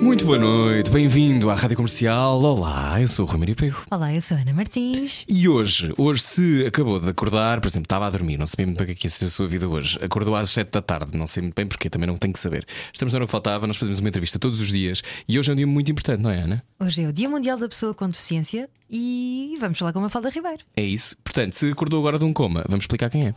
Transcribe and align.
Muito 0.00 0.24
boa 0.24 0.38
noite, 0.38 0.90
bem-vindo 0.90 1.50
à 1.50 1.54
Rádio 1.54 1.76
Comercial. 1.76 2.40
Olá, 2.40 2.98
eu 3.02 3.06
sou 3.06 3.26
o 3.26 3.30
Romero 3.30 3.54
Pego. 3.54 3.82
Olá, 3.90 4.14
eu 4.14 4.22
sou 4.22 4.34
a 4.34 4.40
Ana 4.40 4.54
Martins. 4.54 5.26
E 5.28 5.46
hoje, 5.46 5.92
hoje 5.98 6.22
se 6.22 6.64
acabou 6.66 6.98
de 6.98 7.10
acordar, 7.10 7.60
por 7.60 7.66
exemplo, 7.66 7.84
estava 7.84 8.06
a 8.06 8.10
dormir, 8.10 8.38
não 8.38 8.46
sei 8.46 8.64
muito 8.64 8.78
bem 8.78 8.84
o 8.84 8.86
que 8.86 8.92
é 8.92 8.94
que 8.94 9.06
ia 9.06 9.10
ser 9.10 9.26
a 9.26 9.28
sua 9.28 9.46
vida 9.46 9.68
hoje. 9.68 9.98
Acordou 10.02 10.34
às 10.34 10.48
7 10.48 10.70
da 10.70 10.80
tarde, 10.80 11.18
não 11.18 11.26
sei 11.26 11.42
muito 11.42 11.54
bem 11.54 11.66
porquê, 11.66 11.90
também 11.90 12.06
não 12.06 12.16
tenho 12.16 12.32
que 12.32 12.38
saber. 12.38 12.66
Estamos 12.90 13.12
na 13.12 13.18
hora 13.18 13.26
que 13.26 13.30
faltava, 13.30 13.66
nós 13.66 13.76
fazemos 13.76 14.00
uma 14.00 14.08
entrevista 14.08 14.38
todos 14.38 14.58
os 14.58 14.68
dias 14.68 15.02
e 15.28 15.38
hoje 15.38 15.50
é 15.50 15.52
um 15.52 15.56
dia 15.56 15.66
muito 15.66 15.92
importante, 15.92 16.22
não 16.22 16.30
é, 16.30 16.40
Ana? 16.40 16.64
Hoje 16.80 17.02
é 17.02 17.06
o 17.06 17.12
Dia 17.12 17.28
Mundial 17.28 17.58
da 17.58 17.68
Pessoa 17.68 17.92
com 17.92 18.08
Deficiência 18.08 18.70
e 18.90 19.54
vamos 19.60 19.78
falar 19.78 19.92
com 19.92 19.98
uma 19.98 20.08
Falda 20.08 20.30
Ribeiro. 20.30 20.64
É 20.74 20.82
isso. 20.82 21.14
Portanto, 21.22 21.52
se 21.52 21.70
acordou 21.70 22.00
agora 22.00 22.18
de 22.18 22.24
um 22.24 22.32
coma, 22.32 22.64
vamos 22.66 22.84
explicar 22.84 23.10
quem 23.10 23.26
é. 23.26 23.34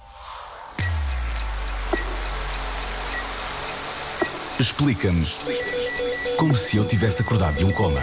Explica-nos 4.60 5.40
como 6.40 6.56
se 6.56 6.78
eu 6.78 6.86
tivesse 6.86 7.22
acordado 7.22 7.58
de 7.58 7.66
um 7.66 7.72
coma. 7.74 8.00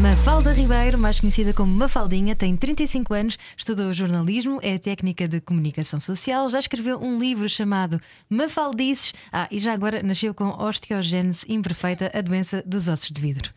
Mafalda 0.00 0.50
Ribeiro, 0.50 0.96
mais 0.96 1.20
conhecida 1.20 1.52
como 1.52 1.70
Mafaldinha, 1.70 2.34
tem 2.34 2.56
35 2.56 3.12
anos, 3.12 3.38
estudou 3.54 3.92
jornalismo, 3.92 4.58
é 4.62 4.78
técnica 4.78 5.28
de 5.28 5.38
comunicação 5.38 6.00
social, 6.00 6.48
já 6.48 6.58
escreveu 6.58 6.98
um 6.98 7.18
livro 7.18 7.46
chamado 7.50 8.00
Mafaldices. 8.30 9.12
Ah, 9.30 9.46
e 9.50 9.58
já 9.58 9.74
agora 9.74 10.02
nasceu 10.02 10.32
com 10.32 10.58
osteogênese 10.58 11.44
imperfeita, 11.52 12.10
a 12.14 12.22
doença 12.22 12.62
dos 12.64 12.88
ossos 12.88 13.10
de 13.10 13.20
vidro. 13.20 13.50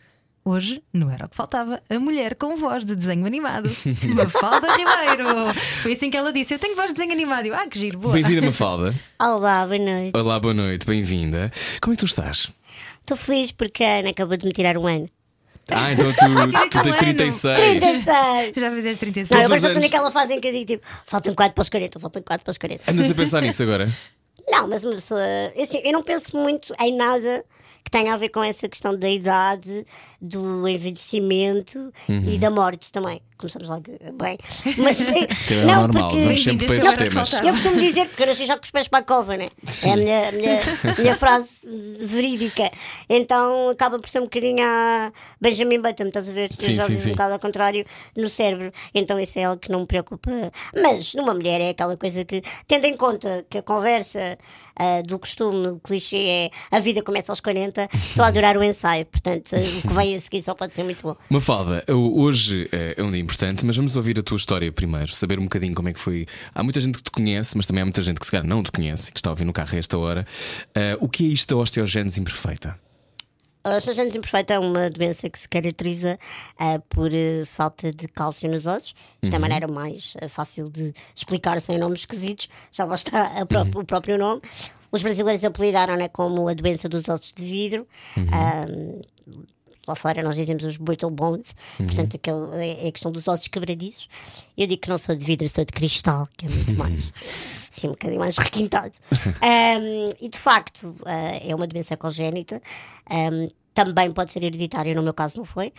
Hoje, 0.44 0.84
não 0.92 1.09
era 1.09 1.25
o 1.25 1.30
que 1.30 1.36
faltava, 1.38 1.81
a 1.90 1.97
mulher 1.97 2.36
com 2.36 2.58
voz 2.58 2.84
de 2.84 2.94
desenho 2.94 3.25
animado. 3.25 3.69
Mafalda 4.14 4.67
Ribeiro. 4.75 5.53
Foi 5.81 5.94
assim 5.94 6.12
que 6.12 6.17
ela 6.17 6.34
disse: 6.34 6.53
Eu 6.53 6.59
tenho 6.59 6.75
voz 6.75 6.88
de 6.88 6.95
desenho 6.95 7.14
animado. 7.14 7.45
Eu, 7.45 7.56
ah, 7.56 7.66
que 7.67 7.80
giro, 7.80 8.00
boa. 8.00 8.14
Bem-vinda, 8.14 8.42
Mafalda. 8.45 8.94
Olá, 9.19 9.66
boa 9.66 9.80
noite. 9.80 10.12
Olá, 10.14 10.40
boa 10.42 10.53
noite, 10.53 10.86
bem-vinda. 10.86 11.52
Como 11.81 11.94
é 11.94 11.95
que 11.95 12.02
tu 12.02 12.06
estás? 12.06 12.52
Estou 13.06 13.16
feliz 13.16 13.52
porque 13.52 13.84
a 13.84 14.00
Ana 14.00 14.09
acabou 14.09 14.36
de 14.36 14.48
me 14.48 14.52
tirar 14.52 14.75
um 14.80 14.88
ano. 14.88 15.08
Ah, 15.70 15.92
então 15.92 16.11
tu, 16.11 16.70
tu 16.72 16.84
tens 16.84 16.95
36. 16.95 17.59
36! 17.59 18.53
Já 18.56 18.72
fizeste 18.72 19.00
36. 19.06 19.30
Não, 19.30 19.38
eu 19.38 19.45
agora 19.45 19.56
estou 19.58 19.70
anos. 19.70 19.81
naquela 19.84 20.12
fase 20.12 20.34
em 20.34 20.42
que 20.42 20.47
eu 20.47 20.52
digo 20.52 20.66
tipo, 20.66 20.88
faltam 21.06 21.36
4 21.36 21.53
para 21.53 21.62
os 21.62 21.70
40, 21.70 22.00
faltam 22.00 22.23
4 22.23 22.44
para 22.44 22.52
os 22.52 22.58
40. 22.58 22.92
Andas 22.92 23.12
a 23.12 23.14
pensar 23.14 23.42
nisso 23.44 23.62
agora? 23.62 23.88
Não, 24.50 24.67
mas 24.67 24.84
uma 24.84 24.94
pessoa, 24.94 25.22
assim, 25.56 25.81
eu 25.84 25.92
não 25.92 26.02
penso 26.02 26.36
muito 26.36 26.73
em 26.81 26.95
nada 26.95 27.45
que 27.84 27.92
tenha 27.92 28.12
a 28.16 28.17
ver 28.17 28.30
com 28.30 28.44
essa 28.44 28.67
questão 28.67 28.97
da 28.97 29.08
idade, 29.08 29.86
do 30.19 30.67
envelhecimento 30.67 31.94
e 32.09 32.40
da 32.40 32.50
morte 32.50 32.92
também. 32.92 33.22
Começamos 33.38 33.67
logo 33.67 33.83
bem. 34.14 34.38
Mas 34.78 35.03
Que 35.47 35.53
é 35.55 35.66
não, 35.66 35.81
normal, 35.81 36.09
porque 36.09 36.23
vamos 36.23 36.44
sempre 36.44 36.67
para 36.67 36.75
Bem-vindas, 36.75 37.02
esses 37.02 37.30
temas. 37.30 37.45
eu 37.45 37.52
costumo 37.53 37.80
dizer, 37.80 38.08
porque 38.08 38.23
eu 38.23 38.28
nasci 38.28 38.45
já 38.45 38.58
com 38.58 38.64
os 38.64 38.72
pés 38.72 38.88
para 38.88 39.00
a 39.00 39.03
cova, 39.03 39.36
né? 39.36 39.50
É 39.83 39.91
a 39.91 39.97
minha, 39.97 40.30
a 40.30 40.31
minha, 40.31 40.61
a 40.61 41.02
minha 41.02 41.16
frase 41.17 41.59
verídica. 42.02 42.72
Então 43.09 43.69
acaba 43.69 44.00
por 44.00 44.09
ser 44.09 44.19
um 44.19 44.23
bocadinho 44.23 44.63
a 44.66 45.11
Benjamin 45.41 45.81
Button, 45.81 46.06
estás 46.06 46.30
a 46.30 46.31
ver? 46.31 46.50
Sim, 46.58 46.80
sim, 46.80 47.00
sim. 47.00 47.09
um 47.09 47.11
bocado 47.11 47.33
ao 47.33 47.39
contrário 47.39 47.86
no 48.16 48.30
cérebro. 48.30 48.72
Então 48.94 49.19
isso 49.19 49.38
é 49.38 49.44
algo 49.44 49.59
que 49.59 49.72
não 49.72 49.81
me 49.81 49.86
preocupa. 49.86 50.31
Mas 50.73 51.13
numa 51.13 51.33
mulher 51.33 51.59
é 51.59 51.69
aquela 51.69 51.97
coisa 51.97 52.23
que, 52.23 52.41
tendo 52.67 52.86
em 52.86 52.95
conta 52.95 53.45
que 53.50 53.58
a 53.58 53.61
conversa 53.61 54.38
ah, 54.78 55.02
do 55.06 55.17
costume, 55.19 55.67
o 55.67 55.80
clichê 55.80 56.17
é 56.17 56.50
a 56.72 56.80
vida 56.80 57.02
começa 57.02 57.31
aos 57.31 57.39
40, 57.39 57.89
estou 57.94 58.23
a 58.23 58.28
adorar 58.28 58.58
o 58.58 58.63
ensaio. 58.63 59.06
Portanto, 59.06 59.56
o 59.56 59.88
que 59.88 59.94
vem 59.94 60.16
a 60.16 60.19
seguir 60.19 60.41
só 60.41 60.53
pode 60.53 60.73
ser 60.73 60.83
muito 60.83 61.03
bom. 61.03 61.16
Mafalda, 61.29 61.84
hoje 61.90 62.69
é 62.72 63.02
um 63.02 63.12
dia 63.12 63.25
importante, 63.25 63.66
mas 63.66 63.75
vamos 63.75 63.96
ouvir 63.96 64.18
a 64.19 64.24
tua 64.24 64.38
história 64.38 64.72
primeiro, 64.72 65.13
saber 65.13 65.40
um 65.40 65.44
bocadinho 65.44 65.74
como 65.75 65.90
é 65.90 65.94
que 65.94 66.00
foi. 66.00 66.25
Há 66.53 66.63
muita 66.63 66.80
gente 66.80 66.97
que 67.00 67.03
te 67.03 67.12
conhece, 67.12 67.58
mas 67.58 67.66
também 67.66 67.81
há 67.81 67.86
muita 67.86 68.02
gente 68.02 68.19
que 68.19 68.25
se 68.25 68.31
calhar 68.31 68.46
não 68.47 68.63
te 68.63 68.72
conhece, 68.72 69.12
que 69.12 69.19
está 69.19 69.30
a 69.30 69.34
ouvir 69.34 69.46
no 69.46 69.52
carro 69.53 69.75
a 69.75 69.78
esta 69.78 69.97
hora. 69.97 70.25
Ah, 70.74 70.97
o 71.02 71.09
que 71.09 71.25
é 71.25 71.28
isto 71.28 71.53
da 71.56 71.59
osteogênese 71.62 72.19
imperfeita? 72.22 72.80
A 73.64 73.78
osteogênese 73.78 74.18
imperfeita 74.19 74.53
é 74.53 74.59
uma 74.59 74.90
doença 74.91 75.28
que 75.28 75.40
se 75.40 75.50
caracteriza 75.50 76.19
ah, 76.59 76.80
por 76.88 77.12
eh, 77.12 77.44
falta 77.46 77.91
de 77.91 78.08
cálcio 78.08 78.47
nos 78.50 78.68
ossos. 78.68 78.94
Isto 79.24 79.34
é 79.34 79.38
a 79.38 79.40
maneira 79.40 79.68
mais 79.68 80.14
eh, 80.22 80.28
fácil 80.28 80.69
de 80.69 80.94
explicar 81.16 81.59
sem 81.59 81.78
nomes 81.80 82.02
esquisitos, 82.02 82.47
já 82.72 82.85
basta 82.85 83.12
pró- 83.50 83.66
o 83.81 83.84
próprio 83.84 84.19
nome. 84.19 84.41
Os 84.91 85.02
brasileiros 85.02 85.44
apelidaram-na 85.44 86.08
como 86.09 86.47
a 86.47 86.53
doença 86.53 86.88
dos 86.88 87.09
ossos 87.09 87.31
de 87.35 87.44
vidro. 87.44 87.88
Ah, 88.31 88.66
lá 89.88 89.96
fora 89.96 90.22
nós 90.22 90.35
dizemos 90.35 90.63
os 90.63 90.78
brittle 90.78 91.12
bones, 91.12 91.56
portanto 91.78 92.16
aquele, 92.16 92.63
é 92.63 92.85
é 92.85 92.88
a 92.88 92.91
questão 92.91 93.12
dos 93.12 93.28
ossos 93.28 93.47
quebradiços. 93.47 94.07
Eu 94.57 94.68
digo 94.68 94.81
que 94.81 94.90
não 94.90 94.97
sou 94.97 95.16
de 95.16 95.25
vidro, 95.25 95.47
sou 95.50 95.66
de 95.66 95.72
cristal, 95.72 96.28
que 96.38 96.46
é 96.46 96.50
muito 96.50 96.73
mais, 96.78 97.12
sim, 97.16 97.88
um 97.88 97.91
bocadinho 97.91 98.19
mais 98.19 98.38
requintado. 98.38 98.94
Um, 99.46 100.09
e 100.22 100.29
de 100.29 100.38
facto 100.38 100.88
uh, 101.01 101.40
é 101.41 101.53
uma 101.53 101.68
doença 101.68 101.96
congénita, 101.97 102.62
um, 103.09 103.50
também 103.73 104.12
pode 104.12 104.31
ser 104.31 104.44
hereditária, 104.44 104.94
no 104.96 105.03
meu 105.03 105.13
caso 105.13 105.38
não 105.38 105.46
foi. 105.46 105.73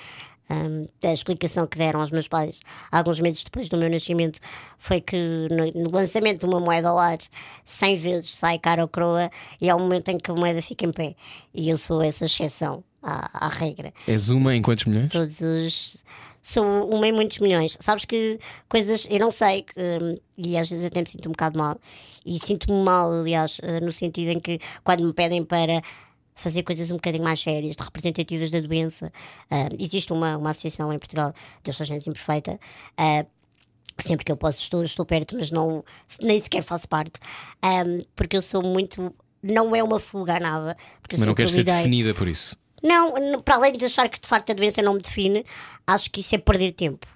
Um, 0.48 0.86
a 1.02 1.12
explicação 1.12 1.66
que 1.66 1.76
deram 1.76 2.00
aos 2.00 2.12
meus 2.12 2.28
pais 2.28 2.60
alguns 2.92 3.18
meses 3.18 3.42
depois 3.42 3.68
do 3.68 3.76
meu 3.76 3.90
nascimento 3.90 4.38
foi 4.78 5.00
que 5.00 5.16
no, 5.50 5.82
no 5.82 5.90
lançamento 5.90 6.40
de 6.40 6.46
uma 6.46 6.60
moeda 6.60 6.88
ao 6.88 6.98
ar 6.98 7.18
100 7.64 7.96
vezes 7.96 8.36
sai 8.36 8.56
cara 8.60 8.82
ou 8.82 8.86
croa 8.86 9.28
e 9.60 9.68
há 9.68 9.74
um 9.74 9.80
momento 9.80 10.08
em 10.10 10.18
que 10.18 10.30
a 10.30 10.34
moeda 10.34 10.62
fica 10.62 10.86
em 10.86 10.92
pé 10.92 11.16
e 11.52 11.68
eu 11.68 11.76
sou 11.76 12.00
essa 12.00 12.26
exceção 12.26 12.84
à, 13.06 13.46
à 13.46 13.48
regra 13.48 13.92
És 14.06 14.28
uma 14.28 14.54
em 14.54 14.60
quantos 14.62 14.84
milhões? 14.86 15.10
todos 15.12 15.40
os. 15.40 15.96
Sou 16.42 16.64
uma 16.94 17.08
em 17.08 17.12
muitos 17.12 17.38
milhões. 17.38 17.76
Sabes 17.80 18.04
que 18.04 18.38
coisas. 18.68 19.06
Eu 19.10 19.18
não 19.18 19.32
sei, 19.32 19.64
hum, 19.76 20.16
e 20.38 20.56
às 20.56 20.68
vezes 20.68 20.84
até 20.84 21.00
me 21.00 21.08
sinto 21.08 21.28
um 21.28 21.32
bocado 21.32 21.58
mal. 21.58 21.76
E 22.24 22.38
sinto-me 22.38 22.84
mal, 22.84 23.10
aliás, 23.12 23.58
eh, 23.62 23.80
no 23.80 23.90
sentido 23.90 24.30
em 24.30 24.38
que 24.38 24.60
quando 24.84 25.02
me 25.04 25.12
pedem 25.12 25.44
para 25.44 25.82
fazer 26.36 26.62
coisas 26.62 26.90
um 26.92 26.96
bocadinho 26.96 27.24
mais 27.24 27.40
sérias, 27.40 27.74
de 27.74 27.82
representativas 27.82 28.50
da 28.50 28.60
doença, 28.60 29.10
ah, 29.50 29.68
existe 29.78 30.12
uma, 30.12 30.36
uma 30.36 30.50
associação 30.50 30.92
em 30.92 30.98
Portugal 31.00 31.32
de 31.64 31.70
Osteogênese 31.70 32.08
Imperfeita. 32.10 32.60
que 33.96 34.04
sempre 34.04 34.24
que 34.24 34.30
eu 34.30 34.36
posso 34.36 34.60
estou, 34.60 34.84
estou 34.84 35.04
perto, 35.06 35.34
mas 35.36 35.50
não, 35.50 35.82
nem 36.20 36.38
sequer 36.38 36.62
faço 36.62 36.86
parte, 36.88 37.18
Ahm, 37.62 38.02
porque 38.14 38.36
eu 38.36 38.42
sou 38.42 38.62
muito. 38.62 39.12
Não 39.42 39.74
é 39.74 39.82
uma 39.82 39.98
fuga 39.98 40.36
a 40.36 40.40
nada. 40.40 40.76
Mas 41.10 41.20
não 41.20 41.34
queres 41.34 41.52
ser 41.52 41.64
definida 41.64 42.12
por 42.14 42.28
isso. 42.28 42.56
Não, 42.82 43.40
para 43.42 43.56
além 43.56 43.72
de 43.76 43.84
achar 43.84 44.08
que 44.08 44.20
de 44.20 44.28
facto 44.28 44.50
a 44.50 44.54
doença 44.54 44.82
não 44.82 44.94
me 44.94 45.00
define, 45.00 45.44
acho 45.86 46.10
que 46.10 46.20
isso 46.20 46.34
é 46.34 46.38
perder 46.38 46.72
tempo. 46.72 47.06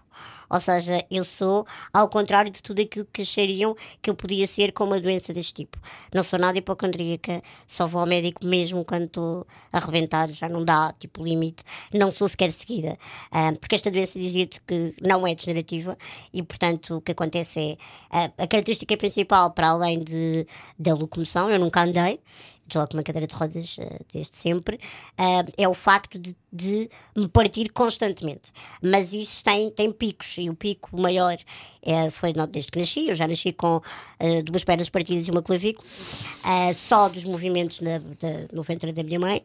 Ou 0.50 0.60
seja, 0.60 1.06
eu 1.09 1.25
sou 1.25 1.65
ao 1.93 2.09
contrário 2.09 2.50
de 2.50 2.60
tudo 2.60 2.82
aquilo 2.82 3.06
que 3.12 3.22
achariam 3.22 3.76
que 4.03 4.10
eu 4.10 4.16
podia 4.16 4.44
ser 4.48 4.72
com 4.72 4.82
uma 4.82 5.00
doença 5.00 5.32
deste 5.32 5.54
tipo. 5.54 5.78
Não 6.12 6.25
sou 6.25 6.41
nada 6.41 6.59
hipocondríaca, 6.59 7.41
só 7.69 7.87
vou 7.87 8.00
ao 8.00 8.06
médico 8.06 8.44
mesmo 8.44 8.84
quando 8.84 9.04
estou 9.04 9.47
a 9.72 9.78
arrebentar, 9.78 10.28
já 10.28 10.48
não 10.48 10.65
dá 10.65 10.93
tipo 10.98 11.22
limite. 11.22 11.62
Não 11.94 12.10
sou 12.10 12.28
sequer 12.28 12.50
seguida. 12.50 12.98
Ah, 13.31 13.53
porque 13.60 13.77
esta 13.77 13.92
doença 13.92 14.19
dizia-te 14.19 14.60
que 14.62 14.92
não 15.00 15.25
é 15.25 15.37
degenerativa 15.37 15.97
e, 16.32 16.42
portanto, 16.42 16.97
o 16.97 17.00
que 17.00 17.12
acontece 17.12 17.60
é 17.60 17.77
ah, 18.10 18.25
a 18.42 18.47
característica 18.48 18.97
principal, 18.97 19.53
para 19.53 19.69
além 19.69 20.00
de, 20.03 20.44
da 20.77 20.94
locomoção, 20.94 21.48
eu 21.48 21.60
nunca 21.60 21.82
andei, 21.82 22.19
desloco 22.71 22.95
uma 22.97 23.03
cadeira 23.03 23.27
de 23.27 23.35
rodas 23.35 23.77
eh, 23.79 23.99
desde 24.13 24.37
sempre, 24.37 24.79
ah, 25.19 25.45
é 25.59 25.69
o 25.69 25.75
facto 25.75 26.19
de, 26.19 26.35
de 26.53 26.89
me 27.17 27.29
partir 27.29 27.71
constantemente. 27.73 28.53
Mas 28.83 29.13
isso 29.13 29.45
tem, 29.45 29.71
tem 29.71 29.93
picos, 29.93 30.37
e 30.39 30.49
o 30.49 30.55
pico 30.55 30.89
maior 31.01 31.37
eh, 31.83 32.11
foi 32.11 32.33
desde 32.51 32.71
que 32.71 32.79
nasci. 32.81 33.09
Eu 33.09 33.15
já 33.15 33.27
nasci 33.29 33.53
com 33.53 33.81
eh, 34.19 34.43
duas 34.43 34.65
pernas 34.65 34.89
partidas 34.89 35.29
e 35.29 35.31
uma 35.31 35.43
clavícula, 35.43 35.87
só 36.75 37.09
dos 37.09 37.25
movimentos 37.25 37.81
na- 37.81 37.99
da- 37.99 38.47
no 38.53 38.63
ventre 38.63 38.93
da 38.93 39.03
minha 39.03 39.21
mãe. 39.21 39.43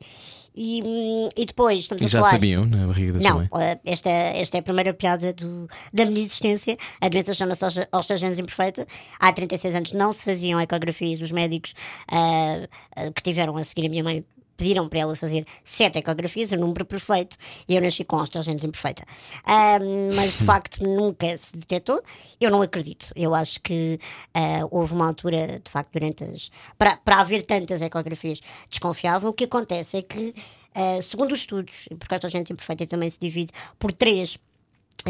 E, 0.58 1.30
e 1.36 1.46
depois 1.46 1.80
estamos 1.80 2.02
E 2.02 2.06
a 2.06 2.10
já 2.10 2.20
falar. 2.20 2.32
sabiam 2.32 2.66
na 2.66 2.88
barriga 2.88 3.14
da 3.14 3.20
Não, 3.20 3.42
eh, 3.42 3.80
esta, 3.86 4.10
esta 4.10 4.58
é 4.58 4.60
a 4.60 4.64
primeira 4.64 4.94
piada 4.94 5.34
do- 5.34 5.68
da 5.94 6.06
minha 6.06 6.22
existência. 6.22 6.78
A 7.02 7.10
doença 7.10 7.34
chama-se 7.34 7.66
oste- 7.66 7.88
osteogênese 7.94 8.42
imperfeita. 8.42 8.88
Há 9.20 9.34
36 9.34 9.76
anos 9.76 9.92
não 9.92 10.14
se 10.14 10.24
faziam 10.24 10.60
ecografias. 10.60 11.22
Os 11.22 11.32
médicos 11.32 11.74
ah, 12.12 12.68
que 13.14 13.22
tiveram 13.22 13.58
a 13.58 13.64
seguir 13.64 13.88
a 13.88 13.90
minha 13.90 14.04
mãe 14.04 14.26
pediram 14.58 14.88
para 14.88 15.00
ela 15.00 15.16
fazer 15.16 15.46
sete 15.64 15.98
ecografias, 15.98 16.52
o 16.52 16.58
número 16.58 16.86
perfeito, 16.86 17.38
e 17.68 17.76
eu 17.76 17.82
nasci 17.82 18.04
com 18.04 18.18
osteogênese 18.18 18.66
imperfeita. 18.66 19.04
Ah, 19.44 19.78
mas 20.16 20.34
de 20.34 20.44
facto 20.44 20.84
nunca 20.84 21.38
se 21.38 21.58
detectou. 21.58 22.02
Eu 22.40 22.50
não 22.50 22.62
acredito. 22.62 23.12
Eu 23.16 23.34
acho 23.34 23.62
que 23.62 24.00
ah, 24.34 24.68
houve 24.72 24.94
uma 24.94 25.08
altura, 25.08 25.60
de 25.64 25.72
facto, 25.72 25.92
durante 25.94 26.24
as. 26.24 26.50
Para, 26.78 26.98
para 26.98 27.20
haver 27.20 27.44
tantas 27.44 27.82
ecografias, 27.82 28.42
desconfiavam. 28.70 29.30
O 29.30 29.34
que 29.34 29.46
acontece 29.46 29.98
é 29.98 30.02
que, 30.02 30.34
ah, 30.74 31.02
segundo 31.02 31.32
os 31.32 31.40
estudos, 31.40 31.88
porque 32.00 32.14
a 32.14 32.18
osteogênese 32.18 32.54
imperfeita 32.54 32.86
também 32.88 33.10
se 33.10 33.20
divide 33.20 33.52
por 33.78 33.92
três 33.92 34.38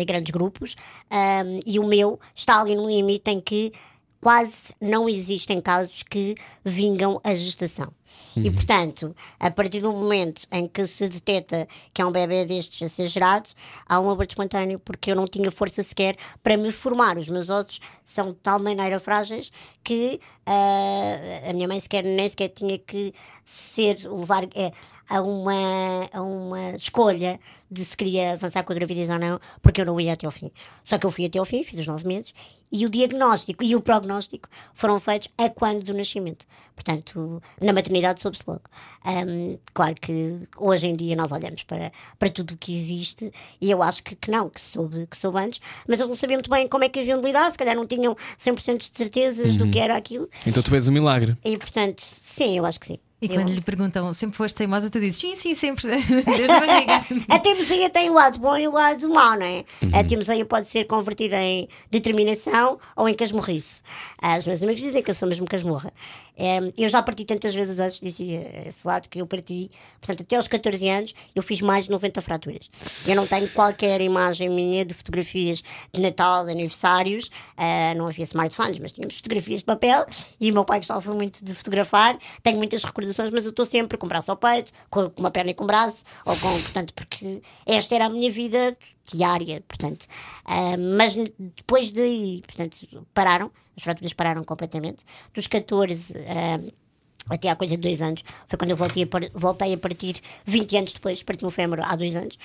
grandes 0.04 0.30
grupos, 0.30 0.76
ahm, 1.10 1.60
e 1.66 1.80
o 1.80 1.86
meu 1.86 2.20
está 2.36 2.60
ali 2.60 2.76
num 2.76 2.88
limite 2.88 3.32
em 3.32 3.40
que 3.40 3.72
quase 4.20 4.74
não 4.82 5.08
existem 5.08 5.62
casos 5.62 6.02
que 6.02 6.36
vingam 6.64 7.22
a 7.24 7.36
gestação. 7.36 7.92
E, 8.38 8.52
portanto, 8.52 9.16
a 9.40 9.50
partir 9.50 9.80
do 9.80 9.92
momento 9.92 10.46
em 10.52 10.68
que 10.68 10.86
se 10.86 11.08
detecta 11.08 11.68
que 11.94 12.02
é 12.02 12.06
um 12.06 12.12
bebê 12.12 12.46
destes 12.46 12.82
a 12.82 12.90
ser 12.90 13.08
gerado, 13.08 13.50
há 13.88 14.00
um 14.00 14.10
aborto 14.10 14.32
espontâneo, 14.32 14.78
porque 14.80 15.12
eu 15.12 15.16
não 15.16 15.26
tinha 15.26 15.50
força 15.50 15.82
sequer 15.82 16.18
para 16.44 16.58
me 16.58 16.72
formar. 16.72 17.18
Os 17.18 17.30
meus 17.30 17.50
ossos 17.50 17.80
são 18.04 18.28
de 18.28 18.38
tal 18.40 18.60
maneira 18.60 19.00
frágeis 19.00 19.52
que 19.84 20.20
ah, 20.46 21.50
a 21.50 21.54
minha 21.54 21.68
mãe 21.68 21.80
sequer, 21.80 22.04
nem 22.04 22.28
sequer 22.28 22.50
tinha 22.50 22.78
que 22.78 23.14
ser, 23.46 24.00
levar 24.04 24.44
eh, 24.56 24.72
a, 25.10 25.22
uma, 25.22 26.10
a 26.12 26.22
uma 26.22 26.72
escolha 26.72 27.40
de 27.70 27.84
se 27.84 27.96
queria 27.96 28.34
avançar 28.34 28.64
com 28.64 28.72
a 28.72 28.76
gravidez 28.76 29.10
ou 29.10 29.20
não, 29.20 29.40
porque 29.62 29.82
eu 29.82 29.86
não 29.86 30.00
ia 30.00 30.14
até 30.14 30.26
ao 30.26 30.32
fim. 30.32 30.52
Só 30.84 30.98
que 30.98 31.06
eu 31.06 31.12
fui 31.12 31.26
até 31.26 31.40
ao 31.40 31.46
fim, 31.46 31.64
fiz 31.64 31.80
os 31.80 31.88
nove 31.88 32.08
meses, 32.08 32.34
e 32.72 32.86
o 32.86 32.90
diagnóstico 32.90 33.64
e 33.64 33.76
o 33.76 33.82
prognóstico 33.82 34.50
foram 34.74 35.00
feitos 35.00 35.30
a 35.38 35.50
quando 35.50 35.84
do 35.84 35.94
nascimento. 35.94 36.46
Portanto, 36.76 37.42
na 37.62 37.74
maternidade 37.74 38.05
soube-se 38.18 38.44
logo. 38.48 38.62
Ahm, 39.04 39.56
claro 39.74 39.96
que 40.00 40.40
hoje 40.58 40.88
em 40.88 40.96
dia 40.96 41.16
nós 41.16 41.32
olhamos 41.32 41.64
para, 41.64 41.92
para 42.20 42.30
tudo 42.30 42.54
o 42.54 42.58
que 42.58 42.76
existe 42.76 43.32
e 43.62 43.72
eu 43.72 43.82
acho 43.82 44.04
que, 44.04 44.16
que 44.16 44.30
não, 44.32 44.50
que 44.50 44.62
soube, 44.62 45.08
que 45.08 45.18
soube 45.18 45.40
antes, 45.40 45.60
mas 45.88 46.00
eles 46.00 46.10
não 46.10 46.16
sabiam 46.16 46.38
muito 46.38 46.50
bem 46.50 46.68
como 46.68 46.84
é 46.84 46.90
que 46.90 47.00
haviam 47.00 47.20
de 47.20 47.28
lidar, 47.28 47.52
se 47.52 47.58
calhar 47.58 47.76
não 47.76 47.86
tinham 47.88 48.16
100% 48.40 48.78
de 48.78 48.98
certezas 48.98 49.56
do 49.58 49.70
que 49.70 49.80
era 49.80 49.96
aquilo. 49.96 50.28
Então 50.46 50.62
tu 50.62 50.74
és 50.76 50.88
um 50.88 50.92
milagre. 50.92 51.38
E 51.44 51.58
portanto, 51.58 52.02
sim, 52.22 52.58
eu 52.58 52.66
acho 52.66 52.80
que 52.80 52.88
sim. 52.88 53.00
E 53.22 53.28
Eu- 53.28 53.36
quando 53.36 53.50
lhe 53.54 53.62
perguntam, 53.62 54.14
sempre 54.14 54.36
foste 54.36 54.56
teimosa, 54.56 54.90
tu 54.90 55.00
dizes 55.00 55.16
sim, 55.22 55.36
sim, 55.38 55.56
sempre, 55.56 55.88
desde 56.26 56.52
a 56.52 56.60
barriga. 56.60 57.02
A 57.30 57.40
teimosia 57.40 57.90
tem 57.90 58.10
o 58.10 58.14
lado 58.14 58.38
bom 58.40 58.58
e 58.58 58.68
o 58.68 58.72
lado 58.74 59.08
mau, 59.10 59.38
não 59.40 59.46
é? 59.46 59.64
A 59.94 60.04
teimosia 60.04 60.46
pode 60.46 60.68
ser 60.68 60.84
convertida 60.84 61.38
em 61.42 61.68
determinação 61.90 62.78
ou 62.96 63.08
em 63.08 63.16
casmurrice. 63.16 63.82
Ah, 64.22 64.38
Os 64.38 64.46
meus 64.46 64.62
amigos 64.62 64.82
dizem 64.82 65.02
que 65.02 65.10
eu 65.10 65.16
sou 65.16 65.28
mesmo 65.30 65.46
casmurra. 65.48 65.92
Em, 66.38 66.74
eu 66.78 66.90
já 66.90 67.02
parti 67.02 67.26
tantas 67.26 67.54
vezes 67.54 67.80
antes, 67.80 68.00
dizia 68.00 68.68
esse 68.68 68.86
lado, 68.86 69.08
que 69.10 69.22
eu 69.22 69.28
parti, 69.28 69.72
portanto, 70.00 70.22
até 70.22 70.36
aos 70.36 70.48
14 70.48 70.90
anos, 70.90 71.14
eu 71.34 71.42
fiz 71.42 71.62
mais 71.62 71.86
de 71.86 71.92
90 71.92 72.22
fraturas. 72.22 72.70
Eu 73.06 73.16
não 73.16 73.26
tenho 73.26 73.50
qualquer 73.50 74.02
imagem 74.02 74.50
minha 74.50 74.86
de 74.86 74.94
fotografias 74.94 75.64
de 75.94 76.02
Natal, 76.02 76.46
de 76.46 76.52
aniversários, 76.52 77.30
ah, 77.58 77.94
não 77.96 78.08
havia 78.08 78.24
smartphones, 78.24 78.80
mas 78.80 78.92
tínhamos 78.92 79.16
fotografias 79.16 79.60
de 79.60 79.66
papel 79.66 80.06
e 80.40 80.52
o 80.52 80.54
meu 80.54 80.66
pai 80.66 80.80
gostava 80.80 81.14
muito 81.14 81.44
de 81.44 81.54
fotografar. 81.54 82.18
Tenho 82.44 82.58
muitas 82.58 82.84
recordações, 82.84 83.32
mas 83.32 83.46
eu 83.46 83.52
estou 83.52 83.66
sempre 83.66 83.98
com 83.98 84.06
o 84.06 84.10
braço 84.10 84.32
ao 84.32 84.38
peito, 84.38 84.72
com 84.90 85.12
uma 85.18 85.32
perna 85.32 85.52
e 85.52 85.54
com 85.54 85.64
o 85.64 85.68
braço, 85.68 86.04
ou 86.26 86.36
com, 86.38 86.52
portanto, 86.62 86.94
porque 86.94 87.42
esta 87.66 87.96
era 87.96 88.06
a 88.06 88.10
minha 88.10 88.32
vida 88.32 88.78
diária, 89.12 89.64
portanto. 89.68 90.06
Ah, 90.46 90.76
mas 90.78 91.16
depois 91.40 91.92
daí, 91.92 92.42
portanto, 92.46 93.06
pararam, 93.14 93.52
as 93.76 93.84
fraturas 93.84 94.14
pararam 94.14 94.44
completamente. 94.44 95.04
Dos 95.34 95.48
14 95.48 96.14
ah, 96.28 96.86
até 97.30 97.50
há 97.50 97.56
coisa 97.56 97.76
de 97.76 97.82
dois 97.82 98.02
anos, 98.02 98.24
foi 98.46 98.58
quando 98.58 98.72
eu 98.72 98.78
voltei 98.78 99.04
a, 99.04 99.08
par- 99.08 99.30
voltei 99.34 99.74
a 99.74 99.78
partir, 99.78 100.22
20 100.46 100.78
anos 100.78 100.94
depois, 100.94 101.24
parti 101.24 101.46
um 101.46 101.50
fémur 101.50 101.80
há 101.82 101.96
dois 101.96 102.16
anos. 102.16 102.38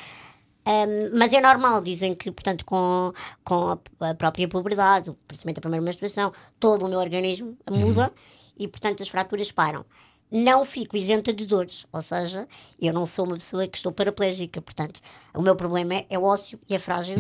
Um, 0.66 1.18
mas 1.18 1.32
é 1.32 1.40
normal, 1.40 1.80
dizem 1.80 2.14
que, 2.14 2.30
portanto, 2.30 2.64
com, 2.64 3.12
com 3.44 3.78
a, 4.00 4.14
própria 4.14 4.46
puberdade, 4.46 5.12
principalmente 5.26 5.58
a 5.58 5.60
primeira 5.60 5.84
menstruação, 5.84 6.32
todo 6.58 6.84
o 6.84 6.88
meu 6.88 6.98
organismo 6.98 7.56
muda 7.70 8.12
e, 8.58 8.68
portanto, 8.68 9.02
as 9.02 9.08
fraturas 9.08 9.50
param. 9.50 9.84
Não 10.30 10.64
fico 10.64 10.96
isenta 10.96 11.32
de 11.32 11.44
dores, 11.44 11.86
ou 11.92 12.00
seja, 12.00 12.46
eu 12.80 12.92
não 12.92 13.04
sou 13.04 13.26
uma 13.26 13.34
pessoa 13.34 13.66
que 13.66 13.76
estou 13.76 13.90
paraplégica, 13.90 14.62
portanto, 14.62 15.00
o 15.34 15.42
meu 15.42 15.56
problema 15.56 15.94
é, 15.94 16.06
é 16.08 16.18
ósseo 16.18 16.60
e 16.68 16.74
é 16.74 16.78
frágil. 16.78 17.16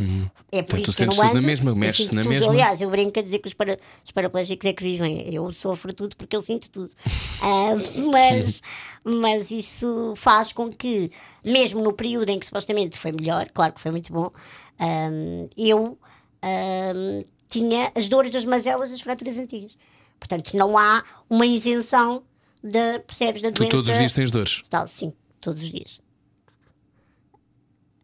É 0.52 0.62
por 0.62 0.78
Portanto, 0.78 0.88
isso 0.88 0.96
que 0.96 1.02
eu 1.02 1.06
não 1.06 1.14
tudo 1.14 1.24
na 1.24 1.30
ando, 1.30 1.42
mesma, 1.42 1.74
mexes 1.74 2.10
na 2.10 2.22
tudo. 2.22 2.30
mesma. 2.30 2.52
Aliás, 2.52 2.80
eu 2.80 2.88
brinco 2.88 3.18
a 3.18 3.22
dizer 3.22 3.40
que 3.40 3.48
os, 3.48 3.54
para, 3.54 3.78
os 4.04 4.12
paraplégicos 4.12 4.64
é 4.64 4.72
que 4.72 4.82
vivem. 4.84 5.34
Eu 5.34 5.52
sofro 5.52 5.92
tudo 5.92 6.14
porque 6.16 6.36
eu 6.36 6.40
sinto 6.40 6.70
tudo. 6.70 6.90
Ah, 7.42 7.70
mas, 8.12 8.60
mas 9.02 9.50
isso 9.50 10.12
faz 10.14 10.52
com 10.52 10.70
que, 10.70 11.10
mesmo 11.42 11.80
no 11.82 11.90
período 11.94 12.28
em 12.28 12.38
que 12.38 12.44
supostamente 12.44 12.98
foi 12.98 13.12
melhor, 13.12 13.48
claro 13.48 13.72
que 13.72 13.80
foi 13.80 13.90
muito 13.90 14.12
bom, 14.12 14.30
ahm, 14.78 15.48
eu 15.56 15.98
ahm, 16.42 17.24
tinha 17.48 17.90
as 17.94 18.10
dores 18.10 18.30
das 18.30 18.44
mazelas 18.44 18.90
das 18.90 19.00
fraturas 19.00 19.38
antigas. 19.38 19.72
Portanto, 20.18 20.54
não 20.54 20.76
há 20.76 21.02
uma 21.30 21.46
isenção 21.46 22.22
da, 22.62 23.00
percebes, 23.00 23.42
da 23.42 23.50
Tu 23.52 23.58
doença. 23.58 23.70
todos 23.70 23.88
os 23.88 23.98
dias 23.98 24.12
tens 24.14 24.30
dores. 24.30 24.62
Tal, 24.68 24.86
sim, 24.88 25.12
todos 25.40 25.62
os 25.62 25.70
dias. 25.70 26.00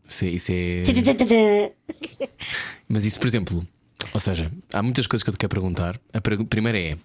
Isso 0.09 0.25
é- 0.25 0.29
isso 0.29 0.53
é. 0.53 1.73
Mas 2.89 3.05
isso, 3.05 3.19
por 3.19 3.27
exemplo, 3.27 3.67
ou 4.15 4.21
seja, 4.21 4.51
há 4.73 4.83
muitas 4.83 5.07
coisas 5.07 5.23
que 5.23 5.31
eu 5.31 5.35
te 5.35 5.39
quero 5.39 5.51
perguntar. 5.51 6.01
A 6.13 6.21
primeira 6.21 6.79
é: 6.81 6.97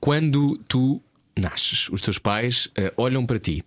quando 0.00 0.56
tu 0.68 1.00
nasces, 1.36 1.88
os 1.90 2.00
teus 2.00 2.18
pais 2.18 2.68
eh, 2.74 2.92
olham 2.96 3.24
para 3.26 3.38
ti 3.38 3.62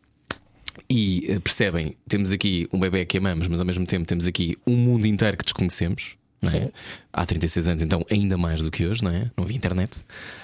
e 0.89 1.25
eh, 1.29 1.39
percebem, 1.39 1.95
temos 2.07 2.31
aqui 2.31 2.67
um 2.73 2.79
bebê 2.79 3.05
que 3.05 3.17
amamos, 3.17 3.47
mas 3.47 3.59
ao 3.59 3.65
mesmo 3.65 3.85
tempo 3.85 4.05
temos 4.05 4.25
aqui 4.25 4.57
um 4.65 4.75
mundo 4.75 5.05
inteiro 5.05 5.37
que 5.37 5.43
desconhecemos. 5.43 6.17
É? 6.43 6.71
Há 7.13 7.23
36 7.23 7.67
anos, 7.67 7.81
então 7.83 8.03
ainda 8.09 8.35
mais 8.35 8.61
do 8.61 8.71
que 8.71 8.83
hoje, 8.85 9.03
não 9.03 9.11
é? 9.11 9.29
Não 9.38 9.43
havia 9.43 9.55
internet. 9.55 10.03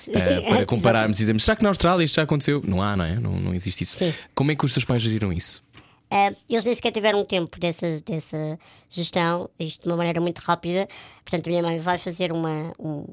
Eh, 0.10 0.42
para 0.48 0.66
compararmos 0.66 1.18
e 1.18 1.22
dizermos, 1.22 1.44
será 1.44 1.56
que 1.56 1.64
na 1.64 1.70
Austrália 1.70 2.06
isto 2.06 2.16
já 2.16 2.22
aconteceu? 2.22 2.62
Não 2.64 2.84
há, 2.84 2.96
não 2.96 3.04
é? 3.04 3.16
Não, 3.16 3.32
não 3.40 3.54
existe 3.54 3.84
isso. 3.84 3.98
Sim. 3.98 4.14
Como 4.36 4.52
é 4.52 4.56
que 4.56 4.64
os 4.64 4.74
teus 4.74 4.86
pais 4.86 5.02
geriram 5.02 5.34
isso? 5.34 5.64
Ah, 6.10 6.32
eles 6.48 6.64
nem 6.64 6.76
sequer 6.76 6.92
tiveram 6.92 7.26
tempo 7.26 7.60
dessa, 7.60 8.00
dessa 8.02 8.60
gestão, 8.90 9.50
isto 9.60 9.82
de 9.82 9.88
uma 9.88 9.98
maneira 9.98 10.22
muito 10.22 10.40
rápida. 10.40 10.88
Portanto, 11.26 11.48
a 11.48 11.50
minha 11.50 11.64
mãe 11.64 11.80
vai 11.80 11.98
fazer 11.98 12.32
uma, 12.32 12.72
um, 12.80 13.04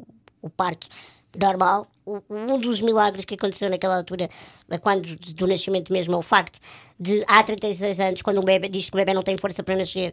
o 0.42 0.50
parto 0.50 0.86
normal. 1.40 1.86
Um 2.28 2.60
dos 2.60 2.82
milagres 2.82 3.24
que 3.24 3.34
aconteceu 3.34 3.70
naquela 3.70 3.96
altura, 3.96 4.28
quando 4.82 5.16
do 5.16 5.46
nascimento 5.46 5.90
mesmo, 5.90 6.12
é 6.14 6.16
o 6.18 6.22
facto 6.22 6.60
de 7.00 7.24
há 7.26 7.42
36 7.42 7.98
anos, 7.98 8.22
quando 8.22 8.40
um 8.40 8.44
bebê 8.44 8.68
diz 8.68 8.90
que 8.90 8.96
o 8.96 8.98
bebê 8.98 9.14
não 9.14 9.22
tem 9.22 9.38
força 9.38 9.62
para 9.62 9.74
nascer, 9.74 10.12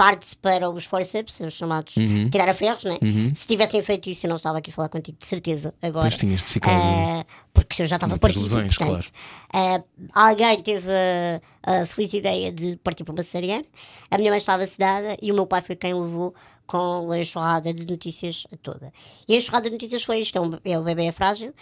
parte-se 0.00 0.34
para 0.34 0.70
os 0.70 0.86
forceps, 0.86 1.38
os 1.40 1.52
chamados 1.52 1.92
tirar 2.30 2.48
a 2.48 2.54
ferros, 2.54 2.84
né? 2.84 2.98
Se 3.34 3.46
tivessem 3.46 3.82
feito 3.82 4.08
isso, 4.08 4.24
eu 4.24 4.30
não 4.30 4.36
estava 4.38 4.56
aqui 4.56 4.70
a 4.70 4.72
falar 4.72 4.88
contigo, 4.88 5.18
de 5.20 5.26
certeza, 5.26 5.74
agora. 5.82 6.08
Pois 6.08 6.18
tinhas 6.18 6.40
de 6.40 6.46
ficar- 6.46 6.70
Ah, 6.72 7.26
porque 7.52 7.82
eu 7.82 7.86
já 7.86 7.96
estava 7.96 8.16
partido. 8.18 8.40
lesões, 8.42 8.78
portanto, 8.78 9.12
ah, 9.52 9.82
alguém 10.14 10.58
teve 10.62 10.88
a, 10.90 11.82
a 11.82 11.86
feliz 11.86 12.14
ideia 12.14 12.50
de 12.50 12.78
partir 12.78 13.04
para 13.04 13.12
uma 13.12 13.22
cesariana. 13.22 13.66
A 14.10 14.16
minha 14.16 14.30
mãe 14.30 14.38
estava 14.38 14.66
sedada 14.66 15.18
e 15.20 15.30
o 15.30 15.34
meu 15.34 15.46
pai 15.46 15.60
foi 15.60 15.76
quem 15.76 15.92
levou 15.92 16.34
com 16.66 17.10
a 17.10 17.18
enxurrada 17.18 17.74
de 17.74 17.84
notícias 17.84 18.46
toda. 18.62 18.90
E 19.28 19.34
a 19.34 19.36
enxurrada 19.36 19.68
de 19.68 19.74
notícias 19.74 20.02
foi 20.02 20.20
isto: 20.20 20.38
é 20.38 20.40
um, 20.40 20.50
é, 20.64 20.78
o 20.78 20.82
bebê 20.82 21.04
é 21.06 21.12
frágil. 21.12 21.52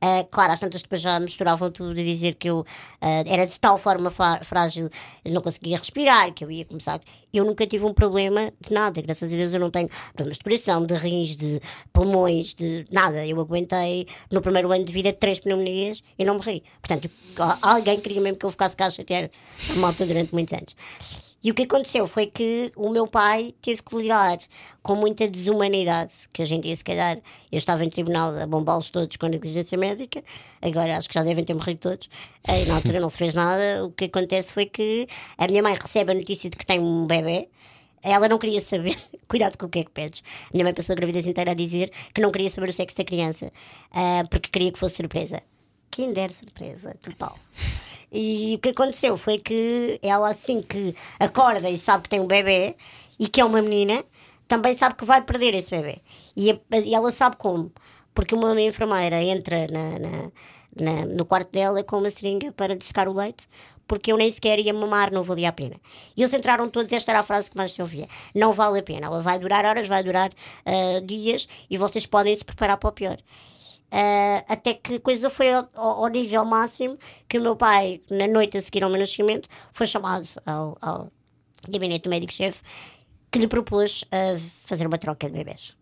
Ah, 0.00 0.24
claro, 0.30 0.52
às 0.52 0.60
tantas 0.60 0.82
depois 0.82 1.00
já 1.00 1.18
misturavam 1.18 1.70
tudo 1.70 1.92
a 1.92 1.94
dizer 1.94 2.34
que 2.34 2.48
eu 2.48 2.64
ah, 3.00 3.24
era 3.26 3.46
de 3.46 3.58
tal 3.58 3.78
forma 3.78 4.10
frágil, 4.42 4.90
não 5.24 5.40
conseguia 5.40 5.78
respirar, 5.78 6.32
que 6.34 6.44
eu 6.44 6.50
ia 6.50 6.64
começar. 6.64 7.00
Eu 7.32 7.44
nunca 7.44 7.66
tive 7.66 7.84
um 7.84 7.94
problema 7.94 8.52
de 8.60 8.72
nada, 8.72 9.00
graças 9.00 9.32
a 9.32 9.36
Deus 9.36 9.52
eu 9.52 9.60
não 9.60 9.70
tenho 9.70 9.88
problemas 10.14 10.38
de 10.38 10.44
coração, 10.44 10.84
de 10.84 10.94
rins, 10.94 11.36
de 11.36 11.60
pulmões, 11.92 12.54
de 12.54 12.84
nada. 12.92 13.26
Eu 13.26 13.40
aguentei 13.40 14.06
no 14.30 14.40
primeiro 14.40 14.70
ano 14.72 14.84
de 14.84 14.92
vida 14.92 15.12
três 15.12 15.40
pneumonias 15.40 16.02
e 16.18 16.24
não 16.24 16.34
morri. 16.34 16.62
Portanto, 16.80 17.10
alguém 17.62 18.00
queria 18.00 18.20
mesmo 18.20 18.38
que 18.38 18.46
eu 18.46 18.50
ficasse 18.50 18.76
cá 18.76 18.86
a 18.86 18.90
chatear 18.90 19.30
a 19.70 19.74
malta 19.74 20.04
durante 20.06 20.32
muitos 20.32 20.52
anos. 20.52 21.25
E 21.46 21.50
o 21.52 21.54
que 21.54 21.62
aconteceu 21.62 22.08
foi 22.08 22.26
que 22.26 22.72
o 22.74 22.90
meu 22.90 23.06
pai 23.06 23.54
teve 23.62 23.80
que 23.80 23.94
lidar 23.94 24.36
com 24.82 24.96
muita 24.96 25.28
desumanidade, 25.28 26.12
que 26.32 26.42
hoje 26.42 26.56
em 26.56 26.60
dia, 26.60 26.74
se 26.74 26.82
calhar, 26.82 27.18
eu 27.52 27.56
estava 27.56 27.84
em 27.84 27.88
tribunal 27.88 28.36
a 28.36 28.44
bombá-los 28.48 28.90
todos 28.90 29.16
com 29.16 29.28
negligência 29.28 29.78
médica, 29.78 30.24
agora 30.60 30.96
acho 30.96 31.08
que 31.08 31.14
já 31.14 31.22
devem 31.22 31.44
ter 31.44 31.54
morrido 31.54 31.78
todos, 31.78 32.10
e 32.48 32.64
na 32.64 32.74
altura 32.74 32.98
não 32.98 33.08
se 33.08 33.18
fez 33.18 33.32
nada. 33.32 33.84
O 33.84 33.92
que 33.92 34.06
acontece 34.06 34.52
foi 34.52 34.66
que 34.66 35.06
a 35.38 35.46
minha 35.46 35.62
mãe 35.62 35.76
recebe 35.80 36.10
a 36.10 36.14
notícia 36.16 36.50
de 36.50 36.56
que 36.56 36.66
tem 36.66 36.80
um 36.80 37.06
bebê, 37.06 37.48
ela 38.02 38.28
não 38.28 38.38
queria 38.38 38.60
saber, 38.60 38.98
cuidado 39.28 39.56
com 39.56 39.66
o 39.66 39.68
que 39.68 39.78
é 39.78 39.84
que 39.84 39.90
pedes. 39.92 40.24
Minha 40.52 40.64
mãe 40.64 40.74
passou 40.74 40.94
a 40.94 40.96
gravidez 40.96 41.28
inteira 41.28 41.52
a 41.52 41.54
dizer 41.54 41.92
que 42.12 42.20
não 42.20 42.32
queria 42.32 42.50
saber 42.50 42.70
o 42.70 42.72
sexo 42.72 42.96
da 42.96 43.04
criança, 43.04 43.52
ah, 43.92 44.24
porque 44.28 44.50
queria 44.50 44.72
que 44.72 44.80
fosse 44.80 44.96
surpresa. 44.96 45.40
Kinder 45.92 46.32
surpresa, 46.32 46.92
total. 47.00 47.38
E 48.18 48.54
o 48.56 48.58
que 48.58 48.70
aconteceu 48.70 49.16
foi 49.16 49.38
que 49.38 49.98
ela, 50.02 50.30
assim 50.30 50.62
que 50.62 50.94
acorda 51.20 51.68
e 51.68 51.76
sabe 51.76 52.04
que 52.04 52.08
tem 52.08 52.20
um 52.20 52.26
bebê 52.26 52.76
e 53.18 53.28
que 53.28 53.40
é 53.40 53.44
uma 53.44 53.60
menina, 53.62 54.04
também 54.48 54.74
sabe 54.76 54.94
que 54.96 55.04
vai 55.04 55.20
perder 55.22 55.54
esse 55.54 55.70
bebê. 55.70 55.98
E, 56.36 56.50
e 56.84 56.94
ela 56.94 57.10
sabe 57.12 57.36
como. 57.36 57.70
Porque 58.14 58.34
uma 58.34 58.58
enfermeira 58.60 59.20
entra 59.22 59.66
na, 59.70 59.98
na- 59.98 60.30
na- 60.78 61.06
no 61.06 61.24
quarto 61.24 61.50
dela 61.52 61.82
com 61.84 61.98
uma 61.98 62.10
seringa 62.10 62.52
para 62.52 62.74
dessecar 62.76 63.08
o 63.08 63.12
leite, 63.12 63.46
porque 63.88 64.12
eu 64.12 64.16
nem 64.16 64.30
sequer 64.30 64.58
ia 64.58 64.72
mamar, 64.72 65.12
não 65.12 65.22
valia 65.22 65.48
a 65.48 65.52
pena. 65.52 65.76
E 66.16 66.22
eles 66.22 66.32
entraram 66.32 66.68
todos, 66.68 66.92
esta 66.92 67.12
era 67.12 67.20
a 67.20 67.22
frase 67.22 67.50
que 67.50 67.56
mais 67.56 67.72
se 67.72 67.80
ouvia: 67.82 68.06
não 68.34 68.52
vale 68.52 68.78
a 68.80 68.82
pena, 68.82 69.06
ela 69.06 69.20
vai 69.20 69.38
durar 69.38 69.64
horas, 69.66 69.88
vai 69.88 70.02
durar 70.02 70.30
ah, 70.64 71.00
dias 71.04 71.46
e 71.70 71.76
vocês 71.78 72.06
podem 72.06 72.34
se 72.34 72.44
preparar 72.44 72.76
para 72.78 72.88
o 72.88 72.92
pior. 72.92 73.16
Ah, 73.90 74.44
até 74.48 74.74
que 74.74 74.96
a 74.96 75.00
coisa 75.00 75.30
foi 75.30 75.52
ao, 75.52 75.68
ao- 75.74 76.08
nível 76.08 76.44
máximo 76.44 76.98
que 77.28 77.38
o 77.38 77.42
meu 77.42 77.54
pai, 77.56 78.00
na 78.10 78.26
noite 78.26 78.56
a 78.58 78.60
seguir 78.60 78.82
ao 78.84 78.90
meu 78.90 78.98
nascimento, 78.98 79.48
foi 79.72 79.86
chamado 79.86 80.26
ao, 80.44 80.76
ao 80.80 81.12
gabinete 81.68 82.02
do 82.04 82.10
médico-chefe 82.10 82.62
que 83.30 83.38
lhe 83.38 83.48
propôs 83.48 84.04
ah, 84.10 84.36
fazer 84.64 84.86
uma 84.86 84.98
troca 84.98 85.26
de 85.28 85.32
bebés. 85.36 85.74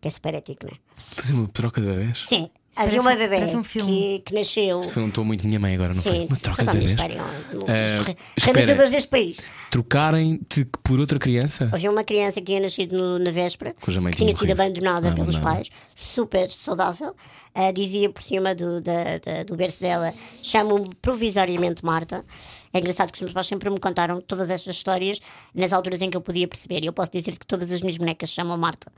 Que 0.00 0.08
é 0.08 0.10
super 0.10 0.34
ético, 0.34 0.66
não 0.66 0.72
é? 0.72 0.78
Fazer 0.96 1.34
uma 1.34 1.48
troca 1.48 1.80
de 1.80 1.86
bebés? 1.86 2.24
Sim, 2.26 2.48
Havia 2.76 3.00
uma 3.00 3.16
bebê 3.16 3.36
um 3.56 3.64
filme. 3.64 3.92
que, 3.92 4.18
que 4.26 4.34
nasceu. 4.34 4.82
Foi 4.84 5.02
um 5.02 5.10
tom 5.10 5.24
muito 5.24 5.46
minha 5.46 5.58
mãe 5.58 5.74
agora, 5.74 5.92
não 5.92 6.00
foi? 6.02 6.12
Sim, 6.12 6.26
Uma 6.26 6.36
troca 6.36 6.64
de 6.64 6.72
bebês. 6.72 6.90
espera. 6.92 7.24
realizadores 8.40 8.90
deste 8.90 9.08
país. 9.08 9.38
Trocarem-te 9.70 10.64
por 10.84 10.98
outra 11.00 11.18
criança? 11.18 11.68
Havia 11.72 11.90
uma 11.90 12.04
criança 12.04 12.40
que 12.40 12.46
tinha 12.46 12.60
nascido 12.60 12.96
no- 12.96 13.18
na 13.18 13.30
véspera, 13.30 13.74
Cuja 13.80 14.00
mãe 14.00 14.12
que 14.12 14.18
tinha 14.18 14.28
tinha 14.34 14.38
sido 14.38 14.52
abandonada 14.60 15.08
Ah, 15.08 15.12
pelos 15.12 15.34
abandonada. 15.36 15.56
pais, 15.56 15.68
super 15.94 16.48
saudável. 16.50 17.14
Ah, 17.54 17.72
dizia 17.72 18.08
por 18.10 18.22
cima 18.22 18.54
do, 18.54 18.80
da- 18.80 19.18
da- 19.18 19.42
do 19.44 19.56
berço 19.56 19.80
dela: 19.80 20.14
chamo-me 20.42 20.90
provisoriamente 21.02 21.84
Marta. 21.84 22.24
É 22.72 22.78
engraçado 22.78 23.10
que 23.10 23.16
os 23.16 23.22
meus 23.22 23.32
pais 23.32 23.46
sempre 23.48 23.68
me 23.70 23.78
contaram 23.80 24.20
todas 24.20 24.48
estas 24.50 24.76
histórias 24.76 25.18
nas 25.54 25.72
alturas 25.72 26.00
em 26.00 26.08
que 26.08 26.16
eu 26.16 26.20
podia 26.20 26.46
perceber. 26.46 26.82
E 26.82 26.86
eu 26.86 26.92
posso 26.92 27.10
dizer 27.12 27.36
que 27.38 27.46
todas 27.46 27.72
as 27.72 27.80
minhas 27.80 27.98
bonecas 27.98 28.28
chamam 28.30 28.56
Marta. 28.56 28.90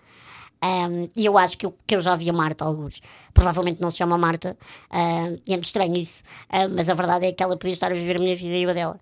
Um, 0.62 1.08
e 1.16 1.26
eu 1.26 1.36
acho 1.36 1.58
que 1.58 1.66
eu, 1.66 1.74
que 1.86 1.96
eu 1.96 2.00
já 2.00 2.14
vi 2.14 2.30
a 2.30 2.32
Marta 2.32 2.64
alguns. 2.64 3.00
Provavelmente 3.34 3.80
não 3.80 3.90
se 3.90 3.96
chama 3.96 4.16
Marta, 4.16 4.56
um, 4.92 5.38
e 5.46 5.52
é 5.52 5.56
muito 5.56 5.64
estranho 5.64 5.96
isso. 5.96 6.22
Um, 6.52 6.74
mas 6.76 6.88
a 6.88 6.94
verdade 6.94 7.26
é 7.26 7.32
que 7.32 7.42
ela 7.42 7.56
podia 7.56 7.72
estar 7.72 7.90
a 7.90 7.94
viver 7.94 8.16
a 8.16 8.20
minha 8.20 8.36
vida 8.36 8.56
e 8.56 8.64
a 8.64 8.72
dela. 8.72 9.00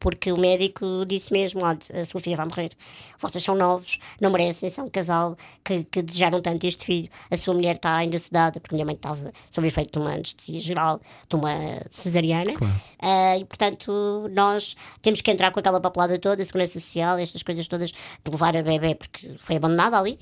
Porque 0.00 0.32
o 0.32 0.38
médico 0.38 1.04
disse 1.04 1.30
mesmo: 1.30 1.62
olha, 1.62 1.78
a 1.92 2.04
sua 2.06 2.22
filha 2.22 2.34
vai 2.34 2.46
morrer. 2.46 2.70
Vocês 3.18 3.44
são 3.44 3.54
novos, 3.54 3.98
não 4.18 4.30
merecem, 4.30 4.70
são 4.70 4.86
um 4.86 4.88
casal 4.88 5.36
que, 5.62 5.84
que 5.84 6.00
desejaram 6.00 6.40
tanto 6.40 6.66
este 6.66 6.86
filho. 6.86 7.10
A 7.30 7.36
sua 7.36 7.52
mulher 7.52 7.76
está 7.76 7.96
ainda 7.96 8.18
sedada, 8.18 8.58
porque 8.60 8.74
a 8.74 8.76
minha 8.76 8.86
mãe 8.86 8.94
estava 8.94 9.30
sob 9.50 9.68
efeito 9.68 9.92
de 9.92 9.98
uma 9.98 10.14
anestesia 10.14 10.58
geral, 10.58 10.98
de 11.28 11.36
uma 11.36 11.52
cesariana. 11.90 12.52
Ah, 12.98 13.36
e 13.36 13.44
portanto, 13.44 14.26
nós 14.34 14.74
temos 15.02 15.20
que 15.20 15.30
entrar 15.30 15.50
com 15.50 15.60
aquela 15.60 15.78
papelada 15.78 16.18
toda, 16.18 16.40
a 16.40 16.44
segurança 16.46 16.80
social, 16.80 17.18
estas 17.18 17.42
coisas 17.42 17.68
todas, 17.68 17.90
de 17.90 18.30
levar 18.30 18.56
a 18.56 18.62
bebê, 18.62 18.94
porque 18.94 19.36
foi 19.38 19.56
abandonada 19.56 19.98
ali. 19.98 20.18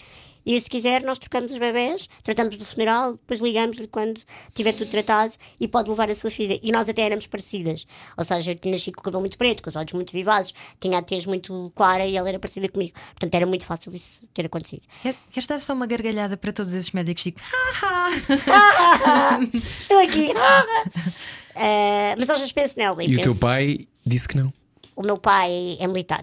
E 0.50 0.58
se 0.58 0.70
quiser, 0.70 1.02
nós 1.02 1.18
trocamos 1.18 1.52
os 1.52 1.58
bebés, 1.58 2.08
tratamos 2.22 2.56
do 2.56 2.64
funeral, 2.64 3.12
depois 3.12 3.38
ligamos-lhe 3.38 3.86
quando 3.86 4.18
tiver 4.54 4.72
tudo 4.72 4.90
tratado 4.90 5.34
e 5.60 5.68
pode 5.68 5.90
levar 5.90 6.10
a 6.10 6.14
sua 6.14 6.30
filha. 6.30 6.58
E 6.62 6.72
nós 6.72 6.88
até 6.88 7.02
éramos 7.02 7.26
parecidas. 7.26 7.86
Ou 8.16 8.24
seja, 8.24 8.52
eu 8.52 8.70
nasci 8.70 8.90
com 8.90 9.00
o 9.00 9.04
cabelo 9.04 9.20
muito 9.20 9.36
preto, 9.36 9.62
com 9.62 9.68
os 9.68 9.76
olhos 9.76 9.92
muito 9.92 10.10
vivazes, 10.10 10.54
tinha 10.80 10.96
a 10.96 11.02
tez 11.02 11.26
muito 11.26 11.70
clara 11.74 12.06
e 12.06 12.16
ela 12.16 12.30
era 12.30 12.38
parecida 12.38 12.66
comigo. 12.66 12.94
Portanto, 13.10 13.34
era 13.34 13.44
muito 13.44 13.66
fácil 13.66 13.94
isso 13.94 14.22
ter 14.32 14.46
acontecido. 14.46 14.86
Quer, 15.02 15.14
queres 15.30 15.46
dar 15.46 15.60
só 15.60 15.74
uma 15.74 15.86
gargalhada 15.86 16.34
para 16.34 16.50
todos 16.50 16.74
esses 16.74 16.92
médicos? 16.92 17.24
Tipo, 17.24 17.42
Estou 19.78 19.98
aqui! 20.02 20.32
Ah, 20.34 22.14
mas 22.18 22.30
às 22.30 22.38
vezes 22.38 22.52
penso 22.54 22.78
nela. 22.78 23.04
E 23.04 23.16
o 23.16 23.20
teu 23.22 23.32
penso- 23.32 23.40
pai 23.40 23.86
disse 24.06 24.26
que 24.26 24.38
não. 24.38 24.50
O 24.96 25.02
meu 25.02 25.18
pai 25.18 25.76
é 25.78 25.86
militar. 25.86 26.22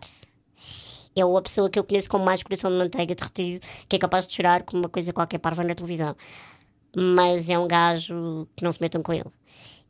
É 1.15 1.21
a 1.21 1.41
pessoa 1.41 1.69
que 1.69 1.79
eu 1.79 1.83
conheço 1.83 2.09
com 2.09 2.19
mais 2.19 2.43
coração 2.43 2.69
de 2.69 2.77
manteiga 2.77 3.15
derretido, 3.15 3.65
que 3.87 3.95
é 3.95 3.99
capaz 3.99 4.27
de 4.27 4.33
chorar 4.33 4.63
com 4.63 4.77
uma 4.77 4.89
coisa 4.89 5.13
qualquer 5.13 5.39
parva 5.39 5.63
na 5.63 5.73
televisão. 5.73 6.15
Mas 6.95 7.49
é 7.49 7.57
um 7.57 7.67
gajo 7.67 8.47
que 8.55 8.63
não 8.63 8.71
se 8.71 8.81
metam 8.81 9.01
com 9.01 9.13
ele. 9.13 9.31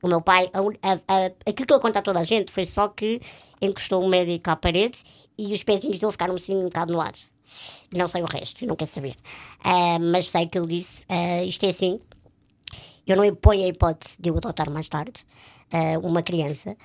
O 0.01 0.07
meu 0.07 0.21
pai, 0.21 0.49
a, 0.53 0.59
a, 0.59 0.93
a, 0.93 1.25
aquilo 1.47 1.65
que 1.67 1.73
ele 1.73 1.81
conta 1.81 1.99
a 1.99 2.01
toda 2.01 2.19
a 2.19 2.23
gente 2.23 2.51
foi 2.51 2.65
só 2.65 2.87
que 2.87 3.19
encostou 3.61 4.03
o 4.03 4.07
médico 4.07 4.49
à 4.51 4.55
parede 4.55 5.03
e 5.37 5.53
os 5.53 5.63
pezinhos 5.63 5.99
dele 5.99 6.11
ficaram 6.11 6.35
assim 6.35 6.55
um 6.55 6.65
bocado 6.65 6.93
no 6.93 7.01
ar. 7.01 7.13
Não 7.95 8.07
sei 8.07 8.21
o 8.21 8.25
resto, 8.25 8.65
não 8.65 8.75
quero 8.75 8.89
saber. 8.89 9.15
Ah, 9.63 9.97
mas 9.99 10.29
sei 10.29 10.47
que 10.47 10.57
ele 10.57 10.67
disse: 10.67 11.05
ah, 11.09 11.43
isto 11.43 11.65
é 11.65 11.69
assim, 11.69 11.99
eu 13.07 13.15
não 13.17 13.35
ponho 13.35 13.63
a 13.63 13.67
hipótese 13.67 14.17
de 14.19 14.29
eu 14.29 14.37
adotar 14.37 14.69
mais 14.69 14.87
tarde 14.89 15.25
ah, 15.73 15.99
uma 16.03 16.21
criança, 16.21 16.75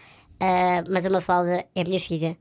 mas 0.88 1.04
a 1.04 1.10
Mafalda 1.10 1.66
é 1.74 1.84
minha 1.84 2.00
filha. 2.00 2.36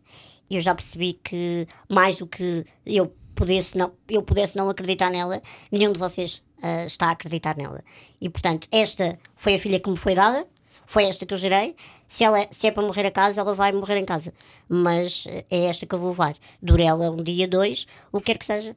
Eu 0.50 0.60
já 0.60 0.74
percebi 0.74 1.14
que, 1.14 1.68
mais 1.90 2.18
do 2.18 2.28
que 2.28 2.66
eu 2.86 3.14
pudesse 3.36 3.78
não, 3.78 3.94
eu 4.10 4.22
pudesse 4.22 4.58
não 4.58 4.70
acreditar 4.70 5.10
nela, 5.10 5.42
nenhum 5.72 5.94
de 5.94 6.00
vocês 6.00 6.42
ah, 6.62 6.86
está 6.86 7.08
a 7.08 7.12
acreditar 7.12 7.56
nela. 7.56 7.82
E 8.20 8.30
portanto, 8.30 8.68
esta 8.72 9.18
foi 9.36 9.56
a 9.56 9.60
filha 9.60 9.80
que 9.80 9.90
me 9.90 9.98
foi 9.98 10.14
dada, 10.14 10.46
foi 10.86 11.06
esta 11.06 11.26
que 11.26 11.34
eu 11.34 11.38
gerei. 11.38 11.76
Se, 12.08 12.24
ela, 12.24 12.46
se 12.50 12.68
é 12.68 12.72
para 12.72 12.84
morrer 12.84 13.06
a 13.06 13.12
casa, 13.12 13.40
ela 13.40 13.54
vai 13.54 13.72
morrer 13.72 13.98
em 13.98 14.06
casa. 14.06 14.34
Mas 14.68 15.26
eh, 15.28 15.46
é 15.50 15.66
esta 15.66 15.86
que 15.86 15.94
eu 15.94 16.00
vou 16.00 16.10
levar. 16.10 16.36
Dure 16.62 16.84
ela 16.84 17.12
um 17.12 17.24
dia, 17.24 17.48
dois, 17.48 17.86
o 18.12 18.20
que 18.20 18.26
quer 18.26 18.40
que 18.40 18.46
seja. 18.46 18.76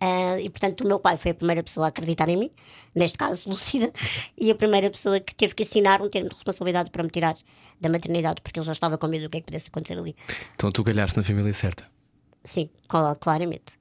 Ah, 0.00 0.40
e 0.40 0.48
portanto, 0.48 0.80
o 0.82 0.86
meu 0.88 0.98
pai 0.98 1.16
foi 1.18 1.32
a 1.32 1.34
primeira 1.34 1.62
pessoa 1.62 1.86
a 1.86 1.88
acreditar 1.90 2.28
em 2.28 2.36
mim, 2.36 2.50
neste 2.94 3.18
caso, 3.18 3.48
Lúcida, 3.50 3.92
e 4.36 4.50
a 4.50 4.54
primeira 4.54 4.90
pessoa 4.90 5.20
que 5.20 5.34
teve 5.34 5.54
que 5.54 5.62
assinar 5.62 6.00
um 6.00 6.08
termo 6.08 6.28
de 6.30 6.34
responsabilidade 6.34 6.90
para 6.90 7.02
me 7.02 7.10
tirar 7.10 7.36
da 7.80 7.88
maternidade, 7.88 8.40
porque 8.40 8.58
ele 8.58 8.66
já 8.66 8.72
estava 8.72 8.96
com 8.96 9.06
medo 9.06 9.24
do 9.24 9.30
que 9.30 9.36
é 9.38 9.40
que 9.40 9.46
pudesse 9.46 9.68
acontecer 9.68 9.98
ali. 9.98 10.16
Então 10.54 10.72
tu 10.72 10.82
calhaste 10.82 11.16
na 11.16 11.22
família 11.22 11.52
certa. 11.52 11.86
Sim, 12.42 12.70
cla- 12.88 13.14
claramente. 13.14 13.78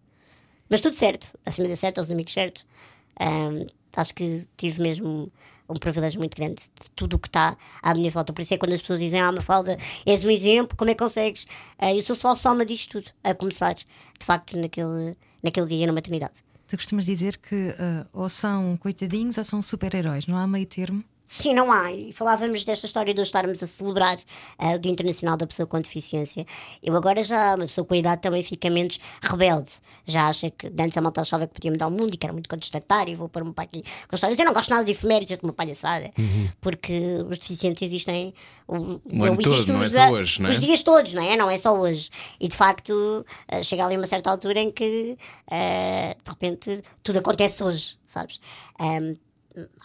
Mas 0.69 0.81
tudo 0.81 0.93
certo, 0.93 1.37
a 1.45 1.51
família 1.51 1.75
certa, 1.77 2.01
os 2.01 2.11
amigos 2.11 2.33
certos. 2.33 2.65
Ahm, 3.19 3.65
acho 3.95 4.13
que 4.13 4.45
tive 4.57 4.81
mesmo 4.81 5.31
um 5.69 5.75
privilégio 5.75 6.19
muito 6.19 6.35
grande 6.35 6.55
de 6.55 6.89
tudo 6.95 7.15
o 7.15 7.19
que 7.19 7.27
está 7.27 7.55
à 7.81 7.93
minha 7.93 8.09
volta. 8.09 8.33
Por 8.33 8.41
isso 8.41 8.53
é 8.53 8.57
quando 8.57 8.73
as 8.73 8.81
pessoas 8.81 8.99
dizem, 8.99 9.19
ah, 9.19 9.31
Mafalda, 9.31 9.77
és 10.05 10.23
um 10.23 10.29
exemplo, 10.29 10.75
como 10.75 10.89
é 10.89 10.93
que 10.93 10.99
consegues? 10.99 11.45
Ah, 11.77 11.93
eu 11.93 12.01
sou 12.01 12.15
só 12.15 12.29
a 12.29 12.35
soma 12.35 12.65
disto 12.65 13.01
tudo, 13.01 13.11
a 13.23 13.33
começar, 13.33 13.73
de 13.73 13.85
facto, 14.25 14.57
naquele, 14.57 15.15
naquele 15.43 15.67
dia 15.67 15.87
na 15.87 15.93
maternidade. 15.93 16.43
tu 16.67 16.77
costumas 16.77 17.05
dizer 17.05 17.37
que 17.37 17.75
ah, 17.79 18.07
ou 18.11 18.27
são 18.29 18.77
coitadinhos 18.77 19.37
ou 19.37 19.43
são 19.43 19.61
super-heróis, 19.61 20.25
não 20.27 20.37
há 20.37 20.47
meio 20.47 20.65
termo? 20.65 21.03
Sim, 21.31 21.53
não 21.53 21.71
há. 21.71 21.91
E 21.93 22.11
falávamos 22.11 22.65
desta 22.65 22.87
história 22.87 23.13
de 23.13 23.21
estarmos 23.21 23.61
a 23.61 23.67
celebrar 23.67 24.17
ah, 24.57 24.73
o 24.73 24.79
Dia 24.79 24.91
Internacional 24.91 25.37
da 25.37 25.45
Pessoa 25.45 25.67
com 25.67 25.79
Deficiência. 25.79 26.43
Eu 26.81 26.95
agora 26.95 27.23
já, 27.23 27.53
uma 27.53 27.67
pessoa 27.67 27.85
com 27.85 27.93
a 27.93 27.97
idade 27.97 28.19
também 28.19 28.41
fica 28.41 28.67
menos 28.67 28.99
rebelde. 29.21 29.73
Já 30.07 30.27
acha 30.27 30.49
que 30.49 30.65
antes 30.79 30.97
a 30.97 31.01
malta 31.01 31.21
achava 31.21 31.45
que 31.45 31.53
podia 31.53 31.69
mudar 31.69 31.85
o 31.85 31.91
mundo 31.91 32.15
e 32.15 32.17
que 32.17 32.25
era 32.25 32.33
muito 32.33 32.49
contestatário 32.49 33.11
e 33.11 33.15
vou 33.15 33.29
pôr-me 33.29 33.53
para 33.53 33.65
aqui 33.65 33.83
com 34.07 34.15
histórias. 34.15 34.39
Eu 34.39 34.45
não 34.45 34.53
gosto 34.53 34.71
nada 34.71 34.83
de 34.83 34.89
efemérides, 34.91 35.37
é 35.37 35.39
uma 35.43 35.53
palhaçada. 35.53 36.09
Porque 36.59 37.23
os 37.29 37.37
deficientes 37.37 37.83
existem 37.83 38.33
o, 38.67 38.75
Uhum. 38.75 38.99
O 39.13 39.23
ano 39.25 39.37
todo, 39.43 39.67
não 39.67 39.83
é 39.83 39.89
só 39.91 39.99
a- 40.01 40.09
hoje, 40.09 40.41
não 40.41 40.47
é? 40.49 40.51
Os 40.51 40.59
dias 40.59 40.81
todos, 40.81 41.13
não 41.13 41.21
é? 41.21 41.37
Não 41.37 41.47
é 41.51 41.59
só 41.59 41.77
hoje. 41.79 42.09
E 42.39 42.47
de 42.47 42.55
facto, 42.57 43.23
ah, 43.47 43.61
chega 43.61 43.85
ali 43.85 43.95
uma 43.97 44.07
certa 44.07 44.31
altura 44.31 44.59
em 44.61 44.71
que 44.71 45.15
ah, 45.51 46.15
de 46.23 46.29
repente 46.31 46.83
tudo 47.03 47.19
acontece 47.19 47.63
hoje, 47.63 47.97
sabes? 48.03 48.39
Ahm, 48.79 49.15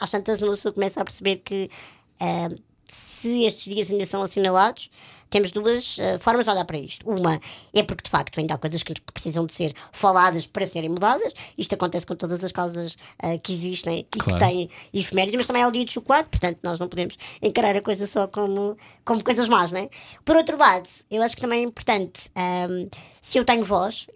às 0.01 0.11
tantas 0.11 0.43
uma 0.43 0.53
pessoa 0.53 0.73
começa 0.73 1.01
a 1.01 1.05
perceber 1.05 1.37
que 1.37 1.71
ah, 2.21 2.49
se 2.87 3.45
estes 3.45 3.65
dias 3.73 3.91
ainda 3.91 4.07
são 4.07 4.23
assinalados, 4.23 4.91
temos 5.31 5.51
duas 5.51 5.97
ah, 5.99 6.19
formas 6.19 6.45
de 6.45 6.51
olhar 6.53 6.65
para 6.65 6.79
isto. 6.79 7.09
Uma 7.09 7.41
é 7.73 7.83
porque 7.83 8.05
de 8.05 8.11
facto 8.11 8.39
ainda 8.39 8.55
há 8.55 8.59
coisas 8.59 8.83
que, 8.83 8.95
que 8.95 9.13
precisam 9.13 9.45
de 9.47 9.53
ser 9.53 9.75
faladas 9.91 10.47
para 10.47 10.65
serem 10.67 10.89
mudadas. 10.91 11.33
Isto 11.59 11.75
acontece 11.75 12.07
com 12.07 12.15
todas 12.15 12.45
as 12.45 12.53
causas 12.53 12.97
ah, 13.19 13.37
que 13.39 13.53
existem 13.53 14.07
e 14.15 14.19
Claro. 14.19 14.39
que 14.39 14.47
têm 14.47 14.71
efemérides, 14.93 15.37
mas 15.37 15.47
também 15.47 15.63
é 15.63 15.67
o 15.67 15.73
dia 15.73 15.85
de 15.85 15.91
chocolate, 15.91 16.29
portanto 16.29 16.59
nós 16.63 16.79
não 16.79 16.87
podemos 16.89 17.17
encarar 17.43 17.75
a 17.75 17.83
coisa 17.83 18.07
só 18.07 18.29
como, 18.29 18.77
como 19.05 19.25
coisas 19.25 19.49
más, 19.49 19.73
não 19.73 19.81
é? 19.81 19.89
Por 20.25 20.37
outro 20.37 20.57
lado, 20.57 20.89
eu 21.11 21.23
acho 21.23 21.35
que 21.35 21.41
também 21.43 21.61
é 21.61 21.63
importante, 21.65 22.31
ah, 22.37 22.69
se 23.21 23.39
eu 23.39 23.45
tenho 23.45 23.65
voz, 23.65 24.07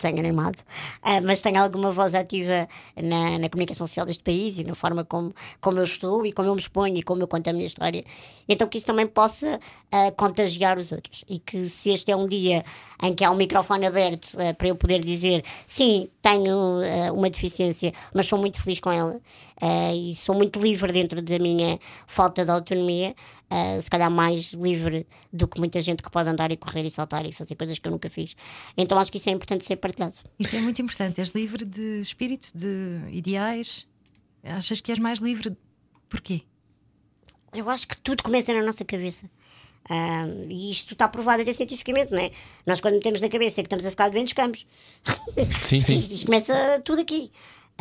desenho 0.00 0.18
animado, 0.18 0.62
ah, 1.02 1.20
mas 1.20 1.40
tenho 1.40 1.62
alguma 1.62 1.92
voz 1.92 2.14
ativa 2.14 2.68
na, 2.96 3.38
na 3.38 3.48
comunicação 3.48 3.86
social 3.86 4.06
deste 4.06 4.22
país 4.22 4.58
e 4.58 4.64
na 4.64 4.74
forma 4.74 5.04
como, 5.04 5.32
como 5.60 5.78
eu 5.78 5.84
estou 5.84 6.24
e 6.26 6.32
como 6.32 6.48
eu 6.48 6.54
me 6.54 6.60
exponho 6.60 6.96
e 6.96 7.02
como 7.02 7.22
eu 7.22 7.28
conto 7.28 7.48
a 7.48 7.52
minha 7.52 7.66
história. 7.66 8.04
Então 8.48 8.66
que 8.66 8.78
isso 8.78 8.86
também 8.86 9.06
possa 9.06 9.60
ah, 9.92 10.10
contagiar 10.12 10.78
os 10.78 10.90
outros 10.90 11.24
e 11.28 11.38
que 11.38 11.64
se 11.64 11.90
este 11.90 12.10
é 12.10 12.16
um 12.16 12.26
dia 12.26 12.64
em 13.02 13.14
que 13.14 13.24
há 13.24 13.30
um 13.30 13.36
microfone 13.36 13.86
aberto 13.86 14.36
ah, 14.38 14.54
para 14.54 14.68
eu 14.68 14.76
poder 14.76 15.04
dizer 15.04 15.44
sim, 15.66 16.08
tenho 16.22 16.80
uma 17.14 17.30
deficiência, 17.30 17.92
mas 18.14 18.26
sou 18.26 18.38
muito 18.38 18.62
feliz 18.62 18.80
com 18.80 18.90
ela 18.90 19.20
e 19.94 20.14
sou 20.14 20.34
muito 20.34 20.58
livre 20.58 20.90
dentro 20.92 21.20
da 21.20 21.38
minha 21.38 21.78
falta 22.06 22.44
de 22.44 22.50
autonomia, 22.50 23.14
ah, 23.50 23.80
se 23.80 23.90
calhar 23.90 24.08
mais 24.08 24.52
livre 24.52 25.04
do 25.32 25.48
que 25.48 25.58
muita 25.58 25.82
gente 25.82 26.02
que 26.04 26.10
pode 26.10 26.28
andar 26.28 26.52
e 26.52 26.56
correr 26.56 26.84
e 26.86 26.90
saltar 26.90 27.26
e 27.26 27.32
fazer 27.32 27.56
coisas 27.56 27.80
que 27.80 27.88
eu 27.88 27.90
nunca 27.90 28.08
fiz. 28.08 28.36
Então 28.76 28.96
acho 28.96 29.10
que 29.10 29.18
isso 29.18 29.28
é 29.28 29.32
importante 29.32 29.64
ser 29.64 29.76
partilhado. 29.76 30.14
Isso 30.38 30.54
é 30.54 30.60
muito 30.60 30.80
importante. 30.80 31.20
És 31.20 31.30
livre 31.30 31.64
de 31.64 32.00
espírito, 32.00 32.48
de 32.54 33.00
ideais. 33.10 33.88
Achas 34.44 34.80
que 34.80 34.92
és 34.92 35.00
mais 35.00 35.18
livre? 35.18 35.56
Porquê? 36.08 36.42
Eu 37.52 37.68
acho 37.68 37.88
que 37.88 37.96
tudo 37.98 38.22
começa 38.22 38.54
na 38.54 38.62
nossa 38.62 38.84
cabeça. 38.84 39.28
Ah, 39.88 40.26
e 40.48 40.70
isto 40.70 40.92
está 40.92 41.08
provado 41.08 41.42
até 41.42 41.52
cientificamente, 41.52 42.12
não 42.12 42.20
é? 42.20 42.30
Nós, 42.64 42.80
quando 42.80 42.94
metemos 42.94 43.20
na 43.20 43.28
cabeça 43.28 43.56
que 43.56 43.66
estamos 43.66 43.84
a 43.84 43.90
ficar 43.90 44.10
doentes, 44.10 44.30
ficamos. 44.30 44.64
Sim, 45.64 45.80
sim. 45.80 45.94
Isto 46.14 46.26
começa 46.26 46.80
tudo 46.84 47.00
aqui. 47.00 47.32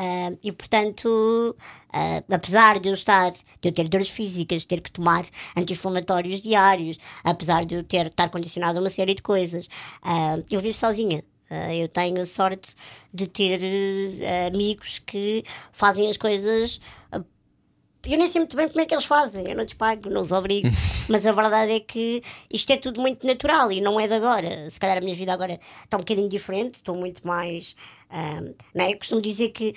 Ah, 0.02 0.32
e 0.42 0.52
portanto, 0.54 1.56
ah, 1.92 2.24
apesar 2.32 2.80
de 2.80 2.88
eu 2.88 2.94
estar, 2.94 3.32
de 3.32 3.68
eu 3.70 3.72
ter 3.74 3.90
dores 3.90 4.08
físicas, 4.10 4.64
ter 4.64 4.80
que 4.80 4.92
tomar 4.92 5.26
anti-inflamatórios 5.58 6.42
diários, 6.42 6.98
apesar 7.22 7.66
de 7.66 7.76
eu 7.76 7.84
ter 7.84 8.08
estar 8.08 8.30
condicionado 8.30 8.78
a 8.80 8.82
uma 8.82 8.90
série 8.90 9.14
de 9.14 9.22
coisas, 9.22 9.68
ah, 10.02 10.38
eu 10.50 10.62
vivo 10.62 10.78
sozinha. 10.78 11.22
Ah, 11.50 11.76
eu 11.76 11.88
tenho 11.90 12.22
a 12.22 12.26
sorte 12.26 12.76
de 13.14 13.28
ter 13.28 13.60
eh, 13.62 14.48
amigos 14.48 15.00
que 15.00 15.44
fazem 15.72 16.10
as 16.10 16.16
coisas 16.18 16.80
ah, 17.12 17.22
eu 18.06 18.18
nem 18.18 18.30
sei 18.30 18.42
muito 18.42 18.56
bem 18.56 18.68
como 18.68 18.82
é 18.82 18.86
que 18.86 18.94
eles 18.94 19.06
fazem, 19.06 19.50
eu 19.50 19.56
não 19.56 19.66
te 19.66 19.76
pago, 19.76 20.10
não 20.10 20.22
os 20.22 20.32
obrigo, 20.32 20.70
mas 21.10 21.26
a 21.26 21.32
verdade 21.32 21.74
é 21.74 21.80
que 21.80 22.22
isto 22.50 22.72
é 22.72 22.78
tudo 22.78 23.02
muito 23.02 23.26
natural 23.28 23.72
e 23.72 23.82
não 23.82 24.00
é 24.00 24.08
de 24.08 24.14
agora. 24.14 24.70
Se 24.70 24.80
calhar 24.80 24.98
a 24.98 25.02
minha 25.02 25.16
vida 25.16 25.34
agora 25.34 25.60
está 25.84 25.98
um 25.98 26.00
bocadinho 26.02 26.30
diferente, 26.30 26.76
estou 26.76 26.96
muito 26.96 27.26
mais. 27.28 27.76
ahm, 28.10 28.54
não 28.74 28.86
é? 28.86 28.94
Eu 28.94 28.98
costumo 28.98 29.22
dizer 29.22 29.50
que 29.50 29.74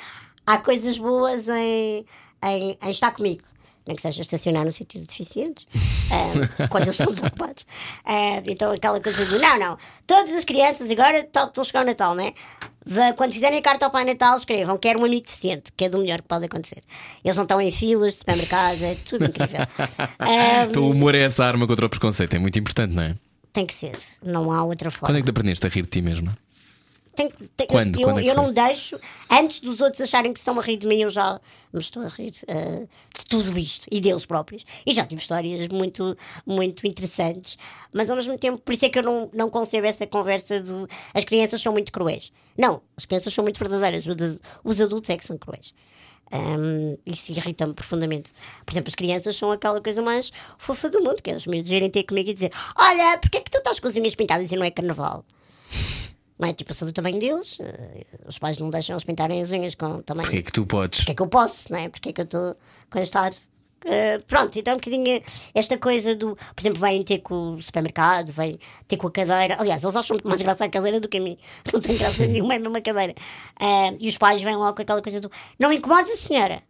há 0.47 0.59
coisas 0.59 0.99
boas 0.99 1.49
em, 1.49 2.05
em, 2.45 2.79
em 2.83 2.91
estar 2.91 3.11
comigo. 3.13 3.43
Nem 3.87 3.97
que 3.97 4.03
seja 4.03 4.23
estacionar 4.23 4.65
no 4.65 4.73
sítio 4.73 5.01
de 5.01 5.07
deficientes, 5.07 5.67
ah, 6.11 6.67
quando 6.71 6.85
eles 6.85 6.99
estão 6.99 7.13
desocupados. 7.13 7.67
Ah, 8.05 8.41
então, 8.47 8.71
aquela 8.73 9.01
coisa 9.01 9.25
do 9.27 9.39
não, 9.39 9.59
não, 9.59 9.79
todas 10.07 10.33
as 10.35 10.45
crianças 10.45 10.91
agora 10.91 11.19
estão 11.19 11.51
a 11.57 11.65
chegar 11.65 11.83
o 11.83 11.87
Natal, 11.87 12.15
né? 12.15 12.33
Va- 12.87 13.13
Quando 13.13 13.33
fizerem 13.33 13.59
a 13.59 13.63
carta 13.63 13.85
ao 13.87 13.91
Pai 13.91 14.05
Natal, 14.05 14.37
escrevam: 14.37 14.77
Quero 14.79 15.01
um 15.01 15.05
amigo 15.05 15.25
deficiente, 15.25 15.73
que 15.77 15.85
é 15.85 15.89
do 15.89 15.99
melhor 15.99 16.21
que 16.23 16.29
pode 16.29 16.45
acontecer. 16.45 16.83
Eles 17.25 17.37
não 17.37 17.43
estão 17.45 17.61
em 17.61 17.71
filas 17.73 18.13
de 18.13 18.19
supermercados, 18.21 18.83
é 18.83 18.95
tudo 19.05 19.25
incrível. 19.27 19.61
Então, 20.69 20.85
o 20.85 20.91
humor 20.91 21.15
é 21.15 21.21
essa 21.23 21.45
arma 21.45 21.67
contra 21.67 21.87
o 21.87 21.89
preconceito, 21.89 22.35
é 22.35 22.39
muito 22.39 22.59
importante, 22.59 22.95
não 22.95 23.03
é? 23.03 23.15
tem 23.53 23.67
que 23.67 23.75
ser, 23.75 23.93
não 24.23 24.51
há 24.51 24.65
outra 24.65 24.91
forma. 24.91 25.09
Quando 25.09 25.17
é 25.17 25.21
que 25.21 25.27
te 25.27 25.31
aprendeste 25.31 25.67
a 25.67 25.69
rir 25.69 25.83
de 25.83 25.89
ti 25.89 26.01
mesma? 26.01 26.35
Tem- 27.15 27.31
tem- 27.57 27.67
Quando? 27.67 28.01
Eu, 28.01 28.07
Quando 28.09 28.21
é 28.21 28.25
eu 28.31 28.35
não 28.35 28.53
deixo, 28.53 28.99
antes 29.31 29.61
dos 29.61 29.81
outros 29.81 30.01
acharem 30.01 30.33
que 30.33 30.39
estão 30.39 30.59
a 30.59 30.63
rir 30.63 30.79
de 30.79 30.87
mim, 30.87 31.03
eu 31.03 31.11
já 31.11 31.39
me 31.73 31.81
estou 31.81 32.03
a 32.03 32.09
rir 32.09 32.33
eh, 32.49 32.87
de 33.17 33.25
tudo 33.29 33.59
isto 33.59 33.87
e 33.91 34.01
deles 34.01 34.25
próprios. 34.25 34.65
E 34.87 34.93
já 34.95 35.05
tive 35.07 35.21
histórias 35.21 35.69
muito, 35.69 36.17
muito 36.47 36.87
interessantes, 36.87 37.59
mas 37.93 38.09
ao 38.09 38.17
mesmo 38.17 38.39
tempo, 38.39 38.59
por 38.59 38.73
isso 38.73 38.87
é 38.87 38.89
que 38.89 38.99
eu 38.99 39.03
não, 39.03 39.31
não 39.35 39.51
concebo 39.51 39.87
essa 39.87 40.07
conversa 40.07 40.61
do 40.63 40.89
as 41.13 41.25
crianças 41.25 41.61
são 41.61 41.73
muito 41.73 41.93
cruéis. 41.93 42.33
Não, 42.57 42.81
as 42.97 43.05
crianças 43.05 43.33
são 43.35 43.45
muito 43.45 43.59
verdadeiras, 43.59 44.07
os 44.07 44.13
ad- 44.13 44.41
os 44.65 44.81
adultos 44.81 45.11
é 45.11 45.17
que 45.19 45.25
são 45.27 45.37
cruéis. 45.37 45.75
Um, 46.33 46.97
isso 47.05 47.31
irrita-me 47.31 47.75
profundamente. 47.75 48.33
Por 48.65 48.73
exemplo, 48.73 48.89
as 48.89 48.95
crianças 48.95 49.37
são 49.37 49.53
aquela 49.53 49.83
coisa 49.83 50.01
mais 50.01 50.33
fofa 50.57 50.89
do 50.89 51.01
mundo, 51.03 51.21
que 51.23 51.31
é 51.31 51.37
os 51.37 51.47
miúdos 51.47 51.71
irem 51.71 51.91
ter 51.91 52.05
comigo 52.05 52.31
e 52.31 52.33
dizer: 52.35 52.51
Olha, 52.75 53.19
porque 53.19 53.37
é 53.37 53.41
que 53.43 53.51
tu 53.51 53.59
estás 53.59 53.79
com 53.79 53.87
as 53.87 53.97
unhas 53.97 54.15
pintadas 54.15 54.51
e 54.51 54.57
não 54.57 54.65
é 54.65 54.71
carnaval? 54.71 55.27
Não 56.39 56.49
é? 56.49 56.53
Tipo, 56.53 56.71
eu 56.71 56.75
sou 56.75 56.89
do 56.89 56.93
tamanho 56.93 57.19
deles, 57.19 57.59
eh, 57.61 58.05
os 58.27 58.39
pais 58.39 58.59
não 58.59 58.71
deixam 58.71 58.95
eles 58.95 59.05
pintarem 59.05 59.41
as 59.41 59.51
unhas 59.51 59.75
com 59.75 59.87
o 59.87 60.03
tamanho. 60.03 60.27
Porquê 60.27 60.43
que 60.43 60.53
tu 60.53 60.67
podes? 60.67 61.01
Porque 61.01 61.13
é 61.13 61.15
que 61.15 61.23
eu 61.23 61.29
posso, 61.29 61.71
não 61.71 61.79
é? 61.79 61.89
Porque 61.89 62.09
é 62.09 62.13
que 62.13 62.21
eu 62.21 62.25
estou 62.25 62.57
com 62.91 62.99
este 62.99 63.17
ar. 63.17 63.33
Eh, 63.85 64.19
pronto, 64.27 64.57
então 64.57 64.75
um 64.75 64.77
bocadinho 64.77 65.23
esta 65.55 65.77
coisa 65.77 66.15
do. 66.15 66.37
Por 66.37 66.61
exemplo, 66.61 66.81
vêm 66.81 67.03
ter 67.03 67.19
com 67.19 67.55
o 67.55 67.63
supermercado, 67.63 68.31
vêm 68.31 68.59
ter 68.87 68.97
com 68.97 69.09
a 69.09 69.11
cadeira. 69.11 69.57
Aliás, 69.59 69.83
eles 69.83 69.97
acham 69.97 70.15
muito 70.15 70.29
mais 70.29 70.41
graça 70.41 70.65
a 70.65 70.69
cadeira 70.69 71.01
do 71.01 71.09
que 71.09 71.19
a 71.19 71.21
mim. 71.21 71.37
Não 71.73 71.81
tem 71.81 71.97
graça 71.97 72.27
nenhuma, 72.27 72.55
é 72.55 72.57
a 72.57 72.61
mesma 72.61 72.81
cadeira. 72.81 73.15
Eh, 73.61 73.97
e 74.01 74.09
os 74.09 74.17
pais 74.17 74.41
vêm 74.41 74.57
logo 74.57 74.77
com 74.77 74.83
aquela 74.83 75.03
coisa 75.03 75.21
do. 75.21 75.31
Não 75.59 75.73
incomodes 75.73 76.13
a 76.13 76.17
senhora. 76.17 76.63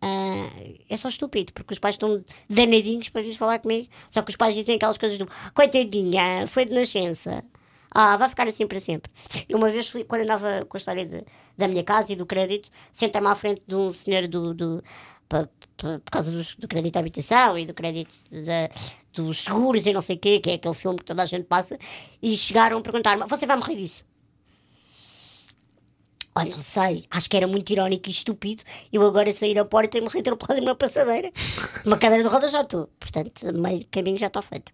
Ah, 0.00 0.48
é 0.88 0.96
só 0.96 1.08
estúpido, 1.08 1.52
porque 1.52 1.72
os 1.72 1.78
pais 1.78 1.96
estão 1.96 2.24
danadinhos 2.48 3.08
para 3.08 3.22
vir 3.22 3.34
falar 3.36 3.58
comigo. 3.58 3.88
Só 4.10 4.22
que 4.22 4.30
os 4.30 4.36
pais 4.36 4.54
dizem 4.54 4.76
aquelas 4.76 4.96
coisas 4.96 5.18
do 5.18 5.26
coitadinha, 5.52 6.46
foi 6.46 6.64
de 6.64 6.74
nascença. 6.74 7.44
Ah, 7.90 8.16
vai 8.16 8.28
ficar 8.28 8.46
assim 8.46 8.66
para 8.66 8.78
sempre. 8.80 9.10
E 9.48 9.54
uma 9.54 9.70
vez, 9.70 9.88
fui, 9.88 10.04
quando 10.04 10.22
andava 10.22 10.64
com 10.68 10.76
a 10.76 10.78
história 10.78 11.06
de- 11.06 11.24
da 11.56 11.66
minha 11.68 11.82
casa 11.82 12.12
e 12.12 12.16
do 12.16 12.26
crédito, 12.26 12.68
sentei-me 12.92 13.26
à 13.28 13.34
frente 13.34 13.62
de 13.66 13.74
um 13.74 13.90
senhor 13.90 14.26
do. 14.28 14.54
do 14.54 14.82
por 15.28 16.10
causa 16.10 16.30
dos- 16.32 16.54
do, 16.56 16.66
crédito 16.66 16.96
à 16.96 17.00
habitação 17.00 17.58
e 17.58 17.66
do 17.66 17.74
crédito 17.74 18.14
dos 19.12 19.44
seguros 19.44 19.84
e 19.84 19.92
não 19.92 20.00
sei 20.00 20.16
o 20.16 20.18
quê, 20.18 20.40
que 20.40 20.50
é 20.50 20.54
aquele 20.54 20.74
filme 20.74 20.98
que 20.98 21.04
toda 21.04 21.22
a 21.22 21.26
gente 21.26 21.44
passa, 21.44 21.78
e 22.22 22.36
chegaram 22.36 22.78
a 22.78 22.80
perguntar-me: 22.82 23.26
Você 23.26 23.46
vai 23.46 23.56
morrer 23.56 23.76
disso? 23.76 24.04
Olha, 26.34 26.50
não 26.50 26.60
sei, 26.60 27.04
acho 27.10 27.28
que 27.28 27.36
era 27.36 27.46
muito 27.48 27.68
irónico 27.70 28.08
e 28.08 28.12
estúpido 28.12 28.62
eu 28.92 29.02
agora 29.02 29.32
sair 29.32 29.58
à 29.58 29.64
porta 29.64 29.98
e 29.98 30.00
morrer 30.00 30.20
atropelado 30.20 30.60
numa 30.60 30.74
passadeira. 30.74 31.30
Uma 31.84 31.98
cadeira 31.98 32.22
de 32.22 32.28
rodas 32.30 32.52
já 32.52 32.60
estou, 32.62 32.86
portanto, 33.00 33.52
meio 33.54 33.84
caminho 33.90 34.16
já 34.18 34.28
está 34.28 34.40
feito. 34.40 34.72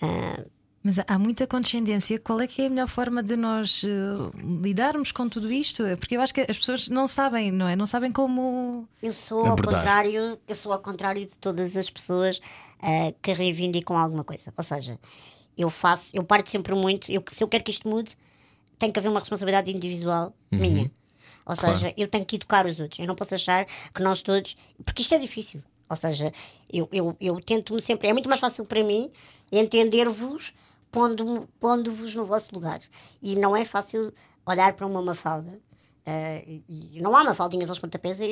Ah, 0.00 0.44
Mas 0.84 0.98
há 1.06 1.18
muita 1.18 1.46
condescendência. 1.46 2.18
Qual 2.18 2.38
é 2.42 2.46
que 2.46 2.60
é 2.60 2.66
a 2.66 2.68
melhor 2.68 2.86
forma 2.86 3.22
de 3.22 3.36
nós 3.36 3.82
eh, 3.82 4.40
lidarmos 4.60 5.12
com 5.12 5.26
tudo 5.30 5.50
isto? 5.50 5.82
Porque 5.98 6.14
eu 6.14 6.20
acho 6.20 6.34
que 6.34 6.42
as 6.42 6.58
pessoas 6.58 6.90
não 6.90 7.08
sabem, 7.08 7.50
não 7.50 7.66
é? 7.66 7.74
Não 7.74 7.86
sabem 7.86 8.12
como. 8.12 8.86
eu 9.02 9.14
sou 9.14 9.46
ao 9.46 9.52
Abordar. 9.54 9.76
contrário, 9.76 10.38
eu 10.46 10.54
sou 10.54 10.74
ao 10.74 10.78
contrário 10.78 11.24
de 11.24 11.38
todas 11.38 11.74
as 11.74 11.88
pessoas 11.88 12.38
ah, 12.82 13.14
que 13.22 13.32
reivindicam 13.32 13.96
alguma 13.96 14.24
coisa. 14.24 14.52
Ou 14.54 14.62
seja, 14.62 15.00
eu 15.56 15.70
faço, 15.70 16.10
eu 16.12 16.22
parto 16.22 16.50
sempre 16.50 16.74
muito, 16.74 17.10
eu, 17.10 17.24
se 17.28 17.42
eu 17.42 17.48
quero 17.48 17.64
que 17.64 17.70
isto 17.70 17.88
mude, 17.88 18.14
tem 18.78 18.92
que 18.92 18.98
haver 18.98 19.08
uma 19.08 19.20
responsabilidade 19.20 19.72
individual 19.72 20.34
minha. 20.52 20.92
Ou 21.46 21.56
seja, 21.56 21.94
eu 21.96 22.08
tenho 22.08 22.26
que 22.26 22.36
educar 22.36 22.66
os 22.66 22.78
outros. 22.78 22.98
Eu 22.98 23.06
não 23.06 23.14
posso 23.14 23.34
achar 23.34 23.64
que 23.64 24.02
nós 24.02 24.20
todos. 24.20 24.54
Porque 24.84 25.00
isto 25.00 25.14
é 25.14 25.18
difícil. 25.18 25.62
Ou 25.88 25.96
seja, 25.96 26.30
eu, 26.70 26.88
eu, 26.92 27.16
eu 27.18 27.40
tento-me 27.40 27.80
sempre. 27.80 28.08
É 28.08 28.12
muito 28.12 28.28
mais 28.28 28.40
fácil 28.40 28.64
para 28.66 28.82
mim 28.82 29.10
entender-vos 29.50 30.52
pondo-vos 31.60 32.14
no 32.14 32.24
vosso 32.24 32.54
lugar. 32.54 32.80
E 33.22 33.34
não 33.36 33.56
é 33.56 33.64
fácil 33.64 34.12
olhar 34.46 34.72
para 34.74 34.86
uma 34.86 35.02
mafalda. 35.02 35.58
eh, 36.06 36.60
e 36.68 37.00
não 37.00 37.16
há 37.16 37.24
mafaldinhas 37.24 37.70
aos 37.70 37.78
pontapés 37.78 38.20
a, 38.20 38.24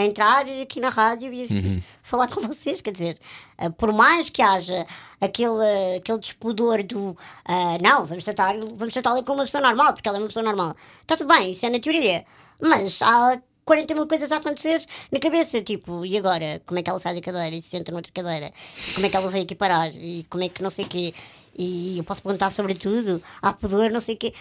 a 0.00 0.04
entrar 0.04 0.46
aqui 0.62 0.78
na 0.80 0.88
rádio 0.88 1.32
e 1.34 1.46
vir 1.46 1.84
falar 2.02 2.28
com 2.28 2.40
vocês. 2.40 2.80
Quer 2.80 2.92
dizer, 2.92 3.18
eh, 3.58 3.68
por 3.70 3.92
mais 3.92 4.30
que 4.30 4.40
haja 4.40 4.86
aquele, 5.20 5.96
aquele 5.96 6.18
despudor 6.18 6.82
do 6.84 7.16
ah, 7.44 7.76
não, 7.82 8.04
vamos 8.04 8.22
tratar, 8.24 8.54
vamos 8.56 8.92
tratá-la 8.94 9.22
como 9.24 9.38
uma 9.40 9.44
pessoa 9.46 9.62
normal, 9.62 9.92
porque 9.94 10.08
ela 10.08 10.18
é 10.18 10.20
uma 10.20 10.28
pessoa 10.28 10.44
normal. 10.44 10.74
Está 11.02 11.16
tudo 11.16 11.26
bem, 11.34 11.50
isso 11.50 11.66
é 11.66 11.70
na 11.70 11.80
teoria. 11.80 12.24
Mas 12.60 13.00
há 13.02 13.40
40 13.64 13.94
mil 13.94 14.06
coisas 14.06 14.30
a 14.32 14.36
acontecer 14.36 14.82
na 15.12 15.18
cabeça, 15.18 15.60
tipo, 15.60 16.06
e 16.06 16.16
agora? 16.16 16.62
Como 16.64 16.78
é 16.78 16.82
que 16.84 16.88
ela 16.90 16.98
sai 17.00 17.14
da 17.16 17.20
cadeira 17.20 17.54
e 17.56 17.60
se 17.60 17.68
senta 17.70 17.90
noutra 17.92 18.12
cadeira? 18.12 18.50
E 18.88 18.92
como 18.94 19.06
é 19.06 19.10
que 19.10 19.16
ela 19.16 19.28
veio 19.28 19.42
aqui 19.44 19.54
parar? 19.56 19.90
E 19.94 20.24
como 20.30 20.44
é 20.44 20.48
que 20.48 20.62
não 20.62 20.70
sei 20.70 20.84
o 20.84 20.88
quê? 20.88 21.12
E 21.58 21.98
eu 21.98 22.04
posso 22.04 22.22
perguntar 22.22 22.50
sobre 22.50 22.74
tudo, 22.74 23.20
há 23.42 23.52
pudor, 23.52 23.90
não 23.90 24.00
sei 24.00 24.14
o 24.14 24.18
quê. 24.18 24.32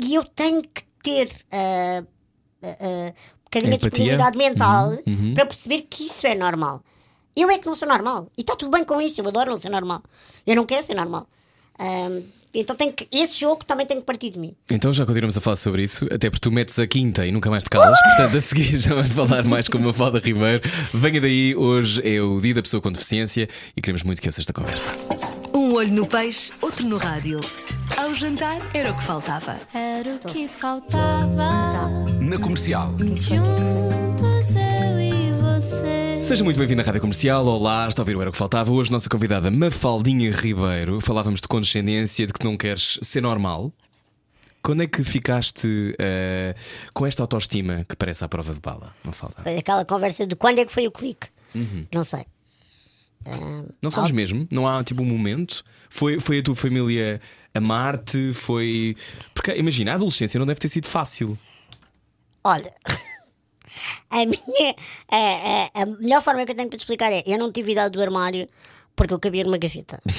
E 0.00 0.14
eu 0.14 0.22
tenho 0.24 0.62
que 0.62 0.84
ter 1.02 1.30
ah, 1.50 2.04
ah, 2.62 3.12
um 3.12 3.44
bocadinho 3.44 3.70
de 3.72 3.76
Empatia. 3.76 3.90
disponibilidade 3.90 4.38
mental 4.38 4.92
para 5.34 5.46
perceber 5.46 5.82
que 5.82 6.06
isso 6.06 6.26
é 6.26 6.36
normal. 6.36 6.80
Eu 7.34 7.50
é 7.50 7.58
que 7.58 7.66
não 7.66 7.74
sou 7.74 7.88
normal. 7.88 8.30
E 8.38 8.42
está 8.42 8.54
tudo 8.54 8.70
bem 8.70 8.84
com 8.84 9.00
isso, 9.00 9.20
eu 9.20 9.28
adoro 9.28 9.50
não 9.50 9.58
ser 9.58 9.70
normal. 9.70 10.02
Eu 10.46 10.54
não 10.54 10.64
quero 10.64 10.86
ser 10.86 10.94
normal. 10.94 11.26
Ah, 11.78 12.22
então 12.54 12.74
tem 12.74 12.90
que, 12.90 13.06
esse 13.12 13.38
jogo 13.38 13.64
também 13.64 13.84
tem 13.84 13.98
que 13.98 14.04
partir 14.04 14.30
de 14.30 14.38
mim. 14.38 14.54
Então 14.70 14.92
já 14.92 15.04
continuamos 15.04 15.36
a 15.36 15.40
falar 15.40 15.56
sobre 15.56 15.82
isso, 15.82 16.06
até 16.06 16.30
porque 16.30 16.40
tu 16.40 16.50
metes 16.50 16.78
a 16.78 16.86
quinta 16.86 17.26
e 17.26 17.32
nunca 17.32 17.50
mais 17.50 17.64
te 17.64 17.70
calas. 17.70 17.98
Portanto, 18.00 18.36
a 18.36 18.40
seguir 18.40 18.78
já 18.80 18.94
vamos 18.94 19.12
falar 19.12 19.44
mais 19.44 19.68
com 19.68 19.78
uma 19.78 19.92
Falda 19.92 20.20
Ribeiro. 20.20 20.62
Venha 20.94 21.20
daí, 21.20 21.54
hoje 21.54 22.00
é 22.02 22.20
o 22.22 22.40
dia 22.40 22.54
da 22.54 22.62
pessoa 22.62 22.80
com 22.80 22.90
deficiência 22.90 23.48
e 23.76 23.82
queremos 23.82 24.04
muito 24.04 24.22
que 24.22 24.28
ouça 24.28 24.40
esta 24.40 24.52
conversa. 24.52 25.35
Um 25.56 25.72
olho 25.72 25.90
no 25.90 26.06
peixe, 26.06 26.52
outro 26.60 26.86
no 26.86 26.98
rádio. 26.98 27.40
Ao 27.96 28.12
jantar 28.12 28.58
era 28.74 28.92
o 28.92 28.94
que 28.94 29.02
faltava. 29.02 29.58
Era 29.72 30.16
o 30.16 30.18
que 30.18 30.46
faltava. 30.46 32.04
Na 32.20 32.38
comercial. 32.38 32.94
Juntos 32.98 34.54
eu 34.54 35.00
e 35.00 35.32
você. 35.40 36.22
Seja 36.22 36.44
muito 36.44 36.58
bem-vindo 36.58 36.82
à 36.82 36.84
Rádio 36.84 37.00
Comercial. 37.00 37.46
Olá, 37.46 37.88
está 37.88 38.02
a 38.02 38.04
ouvir 38.04 38.14
o 38.16 38.20
Era 38.20 38.28
o 38.28 38.32
que 38.34 38.38
Faltava. 38.38 38.70
Hoje, 38.70 38.92
nossa 38.92 39.08
convidada 39.08 39.50
Mafaldinha 39.50 40.30
Ribeiro. 40.30 41.00
Falávamos 41.00 41.40
de 41.40 41.48
condescendência, 41.48 42.26
de 42.26 42.34
que 42.34 42.44
não 42.44 42.54
queres 42.54 42.98
ser 43.00 43.22
normal. 43.22 43.72
Quando 44.62 44.82
é 44.82 44.86
que 44.86 45.02
ficaste 45.02 45.96
eh, 45.98 46.54
com 46.92 47.06
esta 47.06 47.22
autoestima 47.22 47.86
que 47.88 47.96
parece 47.96 48.22
à 48.22 48.28
prova 48.28 48.52
de 48.52 48.60
bala, 48.60 48.94
Mafalda? 49.02 49.36
Foi 49.42 49.56
Aquela 49.56 49.86
conversa 49.86 50.26
de 50.26 50.36
quando 50.36 50.58
é 50.58 50.66
que 50.66 50.72
foi 50.72 50.86
o 50.86 50.92
clique. 50.92 51.28
Não 51.90 52.04
sei. 52.04 52.26
Não 53.82 53.90
sabes 53.90 54.10
mesmo? 54.12 54.46
Não 54.50 54.66
há 54.68 54.82
tipo 54.84 55.02
um 55.02 55.06
momento? 55.06 55.64
Foi, 55.90 56.20
foi 56.20 56.38
a 56.38 56.42
tua 56.42 56.54
família 56.56 57.20
amar-te? 57.54 58.32
Foi. 58.34 58.96
Porque 59.34 59.52
imagina, 59.56 59.92
a 59.92 59.94
adolescência 59.94 60.38
não 60.38 60.46
deve 60.46 60.60
ter 60.60 60.68
sido 60.68 60.86
fácil. 60.86 61.36
Olha, 62.44 62.72
a 64.10 64.16
minha 64.24 64.76
a, 65.10 65.16
a- 65.78 65.82
a 65.82 65.86
melhor 65.86 66.22
forma 66.22 66.44
que 66.44 66.52
eu 66.52 66.56
tenho 66.56 66.68
para 66.68 66.78
te 66.78 66.82
explicar 66.82 67.12
é: 67.12 67.22
eu 67.26 67.38
não 67.38 67.50
tive 67.50 67.72
idade 67.72 67.92
do 67.92 68.00
armário 68.02 68.48
porque 68.94 69.12
eu 69.12 69.18
cabia 69.18 69.44
numa 69.44 69.58
gaveta. 69.58 70.00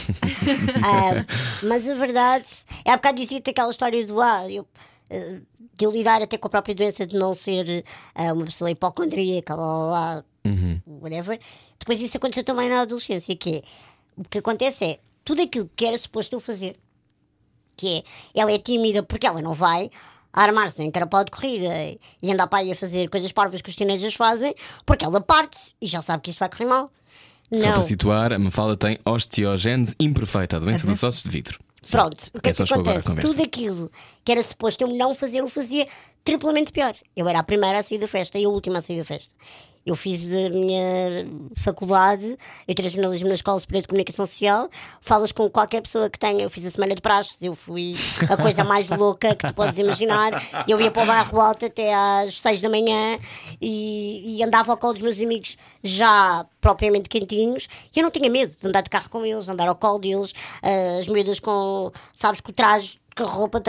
Ah, 0.83 1.25
mas 1.63 1.89
a 1.89 1.95
verdade 1.95 2.45
é 2.86 2.91
há 2.91 2.95
bocado 2.97 3.17
dizia-te 3.19 3.49
aquela 3.49 3.71
história 3.71 4.05
do 4.05 4.21
ah, 4.21 4.49
eu, 4.49 4.65
eh, 5.10 5.39
de 5.77 5.86
eu 5.86 5.91
lidar 5.91 6.21
até 6.21 6.38
com 6.38 6.47
a 6.47 6.49
própria 6.49 6.75
doença 6.75 7.05
de 7.05 7.17
não 7.17 7.33
ser 7.33 7.83
ah, 8.15 8.33
uma 8.33 8.45
pessoa 8.45 8.69
hipocondríaca, 8.71 9.55
lá, 9.55 9.65
lá, 9.65 9.88
lá, 10.15 10.23
whatever. 10.86 11.39
Depois 11.79 11.99
isso 12.01 12.17
aconteceu 12.17 12.43
também 12.43 12.69
na 12.69 12.81
adolescência, 12.81 13.36
que 13.36 13.57
é 13.57 13.62
o 14.15 14.23
que 14.23 14.39
acontece 14.39 14.86
é 14.86 14.99
tudo 15.23 15.41
aquilo 15.41 15.69
que 15.75 15.86
era 15.86 15.97
suposto 15.97 16.36
eu 16.36 16.39
fazer 16.39 16.75
que 17.77 17.97
é 17.97 18.03
ela 18.41 18.51
é 18.51 18.57
tímida 18.57 19.03
porque 19.03 19.27
ela 19.27 19.41
não 19.41 19.53
vai 19.53 19.89
armar-se 20.33 20.81
em 20.83 20.91
carapau 20.91 21.23
de 21.23 21.31
corrida 21.31 21.67
e 22.21 22.31
andar 22.31 22.47
para 22.47 22.60
aí 22.60 22.71
a 22.71 22.75
fazer 22.75 23.10
coisas 23.10 23.31
parvas 23.31 23.62
que 23.62 23.69
os 23.69 23.75
teenagers 23.75 24.15
fazem 24.15 24.53
porque 24.86 25.05
ela 25.05 25.21
parte 25.21 25.57
e 25.81 25.88
já 25.88 26.01
sabe 26.01 26.23
que 26.23 26.31
isto 26.31 26.39
vai 26.39 26.49
correr 26.49 26.65
mal. 26.65 26.91
Só 27.53 27.65
Não. 27.65 27.73
para 27.73 27.83
situar, 27.83 28.33
a 28.33 28.39
Mafalda 28.39 28.75
tem 28.75 28.99
osteogênese 29.05 29.95
imperfeita, 29.99 30.57
a 30.57 30.60
doença 30.60 30.86
dos 30.86 31.01
ossos 31.01 31.23
de 31.23 31.29
vidro. 31.29 31.57
Sim. 31.81 31.91
Pronto, 31.91 32.27
o 32.33 32.41
que 32.41 32.49
é, 32.49 32.51
É 32.51 32.53
só 32.53 32.65
que 32.65 32.73
acontece? 32.73 33.15
Tudo 33.15 33.41
aquilo 33.41 33.89
que 34.25 34.31
era 34.33 34.43
suposto 34.43 34.83
eu 34.83 34.89
não 34.89 35.15
fazer, 35.15 35.39
eu 35.39 35.47
fazia 35.47 35.88
triplamente 36.25 36.73
pior. 36.73 36.93
Eu 37.15 37.27
era 37.29 37.39
a 37.39 37.43
primeira 37.43 37.79
a 37.79 37.83
sair 37.83 37.99
da 37.99 38.07
festa 38.07 38.38
e 38.38 38.43
a 38.43 38.49
última 38.49 38.79
a 38.79 38.81
sair 38.81 38.97
da 38.97 39.05
festa. 39.05 39.33
Eu 39.88 39.95
fiz 39.95 40.30
a 40.34 40.50
minha 40.50 41.26
faculdade, 41.56 42.38
eu 42.67 42.76
tirei 42.76 42.91
jornalismo 42.91 43.30
na 43.30 43.36
Escola 43.36 43.58
Superior 43.58 43.84
de 43.84 43.88
Comunicação 43.88 44.26
Social. 44.26 44.69
Falas 45.00 45.32
com 45.32 45.50
qualquer 45.50 45.82
pessoa 45.82 46.10
que 46.10 46.19
tenha. 46.19 46.43
Eu 46.43 46.50
fiz 46.50 46.65
a 46.65 46.71
Semana 46.71 46.93
de 46.93 47.02
Praxes, 47.02 47.41
eu 47.41 47.56
fui 47.56 47.95
a 48.30 48.36
coisa 48.36 48.65
mais 48.65 48.89
louca 48.89 49.34
que 49.34 49.47
tu 49.47 49.54
podes 49.54 49.78
imaginar. 49.78 50.32
Eu 50.67 50.82
ia 50.82 50.91
para 50.91 51.04
o 51.04 51.06
bairro 51.06 51.39
alto 51.39 51.65
até 51.65 51.93
às 51.93 52.41
seis 52.41 52.60
da 52.60 52.67
manhã 52.67 53.17
e, 53.62 54.38
e 54.38 54.43
andava 54.43 54.73
ao 54.73 54.78
colo 54.78 54.91
dos 54.91 55.02
meus 55.02 55.21
amigos 55.21 55.56
já 55.82 56.45
propriamente 56.60 57.08
quentinhos 57.08 57.69
e 57.95 58.00
eu 58.00 58.04
não 58.04 58.12
tinha 58.12 58.30
medo 58.30 58.54
de 58.60 58.67
andar 58.67 58.82
de 58.82 58.89
carro 58.89 59.10
com 59.10 59.26
eles, 59.26 59.47
andar 59.47 59.69
ao 59.69 59.76
colo 59.76 60.00
deles, 60.00 60.32
uh, 60.32 61.00
as 61.00 61.08
miúdas 61.08 61.39
com, 61.39 61.93
sabes, 62.13 62.41
com 62.41 62.52
o 62.52 62.54
traje 62.54 63.00
a 63.23 63.28
roupa 63.28 63.62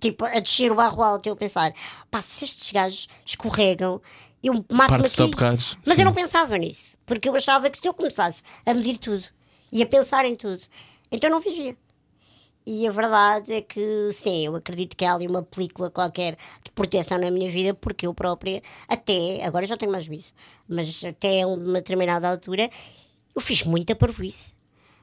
tipo 0.00 0.24
a 0.24 0.40
descer 0.40 0.72
o 0.72 0.74
barro 0.74 1.02
alto 1.02 1.28
eu 1.28 1.36
pensar, 1.36 1.72
pá, 2.10 2.22
se 2.22 2.44
estes 2.44 2.70
gajos 2.72 3.08
escorregam, 3.24 4.00
eu 4.42 4.64
mato-me 4.72 5.06
aqui. 5.06 5.76
Mas 5.84 5.96
sim. 5.96 6.02
eu 6.02 6.04
não 6.04 6.14
pensava 6.14 6.56
nisso, 6.56 6.96
porque 7.04 7.28
eu 7.28 7.34
achava 7.34 7.68
que 7.70 7.78
se 7.78 7.88
eu 7.88 7.94
começasse 7.94 8.42
a 8.64 8.74
medir 8.74 8.98
tudo 8.98 9.24
e 9.72 9.82
a 9.82 9.86
pensar 9.86 10.24
em 10.24 10.36
tudo, 10.36 10.62
então 11.10 11.30
não 11.30 11.40
vivia. 11.40 11.76
E 12.70 12.86
a 12.86 12.92
verdade 12.92 13.50
é 13.50 13.62
que 13.62 14.10
sim, 14.12 14.44
eu 14.44 14.54
acredito 14.54 14.94
que 14.94 15.02
há 15.02 15.14
ali 15.14 15.26
uma 15.26 15.42
película 15.42 15.90
qualquer 15.90 16.36
de 16.62 16.70
proteção 16.72 17.18
na 17.18 17.30
minha 17.30 17.50
vida, 17.50 17.72
porque 17.72 18.06
eu 18.06 18.12
própria, 18.12 18.62
até, 18.86 19.42
agora 19.42 19.66
já 19.66 19.74
tenho 19.74 19.90
mais 19.90 20.04
juízo, 20.04 20.34
mas 20.68 21.02
até 21.02 21.46
uma 21.46 21.74
determinada 21.80 22.28
altura, 22.28 22.68
eu 23.34 23.40
fiz 23.40 23.62
muita 23.62 23.96
parvoíce. 23.96 24.52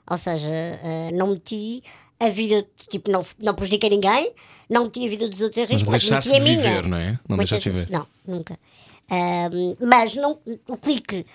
Ou 0.08 0.18
seja, 0.18 0.48
uh, 0.48 1.18
não 1.18 1.30
meti 1.30 1.82
a 2.20 2.30
vida, 2.30 2.64
tipo, 2.88 3.10
não, 3.10 3.26
não 3.40 3.56
prejudiquei 3.56 3.90
ninguém, 3.90 4.32
não 4.70 4.84
meti 4.84 5.04
a 5.04 5.10
vida 5.10 5.28
dos 5.28 5.42
outros 5.42 5.58
em 5.58 5.66
risco, 5.74 5.90
Mas 5.90 6.08
mas, 6.08 6.26
meti 6.28 6.38
a 6.38 6.44
minha. 6.44 6.62
viver, 6.62 6.88
não 6.88 6.98
é? 6.98 7.12
Não 7.28 7.36
Muitas 7.36 7.50
deixaste 7.50 7.70
viver. 7.72 7.90
Não, 7.90 8.06
nunca. 8.28 8.60
Um, 9.12 9.88
mas 9.88 10.16
não, 10.16 10.40
o 10.68 10.78
clique 10.78 11.26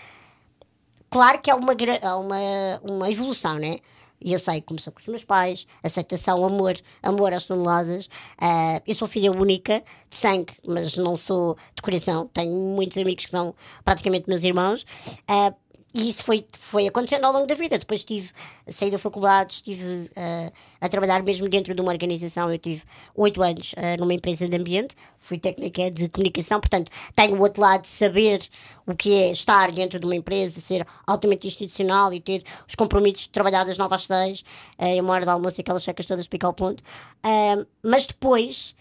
claro 1.10 1.40
que 1.40 1.50
há 1.50 1.56
uma, 1.56 1.72
há 2.02 2.16
uma, 2.16 2.36
uma 2.82 3.10
evolução, 3.10 3.58
né? 3.58 3.78
E 4.22 4.34
eu 4.34 4.38
sei, 4.38 4.60
começou 4.60 4.92
com 4.92 5.00
os 5.00 5.08
meus 5.08 5.24
pais, 5.24 5.66
aceitação, 5.82 6.44
amor, 6.44 6.76
amor 7.02 7.32
às 7.32 7.46
toneladas. 7.46 8.08
Ah, 8.38 8.80
eu 8.86 8.94
sou 8.94 9.08
filha 9.08 9.32
única, 9.32 9.82
de 10.10 10.16
sangue, 10.16 10.52
mas 10.66 10.94
não 10.96 11.16
sou 11.16 11.56
de 11.74 11.80
coração. 11.80 12.28
Tenho 12.28 12.54
muitos 12.54 12.98
amigos 12.98 13.24
que 13.24 13.30
são 13.30 13.54
praticamente 13.82 14.28
meus 14.28 14.42
irmãos. 14.42 14.84
Ah, 15.26 15.54
e 15.92 16.08
isso 16.08 16.22
foi, 16.22 16.46
foi 16.52 16.86
acontecendo 16.86 17.24
ao 17.24 17.32
longo 17.32 17.46
da 17.46 17.54
vida. 17.54 17.76
Depois 17.76 18.04
tive, 18.04 18.30
saí 18.68 18.90
da 18.90 18.98
faculdade, 18.98 19.54
estive 19.54 20.08
ah, 20.14 20.52
a 20.80 20.88
trabalhar 20.88 21.22
mesmo 21.24 21.48
dentro 21.48 21.74
de 21.74 21.80
uma 21.80 21.90
organização. 21.90 22.50
Eu 22.50 22.58
tive 22.58 22.84
oito 23.16 23.42
anos 23.42 23.74
ah, 23.76 23.96
numa 23.98 24.14
empresa 24.14 24.48
de 24.48 24.56
ambiente, 24.56 24.94
fui 25.18 25.38
técnica 25.38 25.90
de 25.90 26.08
comunicação, 26.08 26.60
portanto, 26.60 26.90
tenho 27.14 27.34
o 27.34 27.40
outro 27.40 27.60
lado 27.60 27.82
de 27.82 27.88
saber 27.88 28.40
o 28.86 28.94
que 28.94 29.14
é 29.14 29.32
estar 29.32 29.72
dentro 29.72 29.98
de 29.98 30.06
uma 30.06 30.14
empresa, 30.14 30.60
ser 30.60 30.86
altamente 31.06 31.48
institucional 31.48 32.12
e 32.12 32.20
ter 32.20 32.44
os 32.68 32.76
compromissos 32.76 33.22
de 33.22 33.30
trabalhar 33.30 33.64
das 33.64 33.76
nove 33.76 33.94
às 33.94 34.06
seis, 34.06 34.44
ah, 34.78 34.86
em 34.86 35.00
uma 35.00 35.12
hora 35.14 35.24
de 35.24 35.30
almoço 35.30 35.60
aquelas 35.60 35.82
checas 35.82 36.06
todas 36.06 36.28
pica 36.28 36.46
ao 36.46 36.54
ponto. 36.54 36.82
Ah, 37.22 37.64
mas 37.82 38.06
depois. 38.06 38.76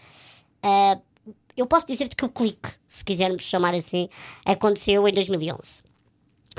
eu 1.56 1.66
posso 1.66 1.86
dizer-te 1.86 2.14
que 2.14 2.24
o 2.24 2.28
clique, 2.28 2.70
se 2.86 3.04
quisermos 3.04 3.42
chamar 3.42 3.74
assim, 3.74 4.08
aconteceu 4.46 5.06
em 5.08 5.12
2011 5.12 5.89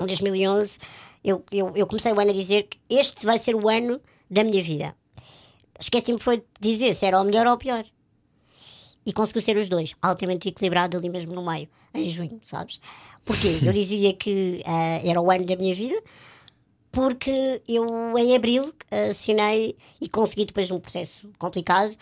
em 0.03 0.07
2011, 0.07 0.79
eu, 1.23 1.43
eu, 1.51 1.71
eu 1.75 1.87
comecei 1.87 2.11
o 2.11 2.19
ano 2.19 2.31
a 2.31 2.33
dizer 2.33 2.63
que 2.63 2.77
este 2.89 3.25
vai 3.25 3.37
ser 3.39 3.55
o 3.55 3.69
ano 3.69 4.01
da 4.29 4.43
minha 4.43 4.61
vida. 4.61 4.95
Esqueci-me 5.79 6.19
foi 6.19 6.37
de 6.37 6.43
dizer 6.59 6.93
se 6.95 7.05
era 7.05 7.19
o 7.19 7.23
melhor 7.23 7.47
ou 7.47 7.53
o 7.53 7.57
pior. 7.57 7.83
E 9.05 9.11
conseguiu 9.11 9.41
ser 9.41 9.57
os 9.57 9.67
dois, 9.67 9.95
altamente 10.01 10.47
equilibrado 10.47 10.95
ali 10.95 11.09
mesmo 11.09 11.33
no 11.33 11.43
meio, 11.43 11.67
em 11.93 12.07
junho, 12.07 12.39
sabes? 12.43 12.79
Porquê? 13.25 13.59
Eu 13.63 13.73
dizia 13.73 14.13
que 14.13 14.61
ah, 14.65 15.01
era 15.03 15.19
o 15.19 15.31
ano 15.31 15.45
da 15.45 15.55
minha 15.55 15.73
vida, 15.73 15.99
porque 16.91 17.61
eu 17.67 18.17
em 18.17 18.35
abril 18.35 18.73
assinei 19.09 19.77
e 20.01 20.09
consegui 20.09 20.45
depois 20.45 20.67
de 20.67 20.73
um 20.73 20.79
processo 20.79 21.29
complicado 21.39 21.95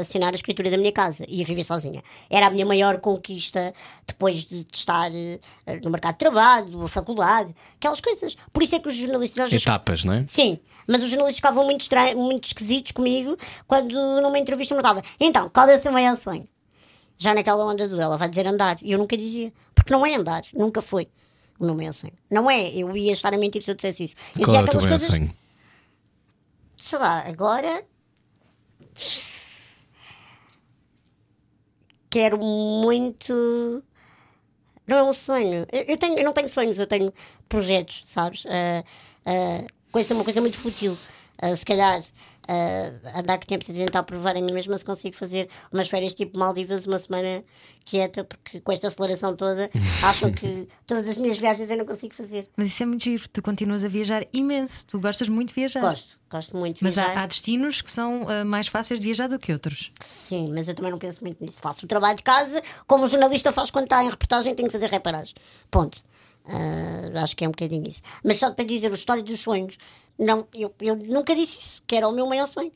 assinar 0.00 0.32
a 0.32 0.36
escritura 0.36 0.70
da 0.70 0.76
minha 0.76 0.92
casa 0.92 1.24
e 1.26 1.42
a 1.42 1.44
viver 1.44 1.64
sozinha. 1.64 2.02
Era 2.28 2.48
a 2.48 2.50
minha 2.50 2.66
maior 2.66 3.00
conquista 3.00 3.72
depois 4.06 4.44
de 4.44 4.66
estar 4.72 5.10
eh, 5.14 5.40
no 5.82 5.90
mercado 5.90 6.12
de 6.12 6.18
trabalho, 6.18 6.78
na 6.78 6.88
faculdade, 6.88 7.54
aquelas 7.76 8.00
coisas. 8.00 8.36
Por 8.52 8.62
isso 8.62 8.74
é 8.74 8.78
que 8.78 8.88
os 8.88 8.94
jornalistas 8.94 9.52
Etapas, 9.52 10.04
não 10.04 10.14
é? 10.14 10.24
Sim, 10.26 10.58
mas 10.86 11.02
os 11.02 11.08
jornalistas 11.08 11.36
ficavam 11.36 11.64
muito, 11.64 11.80
estranhos, 11.80 12.16
muito 12.16 12.44
esquisitos 12.44 12.92
comigo 12.92 13.36
quando 13.66 13.92
numa 14.20 14.38
entrevista 14.38 14.74
me 14.74 14.82
perguntava 14.82 15.06
então, 15.18 15.48
qual 15.48 15.68
é 15.68 15.74
o 15.74 15.78
seu 15.78 15.92
maior 15.92 16.16
sonho? 16.16 16.46
Já 17.16 17.34
naquela 17.34 17.64
onda 17.64 17.86
do 17.86 18.00
ela 18.00 18.16
vai 18.16 18.28
dizer 18.28 18.46
andar. 18.46 18.78
E 18.82 18.92
eu 18.92 18.98
nunca 18.98 19.16
dizia, 19.16 19.52
porque 19.74 19.92
não 19.92 20.04
é 20.06 20.14
andar, 20.14 20.42
nunca 20.54 20.80
foi 20.80 21.08
o 21.60 21.66
meu 21.66 21.74
maior 21.74 21.92
sonho. 21.92 22.14
Não 22.30 22.50
é, 22.50 22.70
eu 22.70 22.96
ia 22.96 23.12
estar 23.12 23.32
a 23.32 23.38
mentir 23.38 23.62
se 23.62 23.70
eu 23.70 23.74
dissesse 23.74 24.04
isso. 24.04 24.14
Eu 24.36 24.46
Qual 24.46 24.56
é 24.56 24.62
o 24.62 24.64
teu 24.66 24.80
coisas, 24.80 25.02
sonho? 25.02 25.32
sei 26.76 26.98
lá, 26.98 27.20
agora 27.28 27.84
quero 32.08 32.38
muito. 32.38 33.84
Não 34.86 34.96
é 34.96 35.02
um 35.04 35.14
sonho. 35.14 35.66
Eu, 35.70 35.82
eu 35.88 35.96
tenho, 35.96 36.18
eu 36.18 36.24
não 36.24 36.32
tenho 36.32 36.48
sonhos, 36.48 36.78
eu 36.78 36.86
tenho 36.86 37.12
projetos, 37.48 38.04
sabes? 38.06 38.44
Uh, 38.44 38.84
uh, 39.26 39.66
coisa, 39.92 40.14
uma 40.14 40.24
coisa 40.24 40.40
muito 40.40 40.58
fútil. 40.58 40.98
Uh, 41.40 41.56
se 41.56 41.64
calhar 41.64 42.02
uh, 42.50 43.18
andar 43.18 43.38
que 43.38 43.46
tempo 43.46 43.64
a 43.68 43.74
tentar 43.74 44.02
provar 44.02 44.36
a 44.36 44.40
mim 44.40 44.52
mesma 44.52 44.76
se 44.76 44.84
consigo 44.84 45.16
fazer 45.16 45.48
umas 45.72 45.88
férias 45.88 46.14
tipo 46.14 46.38
Maldivas, 46.38 46.86
uma 46.86 46.98
semana 46.98 47.44
quieta, 47.84 48.24
porque 48.24 48.60
com 48.60 48.72
esta 48.72 48.88
aceleração 48.88 49.34
toda 49.36 49.70
acham 50.02 50.32
que 50.32 50.66
todas 50.86 51.08
as 51.08 51.16
minhas 51.16 51.38
viagens 51.38 51.70
eu 51.70 51.76
não 51.76 51.86
consigo 51.86 52.14
fazer. 52.14 52.48
Mas 52.56 52.68
isso 52.68 52.82
é 52.82 52.86
muito 52.86 53.04
giro, 53.04 53.28
tu 53.28 53.40
continuas 53.42 53.84
a 53.84 53.88
viajar 53.88 54.26
imenso, 54.32 54.86
tu 54.86 55.00
gostas 55.00 55.28
muito 55.28 55.48
de 55.48 55.54
viajar. 55.54 55.80
Gosto, 55.80 56.18
gosto 56.30 56.56
muito 56.56 56.78
de 56.78 56.84
Mas 56.84 56.94
viajar. 56.94 57.16
há, 57.16 57.22
há 57.22 57.26
destinos 57.26 57.80
que 57.80 57.90
são 57.90 58.26
ah, 58.28 58.44
mais 58.44 58.68
fáceis 58.68 59.00
de 59.00 59.06
viajar 59.06 59.28
do 59.28 59.38
que 59.38 59.52
outros. 59.52 59.92
Sim, 60.00 60.52
mas 60.52 60.68
eu 60.68 60.74
também 60.74 60.90
não 60.90 60.98
penso 60.98 61.22
muito 61.22 61.42
nisso. 61.44 61.58
Faço 61.60 61.84
o 61.84 61.88
trabalho 61.88 62.16
de 62.16 62.22
casa, 62.22 62.62
como 62.86 63.04
o 63.04 63.08
jornalista 63.08 63.52
faz 63.52 63.70
quando 63.70 63.84
está 63.84 64.02
em 64.02 64.10
reportagem, 64.10 64.54
tem 64.54 64.66
que 64.66 64.72
fazer 64.72 64.88
reparagem. 64.88 65.34
Ponto. 65.70 66.02
Ah, 66.46 67.22
acho 67.22 67.36
que 67.36 67.44
é 67.44 67.48
um 67.48 67.52
bocadinho 67.52 67.86
isso. 67.88 68.02
Mas 68.24 68.38
só 68.38 68.50
para 68.50 68.64
dizer 68.64 68.90
a 68.90 68.94
história 68.94 69.22
dos 69.22 69.40
sonhos, 69.40 69.76
não, 70.18 70.46
eu, 70.54 70.74
eu 70.80 70.96
nunca 70.96 71.34
disse 71.34 71.58
isso, 71.60 71.82
que 71.86 71.96
era 71.96 72.08
o 72.08 72.12
meu 72.12 72.26
maior 72.26 72.46
sonho. 72.46 72.72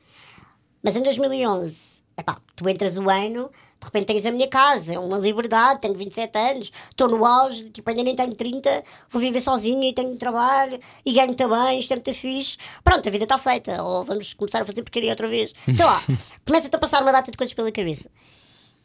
Mas 0.82 0.96
em 0.96 1.02
2011, 1.02 2.02
epá, 2.16 2.38
tu 2.54 2.68
entras 2.68 2.96
o 2.96 3.08
ano, 3.08 3.50
de 3.80 3.84
repente 3.86 4.06
tens 4.06 4.26
a 4.26 4.30
minha 4.30 4.48
casa, 4.48 4.94
é 4.94 4.98
uma 4.98 5.18
liberdade, 5.18 5.80
tenho 5.80 5.94
27 5.94 6.38
anos, 6.38 6.72
estou 6.90 7.08
no 7.08 7.24
auge, 7.24 7.68
tipo, 7.70 7.88
ainda 7.90 8.02
nem 8.02 8.14
tenho 8.14 8.34
30, 8.34 8.84
vou 9.10 9.20
viver 9.20 9.40
sozinha 9.40 9.88
e 9.88 9.92
tenho 9.92 10.16
trabalho 10.16 10.78
e 11.04 11.12
ganho 11.12 11.34
também, 11.34 11.80
isto 11.80 11.92
é 11.92 11.96
muito 11.96 12.14
fixe. 12.14 12.56
Pronto, 12.82 13.06
a 13.06 13.12
vida 13.12 13.24
está 13.24 13.38
feita, 13.38 13.82
ou 13.82 14.04
vamos 14.04 14.34
começar 14.34 14.62
a 14.62 14.64
fazer 14.64 14.82
porcaria 14.82 15.10
outra 15.10 15.28
vez. 15.28 15.52
Sei 15.64 15.84
lá, 15.84 16.02
começa-te 16.46 16.76
a 16.76 16.78
passar 16.78 17.02
uma 17.02 17.12
data 17.12 17.30
de 17.30 17.36
coisas 17.36 17.54
pela 17.54 17.70
cabeça. 17.72 18.10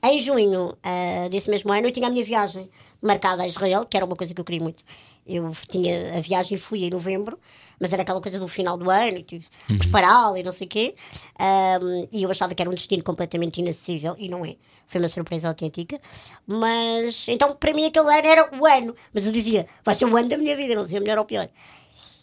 Em 0.01 0.19
junho 0.19 0.77
ah, 0.81 1.27
desse 1.29 1.49
mesmo 1.49 1.71
ano, 1.73 1.87
eu 1.87 1.91
tinha 1.91 2.07
a 2.07 2.09
minha 2.09 2.23
viagem 2.23 2.69
marcada 3.01 3.43
a 3.43 3.47
Israel, 3.47 3.85
que 3.85 3.97
era 3.97 4.05
uma 4.05 4.15
coisa 4.15 4.33
que 4.33 4.39
eu 4.39 4.45
queria 4.45 4.61
muito. 4.61 4.83
Eu 5.27 5.51
tinha 5.69 6.17
a 6.17 6.21
viagem, 6.21 6.57
fui 6.57 6.83
em 6.83 6.89
novembro, 6.89 7.37
mas 7.79 7.93
era 7.93 8.01
aquela 8.01 8.21
coisa 8.21 8.39
do 8.39 8.47
final 8.47 8.77
do 8.77 8.89
ano, 8.89 9.17
e 9.17 9.23
tive 9.23 9.47
que 9.67 9.77
prepará-la 9.77 10.39
e 10.39 10.43
não 10.43 10.51
sei 10.51 10.67
o 10.67 10.69
quê. 10.69 10.95
Ahm, 11.37 12.07
e 12.11 12.23
eu 12.23 12.31
achava 12.31 12.55
que 12.55 12.61
era 12.61 12.69
um 12.69 12.73
destino 12.73 13.03
completamente 13.03 13.59
inacessível, 13.59 14.15
e 14.17 14.27
não 14.27 14.45
é. 14.45 14.55
Foi 14.87 14.99
uma 14.99 15.07
surpresa 15.07 15.47
autêntica. 15.47 15.99
Mas, 16.47 17.25
então, 17.27 17.55
para 17.55 17.73
mim, 17.73 17.85
aquele 17.85 18.07
ano 18.07 18.27
era 18.27 18.49
o 18.57 18.65
ano. 18.65 18.95
Mas 19.13 19.25
eu 19.25 19.31
dizia, 19.31 19.67
vai 19.83 19.93
ser 19.95 20.05
o 20.05 20.17
ano 20.17 20.27
da 20.27 20.37
minha 20.37 20.55
vida, 20.55 20.75
não 20.75 20.83
dizia 20.83 20.99
melhor 20.99 21.19
ou 21.19 21.25
pior. 21.25 21.47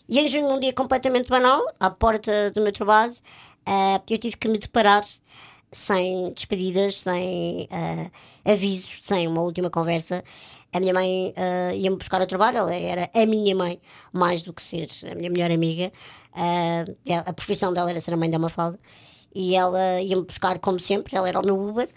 E 0.08 0.18
em 0.18 0.28
junho, 0.28 0.48
num 0.48 0.58
dia 0.58 0.72
completamente 0.72 1.28
banal, 1.28 1.62
à 1.78 1.90
porta 1.90 2.50
do 2.50 2.60
meu 2.60 2.72
trabalho, 2.72 3.14
ah, 3.66 4.00
eu 4.08 4.18
tive 4.18 4.36
que 4.36 4.48
me 4.48 4.58
deparar 4.58 5.04
sem 5.76 6.32
despedidas, 6.32 7.00
sem 7.00 7.68
ah, 7.70 8.50
avisos, 8.52 9.00
sem 9.02 9.28
uma 9.28 9.42
última 9.42 9.68
conversa. 9.70 10.24
A 10.72 10.80
minha 10.80 10.94
mãe 10.94 11.32
ah, 11.36 11.74
ia-me 11.74 11.96
buscar 11.96 12.20
ao 12.20 12.26
trabalho, 12.26 12.58
ela 12.58 12.74
era 12.74 13.10
a 13.14 13.26
minha 13.26 13.54
mãe, 13.54 13.80
mais 14.12 14.42
do 14.42 14.52
que 14.52 14.62
ser 14.62 14.88
a 15.10 15.14
minha 15.14 15.30
melhor 15.30 15.50
amiga. 15.50 15.92
Ela- 17.04 17.24
a 17.26 17.32
profissão 17.32 17.72
dela 17.72 17.90
era 17.90 18.00
ser 18.00 18.14
a 18.14 18.16
mãe 18.16 18.30
da 18.30 18.38
Mafalda. 18.38 18.78
E 19.34 19.54
ela 19.54 20.00
ia-me 20.00 20.24
buscar, 20.24 20.58
como 20.58 20.78
sempre, 20.78 21.14
ela 21.16 21.28
era 21.28 21.38
o 21.40 21.44
meu 21.44 21.60
Uber. 21.60 21.88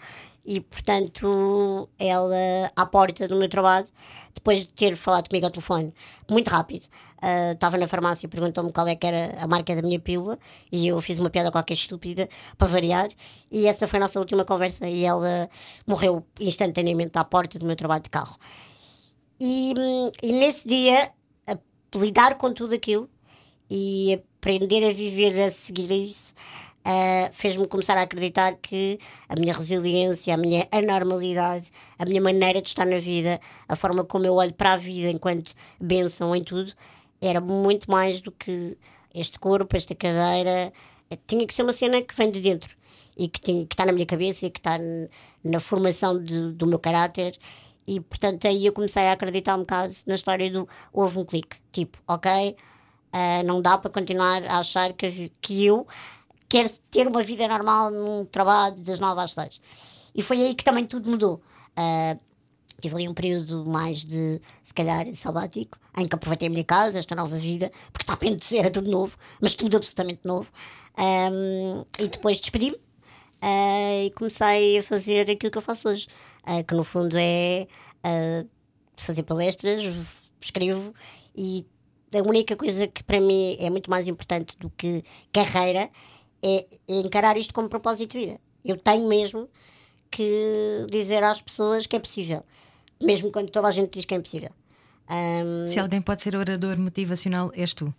E, 0.44 0.60
portanto, 0.60 1.88
ela, 1.98 2.34
à 2.76 2.86
porta 2.86 3.28
do 3.28 3.36
meu 3.36 3.48
trabalho, 3.48 3.86
depois 4.34 4.60
de 4.60 4.68
ter 4.68 4.96
falado 4.96 5.28
comigo 5.28 5.46
ao 5.46 5.50
telefone, 5.52 5.92
muito 6.30 6.48
rápido, 6.48 6.86
ah, 7.22 7.52
estava 7.52 7.76
na 7.78 7.86
farmácia 7.88 8.26
e 8.26 8.28
perguntou-me 8.28 8.72
qual 8.72 8.86
é 8.88 8.94
que 8.94 9.06
era 9.06 9.42
a 9.42 9.46
marca 9.46 9.74
da 9.74 9.82
minha 9.82 10.00
pílula 10.00 10.38
e 10.70 10.88
eu 10.88 11.00
fiz 11.00 11.18
uma 11.18 11.30
piada 11.30 11.50
qualquer 11.50 11.74
estúpida, 11.74 12.28
para 12.56 12.68
variar, 12.68 13.08
e 13.50 13.66
essa 13.66 13.86
foi 13.86 13.98
a 13.98 14.02
nossa 14.02 14.18
última 14.18 14.44
conversa 14.44 14.88
e 14.88 15.04
ela 15.04 15.48
morreu 15.86 16.24
instantaneamente 16.38 17.18
à 17.18 17.24
porta 17.24 17.58
do 17.58 17.66
meu 17.66 17.76
trabalho 17.76 18.02
de 18.02 18.10
carro. 18.10 18.36
E, 19.40 19.74
hum, 19.76 20.10
e 20.22 20.32
nesse 20.32 20.68
dia, 20.68 21.10
lidar 21.94 22.36
com 22.36 22.52
tudo 22.52 22.74
aquilo 22.74 23.08
e 23.70 24.20
aprender 24.38 24.84
a 24.88 24.92
viver 24.92 25.40
a 25.40 25.50
seguir 25.50 25.92
a 25.92 25.96
isso, 25.96 26.34
uh, 26.86 27.32
fez-me 27.32 27.66
começar 27.66 27.96
a 27.96 28.02
acreditar 28.02 28.56
que 28.56 28.98
a 29.28 29.34
minha 29.38 29.54
resiliência, 29.54 30.34
a 30.34 30.36
minha 30.36 30.66
anormalidade, 30.70 31.70
a 31.98 32.04
minha 32.04 32.20
maneira 32.20 32.60
de 32.60 32.68
estar 32.68 32.86
na 32.86 32.98
vida, 32.98 33.40
a 33.68 33.76
forma 33.76 34.04
como 34.04 34.26
eu 34.26 34.34
olho 34.34 34.52
para 34.54 34.72
a 34.72 34.76
vida 34.76 35.08
enquanto 35.10 35.52
benção 35.80 36.34
em 36.34 36.42
tudo, 36.42 36.72
era 37.20 37.40
muito 37.40 37.90
mais 37.90 38.20
do 38.20 38.32
que 38.32 38.76
este 39.14 39.38
corpo, 39.38 39.76
esta 39.76 39.94
cadeira. 39.94 40.72
Tinha 41.26 41.46
que 41.46 41.52
ser 41.52 41.62
uma 41.62 41.72
cena 41.72 42.00
que 42.00 42.14
vem 42.14 42.30
de 42.30 42.40
dentro 42.40 42.76
e 43.16 43.28
que, 43.28 43.66
que 43.66 43.74
está 43.74 43.84
na 43.84 43.92
minha 43.92 44.06
cabeça 44.06 44.46
e 44.46 44.50
que 44.50 44.60
está 44.60 44.78
na 45.44 45.60
formação 45.60 46.22
de, 46.22 46.52
do 46.52 46.66
meu 46.66 46.78
caráter. 46.78 47.36
E 47.86 48.00
portanto 48.00 48.46
aí 48.46 48.66
eu 48.66 48.72
comecei 48.72 49.02
a 49.06 49.12
acreditar 49.12 49.56
um 49.56 49.60
bocado 49.60 49.94
na 50.06 50.14
história 50.14 50.50
do 50.50 50.68
houve 50.92 51.18
um 51.18 51.24
clique. 51.24 51.56
Tipo, 51.72 51.98
ok, 52.06 52.56
uh, 53.12 53.44
não 53.44 53.60
dá 53.60 53.76
para 53.76 53.90
continuar 53.90 54.44
a 54.44 54.58
achar 54.58 54.92
que, 54.92 55.30
que 55.40 55.66
eu 55.66 55.86
quero 56.48 56.68
ter 56.90 57.06
uma 57.06 57.22
vida 57.22 57.46
normal 57.48 57.90
num 57.90 58.24
trabalho 58.24 58.76
das 58.76 59.00
9 59.00 59.20
às 59.20 59.32
6. 59.32 59.60
E 60.14 60.22
foi 60.22 60.40
aí 60.42 60.54
que 60.54 60.64
também 60.64 60.84
tudo 60.84 61.10
mudou. 61.10 61.42
Uh, 61.76 62.29
tive 62.80 62.94
ali 62.94 63.08
um 63.08 63.14
período 63.14 63.64
mais 63.66 64.04
de, 64.04 64.40
se 64.62 64.74
calhar, 64.74 65.06
sabático, 65.14 65.78
em 65.96 66.06
que 66.06 66.14
aproveitei 66.14 66.48
a 66.48 66.50
minha 66.50 66.64
casa, 66.64 66.98
esta 66.98 67.14
nova 67.14 67.36
vida, 67.36 67.70
porque 67.92 68.06
de 68.06 68.12
repente 68.12 68.58
era 68.58 68.70
tudo 68.70 68.90
novo, 68.90 69.16
mas 69.40 69.54
tudo 69.54 69.76
absolutamente 69.76 70.20
novo. 70.24 70.50
Um, 70.98 71.84
e 71.98 72.08
depois 72.08 72.40
despedi-me 72.40 72.76
uh, 72.76 74.06
e 74.06 74.10
comecei 74.10 74.78
a 74.78 74.82
fazer 74.82 75.30
aquilo 75.30 75.50
que 75.50 75.58
eu 75.58 75.62
faço 75.62 75.88
hoje, 75.88 76.08
uh, 76.46 76.64
que 76.64 76.74
no 76.74 76.84
fundo 76.84 77.16
é 77.18 77.66
uh, 78.04 78.48
fazer 78.96 79.22
palestras, 79.22 80.30
escrevo 80.40 80.94
e 81.36 81.66
a 82.12 82.28
única 82.28 82.56
coisa 82.56 82.86
que 82.86 83.02
para 83.02 83.20
mim 83.20 83.56
é 83.60 83.70
muito 83.70 83.88
mais 83.88 84.08
importante 84.08 84.56
do 84.58 84.68
que 84.70 85.04
carreira 85.32 85.90
é 86.42 86.66
encarar 86.88 87.36
isto 87.36 87.54
como 87.54 87.68
propósito 87.68 88.12
de 88.12 88.26
vida. 88.26 88.40
Eu 88.64 88.76
tenho 88.76 89.06
mesmo 89.08 89.48
que 90.10 90.86
dizer 90.90 91.22
às 91.22 91.40
pessoas 91.40 91.86
que 91.86 91.96
é 91.96 92.00
possível, 92.00 92.42
mesmo 93.00 93.30
quando 93.30 93.50
toda 93.50 93.68
a 93.68 93.72
gente 93.72 93.92
diz 93.92 94.04
que 94.04 94.14
é 94.14 94.16
impossível. 94.16 94.50
Um... 95.10 95.68
Se 95.72 95.78
alguém 95.78 96.00
pode 96.00 96.22
ser 96.22 96.36
orador 96.36 96.78
motivacional, 96.78 97.50
és 97.54 97.74
tu. 97.74 97.92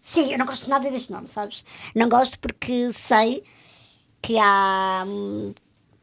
Sim, 0.00 0.32
eu 0.32 0.38
não 0.38 0.46
gosto 0.46 0.68
nada 0.68 0.90
deste 0.90 1.12
nome, 1.12 1.28
sabes? 1.28 1.64
Não 1.94 2.08
gosto 2.08 2.38
porque 2.38 2.90
sei 2.92 3.42
que 4.20 4.36
há. 4.38 5.04
Hum, 5.06 5.54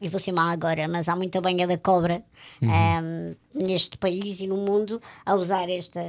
e 0.02 0.08
vou 0.08 0.20
ser 0.20 0.32
má 0.32 0.52
agora, 0.52 0.88
mas 0.88 1.10
há 1.10 1.16
muita 1.16 1.42
banha 1.42 1.68
da 1.68 1.78
cobra 1.78 2.24
uhum. 2.62 2.70
um, 2.70 3.36
neste 3.54 3.98
país 3.98 4.40
e 4.40 4.48
no 4.48 4.56
mundo 4.56 5.02
a 5.26 5.36
usar 5.36 5.70
esta, 5.70 6.00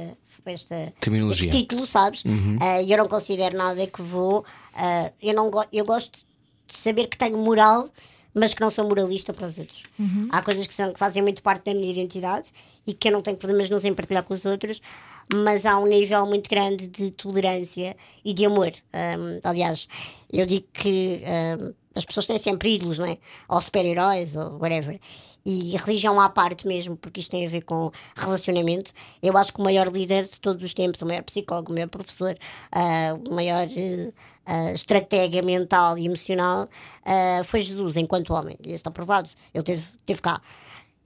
esta 0.45 0.93
este 1.29 1.49
título, 1.49 1.85
sabes? 1.85 2.23
Uhum. 2.23 2.55
Uh, 2.55 2.89
eu 2.89 2.97
não 2.97 3.07
considero 3.07 3.57
nada 3.57 3.85
que 3.85 4.01
vou. 4.01 4.45
Uh, 4.73 5.11
eu, 5.21 5.33
não 5.33 5.51
go 5.51 5.63
eu 5.73 5.83
gosto 5.83 6.19
de 6.67 6.77
saber 6.77 7.07
que 7.07 7.17
tenho 7.17 7.37
moral, 7.37 7.89
mas 8.33 8.53
que 8.53 8.61
não 8.61 8.69
sou 8.69 8.87
moralista 8.87 9.33
para 9.33 9.47
os 9.47 9.57
outros. 9.57 9.83
Uhum. 9.99 10.27
Há 10.31 10.41
coisas 10.41 10.65
que, 10.67 10.73
são, 10.73 10.93
que 10.93 10.99
fazem 10.99 11.21
muito 11.21 11.41
parte 11.41 11.65
da 11.65 11.73
minha 11.73 11.91
identidade 11.91 12.49
e 12.85 12.93
que 12.93 13.07
eu 13.07 13.11
não 13.11 13.21
tenho 13.21 13.37
problemas 13.37 13.69
nos 13.69 13.85
em 13.85 13.93
partilhar 13.93 14.23
com 14.23 14.33
os 14.33 14.45
outros, 14.45 14.81
mas 15.33 15.65
há 15.65 15.77
um 15.77 15.85
nível 15.85 16.25
muito 16.25 16.49
grande 16.49 16.87
de 16.87 17.11
tolerância 17.11 17.95
e 18.23 18.33
de 18.33 18.45
amor. 18.45 18.71
Um, 18.93 19.39
aliás, 19.43 19.87
eu 20.31 20.45
digo 20.45 20.67
que. 20.73 21.21
Um, 21.59 21.80
as 21.95 22.05
pessoas 22.05 22.25
têm 22.25 22.37
sempre 22.39 22.75
ídolos, 22.75 22.99
não 22.99 23.05
é? 23.05 23.17
Ou 23.49 23.61
super-heróis, 23.61 24.35
ou 24.35 24.57
whatever. 24.59 24.99
E 25.43 25.75
religião 25.75 26.19
à 26.19 26.29
parte 26.29 26.67
mesmo, 26.67 26.95
porque 26.95 27.19
isto 27.19 27.31
tem 27.31 27.45
a 27.45 27.49
ver 27.49 27.61
com 27.61 27.91
relacionamento. 28.15 28.93
Eu 29.21 29.35
acho 29.35 29.51
que 29.51 29.59
o 29.59 29.63
maior 29.63 29.87
líder 29.87 30.25
de 30.25 30.39
todos 30.39 30.63
os 30.63 30.73
tempos, 30.73 31.01
o 31.01 31.05
maior 31.05 31.23
psicólogo, 31.23 31.71
o 31.71 31.73
maior 31.73 31.89
professor, 31.89 32.37
uh, 32.75 33.29
o 33.29 33.33
maior 33.33 33.67
uh, 33.67 34.73
estratega 34.73 35.41
mental 35.41 35.97
e 35.97 36.05
emocional 36.05 36.63
uh, 36.65 37.43
foi 37.43 37.61
Jesus, 37.61 37.97
enquanto 37.97 38.33
homem. 38.33 38.55
E 38.63 38.73
está 38.73 38.91
provado. 38.91 39.29
Ele 39.53 39.63
teve, 39.63 39.85
teve 40.05 40.21
cá. 40.21 40.39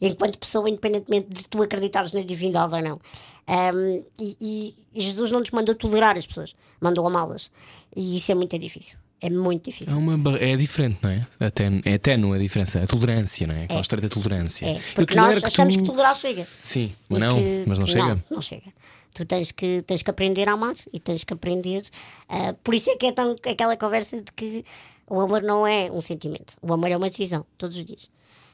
Enquanto 0.02 0.38
pessoa, 0.38 0.70
independentemente 0.70 1.30
de 1.30 1.48
tu 1.48 1.64
acreditares 1.64 2.12
na 2.12 2.22
divindade 2.22 2.76
ou 2.76 2.82
não. 2.82 3.00
Um, 3.48 4.04
e, 4.20 4.76
e, 4.94 5.02
Jesus 5.02 5.32
não 5.32 5.40
nos 5.40 5.52
mandou 5.52 5.76
tolerar 5.76 6.18
as 6.18 6.26
pessoas, 6.26 6.56
mandou 6.82 7.08
amá-las. 7.08 7.52
E 7.96 8.18
isso 8.18 8.32
é 8.32 8.36
muito 8.36 8.58
difícil. 8.60 8.98
É 9.22 9.30
muito 9.30 9.70
difícil. 9.70 9.94
É, 9.94 9.98
uma, 9.98 10.38
é 10.38 10.58
diferente, 10.58 11.00
não 11.02 11.10
é? 11.10 11.28
Até, 11.40 11.70
é 11.86 11.98
tenue 11.98 12.36
a 12.36 12.40
diferença. 12.40 12.82
A 12.82 12.88
tolerância, 12.88 13.48
não 13.48 13.56
é? 13.56 13.64
Aquela 13.64 13.80
é. 13.80 13.82
história 13.82 14.02
da 14.02 14.10
tolerância. 14.10 14.66
É. 14.66 14.82
Porque 14.94 15.16
nós 15.16 15.40
que 15.40 15.46
achamos 15.46 15.76
tu... 15.76 15.82
que 15.82 15.86
tolerar 15.86 16.16
chega. 16.16 16.48
Sim, 16.62 16.94
mas 17.10 17.20
não, 17.20 17.40
que... 17.40 17.64
mas 17.66 17.80
não 17.80 17.88
chega. 17.88 18.08
Não, 18.08 18.24
não 18.30 18.42
chega. 18.42 18.74
Tu 19.14 19.26
tens 19.26 19.52
que, 19.52 19.82
tens 19.84 20.02
que 20.02 20.10
aprender 20.10 20.50
a 20.50 20.54
amar 20.54 20.76
e 20.92 21.00
tens 21.00 21.24
que 21.24 21.34
aprender. 21.34 21.84
Uh, 22.30 22.54
por 22.64 22.74
isso 22.74 22.90
é 22.90 22.98
que 22.98 23.06
é 23.06 23.12
tão 23.14 23.36
aquela 23.50 23.78
conversa 23.78 24.22
de 24.22 24.32
que 24.34 24.66
o 25.08 25.22
amor 25.22 25.42
não 25.42 25.66
é 25.66 25.90
um 25.90 26.02
sentimento. 26.02 26.56
O 26.62 26.74
amor 26.74 26.92
é 26.92 26.98
uma 26.98 27.10
decisão, 27.10 27.46
todos 27.58 27.78
os 27.78 27.86
dias. 27.86 28.04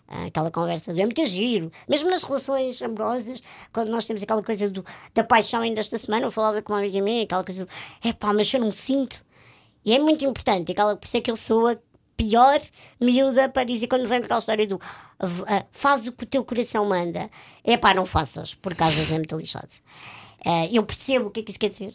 Uh, 0.07 0.27
aquela 0.27 0.51
conversa 0.51 0.93
do 0.93 1.01
é 1.01 1.03
muito 1.03 1.25
giro. 1.25 1.71
Mesmo 1.89 2.11
nas 2.11 2.21
relações 2.21 2.79
amorosas, 2.79 3.41
quando 3.73 3.89
nós 3.89 4.05
temos 4.05 4.21
aquela 4.21 4.43
coisa 4.43 4.69
do, 4.69 4.85
da 5.15 5.23
paixão, 5.23 5.61
ainda 5.61 5.81
esta 5.81 5.97
semana 5.97 6.27
eu 6.27 6.31
falava 6.31 6.61
com 6.61 6.73
uma 6.73 6.79
amiga 6.79 7.01
minha, 7.01 7.23
aquela 7.23 7.43
coisa 7.43 7.65
do 7.65 7.71
é 8.07 8.13
pá, 8.13 8.31
mas 8.31 8.53
eu 8.53 8.59
não 8.59 8.67
me 8.67 8.73
sinto 8.73 9.25
e 9.85 9.93
é 9.93 9.99
muito 9.99 10.23
importante, 10.25 10.71
aquela, 10.71 10.95
por 10.95 11.05
isso 11.05 11.17
é 11.17 11.21
que 11.21 11.31
eu 11.31 11.35
sou 11.35 11.67
a 11.67 11.77
pior 12.15 12.59
miúda 12.99 13.49
para 13.49 13.63
dizer 13.63 13.87
quando 13.87 14.07
vem 14.07 14.19
aquela 14.19 14.39
história 14.39 14.67
do 14.67 14.75
uh, 14.75 15.65
faz 15.71 16.05
o 16.05 16.11
que 16.11 16.23
o 16.23 16.27
teu 16.27 16.45
coração 16.45 16.85
manda. 16.85 17.29
É 17.63 17.77
pá, 17.77 17.93
não 17.93 18.05
faças, 18.05 18.53
porque 18.53 18.83
às 18.83 18.93
vezes 18.93 19.11
é 19.11 19.15
muito 19.15 19.35
lixado. 19.35 19.71
Uh, 20.45 20.69
eu 20.71 20.83
percebo 20.83 21.27
o 21.27 21.31
que 21.31 21.39
é 21.39 21.43
que 21.43 21.51
isso 21.51 21.59
quer 21.59 21.69
dizer. 21.69 21.93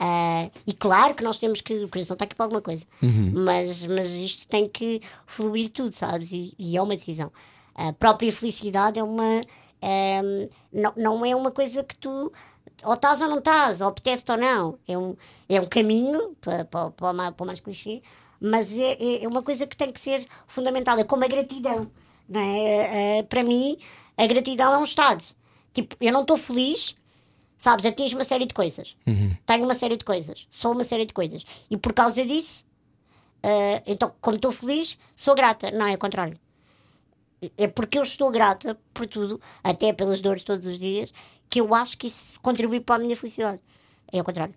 Uh, 0.00 0.50
e 0.66 0.72
claro 0.72 1.14
que 1.14 1.22
nós 1.22 1.38
temos 1.38 1.60
que. 1.60 1.84
O 1.84 1.88
coração 1.88 2.14
está 2.14 2.24
aqui 2.24 2.34
para 2.34 2.46
alguma 2.46 2.60
coisa. 2.60 2.84
Uhum. 3.02 3.32
Mas, 3.34 3.86
mas 3.86 4.10
isto 4.10 4.46
tem 4.48 4.68
que 4.68 5.00
fluir 5.26 5.70
tudo, 5.70 5.94
sabes? 5.94 6.32
E, 6.32 6.54
e 6.58 6.76
é 6.76 6.82
uma 6.82 6.96
decisão. 6.96 7.30
A 7.74 7.92
própria 7.92 8.32
felicidade 8.32 8.98
é 8.98 9.02
uma. 9.02 9.40
Um, 9.82 10.48
não, 10.72 10.92
não 10.96 11.26
é 11.26 11.34
uma 11.34 11.50
coisa 11.50 11.82
que 11.82 11.96
tu 11.96 12.32
ou 12.84 12.94
estás 12.94 13.20
ou 13.20 13.28
não 13.28 13.38
estás, 13.38 13.80
ou 13.80 13.88
apetece 13.88 14.24
ou 14.28 14.36
não. 14.36 14.78
É 14.86 14.96
um, 14.96 15.16
é 15.48 15.60
um 15.60 15.66
caminho, 15.66 16.36
para, 16.40 16.64
para, 16.64 16.90
para, 16.90 17.32
para 17.32 17.44
o 17.44 17.46
mais 17.46 17.60
clichê, 17.60 18.02
mas 18.40 18.76
é, 18.78 19.22
é 19.22 19.28
uma 19.28 19.42
coisa 19.42 19.66
que 19.66 19.76
tem 19.76 19.92
que 19.92 20.00
ser 20.00 20.26
fundamental. 20.46 20.98
É 20.98 21.04
como 21.04 21.24
a 21.24 21.28
gratidão. 21.28 21.90
Não 22.28 22.40
é? 22.40 22.58
é, 22.58 23.18
é 23.18 23.22
para 23.22 23.42
mim, 23.42 23.76
a 24.16 24.26
gratidão 24.26 24.72
é 24.72 24.78
um 24.78 24.84
estado. 24.84 25.24
Tipo, 25.72 25.96
eu 26.00 26.12
não 26.12 26.22
estou 26.22 26.36
feliz, 26.36 26.94
sabes? 27.56 27.86
Atingo 27.86 28.16
uma 28.16 28.24
série 28.24 28.46
de 28.46 28.54
coisas. 28.54 28.96
Uhum. 29.06 29.36
Tenho 29.46 29.64
uma 29.64 29.74
série 29.74 29.96
de 29.96 30.04
coisas. 30.04 30.46
Sou 30.50 30.72
uma 30.72 30.84
série 30.84 31.06
de 31.06 31.12
coisas. 31.12 31.44
E 31.70 31.76
por 31.76 31.92
causa 31.92 32.24
disso, 32.24 32.64
uh, 33.44 33.82
então, 33.86 34.12
como 34.20 34.36
estou 34.36 34.52
feliz, 34.52 34.98
sou 35.14 35.34
grata. 35.34 35.70
Não, 35.70 35.86
é 35.86 35.94
o 35.94 35.98
contrário 35.98 36.38
é 37.56 37.66
porque 37.66 37.98
eu 37.98 38.02
estou 38.02 38.30
grata 38.30 38.78
por 38.94 39.06
tudo, 39.06 39.40
até 39.62 39.92
pelas 39.92 40.20
dores 40.22 40.44
todos 40.44 40.66
os 40.66 40.78
dias, 40.78 41.12
que 41.52 41.60
eu 41.60 41.74
acho 41.74 41.98
que 41.98 42.06
isso 42.06 42.40
contribui 42.40 42.80
para 42.80 42.94
a 42.94 42.98
minha 42.98 43.14
felicidade. 43.14 43.60
É 44.10 44.18
ao 44.18 44.24
contrário. 44.24 44.54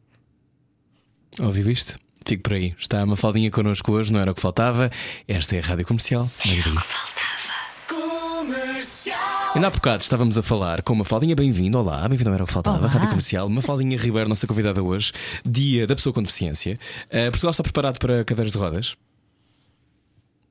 Ouviu 1.42 1.70
isto? 1.70 2.00
Fico 2.26 2.44
por 2.44 2.54
aí. 2.54 2.74
Está 2.80 3.04
uma 3.04 3.18
faldinha 3.18 3.52
connosco 3.52 3.92
hoje, 3.92 4.14
não 4.14 4.22
era 4.22 4.32
o 4.32 4.34
que 4.34 4.40
faltava. 4.40 4.90
Esta 5.28 5.58
é 5.58 5.60
a 5.60 5.62
Rádio 5.62 5.86
Comercial. 5.86 6.32
Era 6.46 6.70
o 6.70 6.76
que 6.78 6.84
faltava. 6.88 8.40
Comercial. 8.40 9.52
Ainda 9.56 9.68
há 9.68 9.70
bocado 9.70 10.04
estávamos 10.04 10.38
a 10.38 10.42
falar 10.42 10.84
com 10.84 10.94
uma 10.94 11.04
faldinha 11.04 11.36
bem-vindo. 11.36 11.78
Olá, 11.78 12.08
bem-vindo 12.08 12.30
ao 12.30 12.34
Era 12.34 12.46
o 12.46 12.48
que 12.48 12.54
Faltava, 12.54 12.78
Olá. 12.78 12.88
Rádio 12.88 13.10
Comercial. 13.10 13.46
Uma 13.46 13.62
faldinha 13.62 13.98
Ribeiro, 13.98 14.30
nossa 14.30 14.48
convidada 14.48 14.82
hoje, 14.82 15.12
dia 15.46 15.86
da 15.86 15.98
pessoa 15.98 16.14
com 16.14 16.22
deficiência. 16.24 16.80
Uh, 17.08 17.30
Portugal 17.30 17.52
está 17.52 17.62
preparado 17.62 18.00
para 18.00 18.24
cadeiras 18.24 18.54
de 18.54 18.58
rodas? 18.58 18.96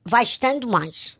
Vai 0.05 0.21
estando 0.21 0.67
mais. 0.67 1.17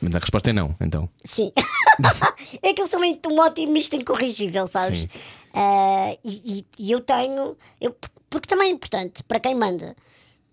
Mas 0.00 0.12
a 0.12 0.18
resposta 0.18 0.50
é 0.50 0.52
não, 0.52 0.74
então. 0.80 1.08
Sim. 1.24 1.52
é 2.62 2.72
que 2.72 2.82
eu 2.82 2.86
sou 2.86 2.98
muito 2.98 3.32
um 3.32 3.40
otimista 3.40 3.96
incorrigível, 3.96 4.66
sabes? 4.66 5.04
Uh, 5.04 6.18
e, 6.24 6.64
e, 6.78 6.92
eu 6.92 7.00
tenho. 7.00 7.56
Eu, 7.80 7.94
porque 8.28 8.48
também 8.48 8.68
é 8.68 8.70
importante 8.72 9.22
para 9.24 9.40
quem 9.40 9.54
manda, 9.54 9.96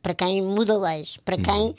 para 0.02 0.14
quem 0.14 0.42
muda 0.42 0.78
leis, 0.78 1.18
para 1.24 1.38
quem 1.38 1.76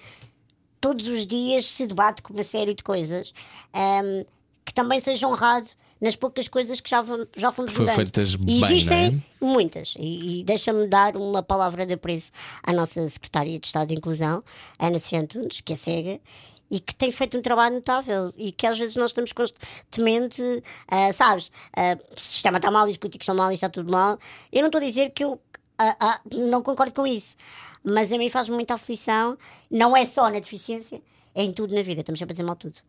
todos 0.81 1.09
os 1.09 1.27
dias 1.27 1.67
se 1.67 1.87
debate 1.87 2.23
com 2.23 2.33
uma 2.33 2.45
série 2.45 2.75
de 2.75 2.83
coisas, 2.83 3.33
um, 3.75 4.25
que 4.65 4.73
também 4.73 5.01
seja 5.01 5.27
honrado 5.27 5.69
nas 6.01 6.15
poucas 6.15 6.47
coisas 6.47 6.81
que 6.81 6.89
já, 6.89 7.05
já 7.37 7.51
fomos 7.51 7.73
Foi 7.73 7.89
feitas 7.89 8.37
bem, 8.37 8.63
existem 8.63 9.23
é? 9.41 9.45
muitas. 9.45 9.95
E, 9.99 10.41
e 10.41 10.45
deixa-me 10.45 10.87
dar 10.87 11.17
uma 11.17 11.43
palavra 11.43 11.85
de 11.85 11.95
apreço 11.95 12.31
à 12.63 12.73
nossa 12.73 13.07
Secretária 13.09 13.59
de 13.59 13.67
Estado 13.67 13.89
de 13.89 13.95
Inclusão, 13.95 14.43
Ana 14.79 14.99
Sofia 14.99 15.21
Antunes, 15.21 15.61
que 15.61 15.73
é 15.73 15.77
cega, 15.77 16.21
e 16.71 16.81
que 16.81 16.95
tem 16.95 17.11
feito 17.11 17.37
um 17.37 17.43
trabalho 17.43 17.77
notável 17.77 18.33
e 18.37 18.53
que 18.53 18.67
às 18.67 18.79
vezes 18.79 18.97
nós 18.97 19.11
estamos 19.11 19.33
constantemente, 19.33 20.43
uh, 20.43 21.13
sabes, 21.13 21.47
uh, 21.47 22.15
o 22.15 22.21
sistema 22.23 22.59
está 22.59 22.71
mal, 22.71 22.87
os 22.87 22.97
políticos 22.97 23.25
estão 23.25 23.35
mal, 23.35 23.51
está 23.53 23.69
tudo 23.69 23.91
mal. 23.91 24.19
Eu 24.53 24.61
não 24.61 24.69
estou 24.69 24.81
a 24.81 24.85
dizer 24.85 25.11
que 25.11 25.25
eu 25.25 25.33
uh, 25.33 26.37
não 26.51 26.63
concordo 26.63 26.93
com 26.93 27.07
isso, 27.07 27.37
mas 27.83 28.13
a 28.13 28.19
mim 28.19 28.29
faz 28.29 28.49
muita 28.49 28.75
aflição, 28.75 29.37
não 29.71 29.97
é 29.97 30.05
só 30.05 30.25
na 30.25 30.39
deficiência, 30.39 31.01
é 31.39 31.45
em 31.45 31.53
tudo 31.53 31.73
na 31.73 31.83
vida, 31.83 32.01
estamos 32.01 32.19
sempre 32.19 32.33
a 32.33 32.35
dizer 32.35 32.43
mal 32.43 32.57
tudo. 32.57 32.81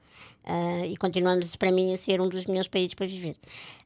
Ah, 0.44 0.84
e 0.88 0.98
continuamos, 0.98 1.56
para 1.56 1.72
mim, 1.72 1.94
a 1.94 1.98
ser 1.98 2.20
um 2.20 2.28
dos 2.28 2.46
melhores 2.48 2.68
países 2.68 2.96
para 2.96 3.06
viver. 3.06 3.36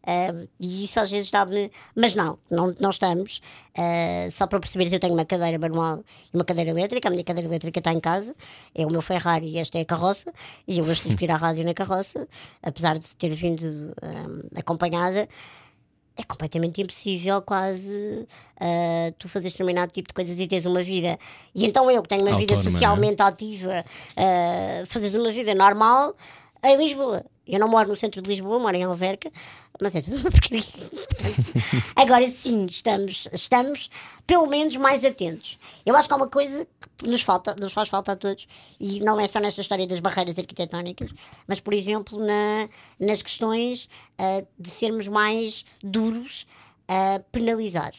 Ah, 0.08 0.32
e 0.58 0.86
isso 0.86 1.02
às 1.02 1.12
vezes 1.12 1.30
dá-me. 1.30 1.70
Mas 1.94 2.16
não, 2.16 2.40
não, 2.50 2.74
não 2.80 2.90
estamos. 2.90 3.42
Ah, 3.78 4.30
só 4.32 4.48
para 4.48 4.62
perceberes, 4.62 4.94
eu 4.94 5.02
tenho 5.02 5.14
uma 5.14 5.26
cadeira 5.26 5.60
manual 5.60 6.02
e 6.34 6.38
uma 6.38 6.46
cadeira 6.46 6.70
elétrica. 6.70 7.10
A 7.10 7.12
minha 7.12 7.26
cadeira 7.26 7.50
elétrica 7.50 7.80
está 7.82 7.92
em 7.92 8.00
casa, 8.00 8.34
é 8.74 8.86
o 8.86 8.90
meu 8.90 9.02
Ferrari 9.02 9.50
e 9.50 9.58
esta 9.58 9.78
é 9.78 9.82
a 9.82 9.86
carroça. 9.86 10.32
E 10.66 10.80
eu 10.80 10.86
hoje 10.86 11.02
tive 11.02 11.18
que 11.18 11.26
ir 11.26 11.32
à 11.32 11.36
rádio 11.36 11.66
na 11.66 11.74
carroça, 11.74 12.26
apesar 12.62 12.98
de 12.98 13.14
ter 13.18 13.32
vindo 13.32 13.94
acompanhada 14.56 15.28
é 16.16 16.24
completamente 16.24 16.82
impossível 16.82 17.42
quase 17.42 18.28
ah, 18.64 19.12
tu 19.20 19.28
fazeres 19.28 19.54
determinado 19.54 19.92
tipo 19.92 20.08
de 20.08 20.14
coisas 20.14 20.40
e 20.40 20.48
teres 20.48 20.66
uma 20.66 20.82
vida. 20.82 21.20
E 21.54 21.66
então 21.66 21.92
eu 21.92 22.02
que 22.02 22.08
tenho 22.08 22.22
uma 22.22 22.38
vida 22.38 22.54
Autónoma, 22.54 22.72
socialmente 22.72 23.22
ativa, 23.22 23.84
uh, 23.84 24.86
fazeres 24.88 25.16
uma 25.16 25.32
vida 25.32 25.54
normal 25.54 26.16
em 26.64 26.78
Lisboa. 26.78 27.26
Eu 27.46 27.60
não 27.60 27.68
moro 27.68 27.90
no 27.90 27.96
centro 27.96 28.22
de 28.22 28.30
Lisboa, 28.30 28.58
moro 28.58 28.76
em 28.76 28.84
Alverca, 28.84 29.30
mas 29.82 29.94
é 29.96 30.02
tudo 30.02 30.16
uma 30.16 30.32
porcaria. 30.32 30.64
Agora 31.96 32.28
sim, 32.30 32.66
estamos, 32.66 33.28
estamos 33.34 33.90
pelo 34.26 34.48
menos 34.48 34.76
mais 34.78 35.04
atentos. 35.04 35.60
Eu 35.86 35.94
acho 35.96 36.08
que 36.08 36.14
há 36.14 36.18
uma 36.18 36.30
coisa 36.30 36.66
que 36.98 37.08
nos, 37.08 37.22
falta, 37.22 37.54
nos 37.60 37.74
faz 37.74 37.90
falta 37.90 38.14
a 38.14 38.16
todos, 38.16 38.48
e 38.80 39.02
não 39.02 39.20
é 39.20 39.28
só 39.28 39.42
nesta 39.42 39.60
história 39.60 39.86
das 39.86 40.00
barreiras 40.00 40.40
arquitetónicas, 40.40 41.12
mas, 41.46 41.60
por 41.60 41.74
exemplo, 41.74 42.18
na, 42.18 42.70
nas 42.98 43.22
questões 43.22 43.90
ah, 44.18 44.46
de 44.58 44.70
sermos 44.70 45.10
mais 45.10 45.66
duros 45.84 46.48
a 46.88 47.20
penalizar. 47.32 47.92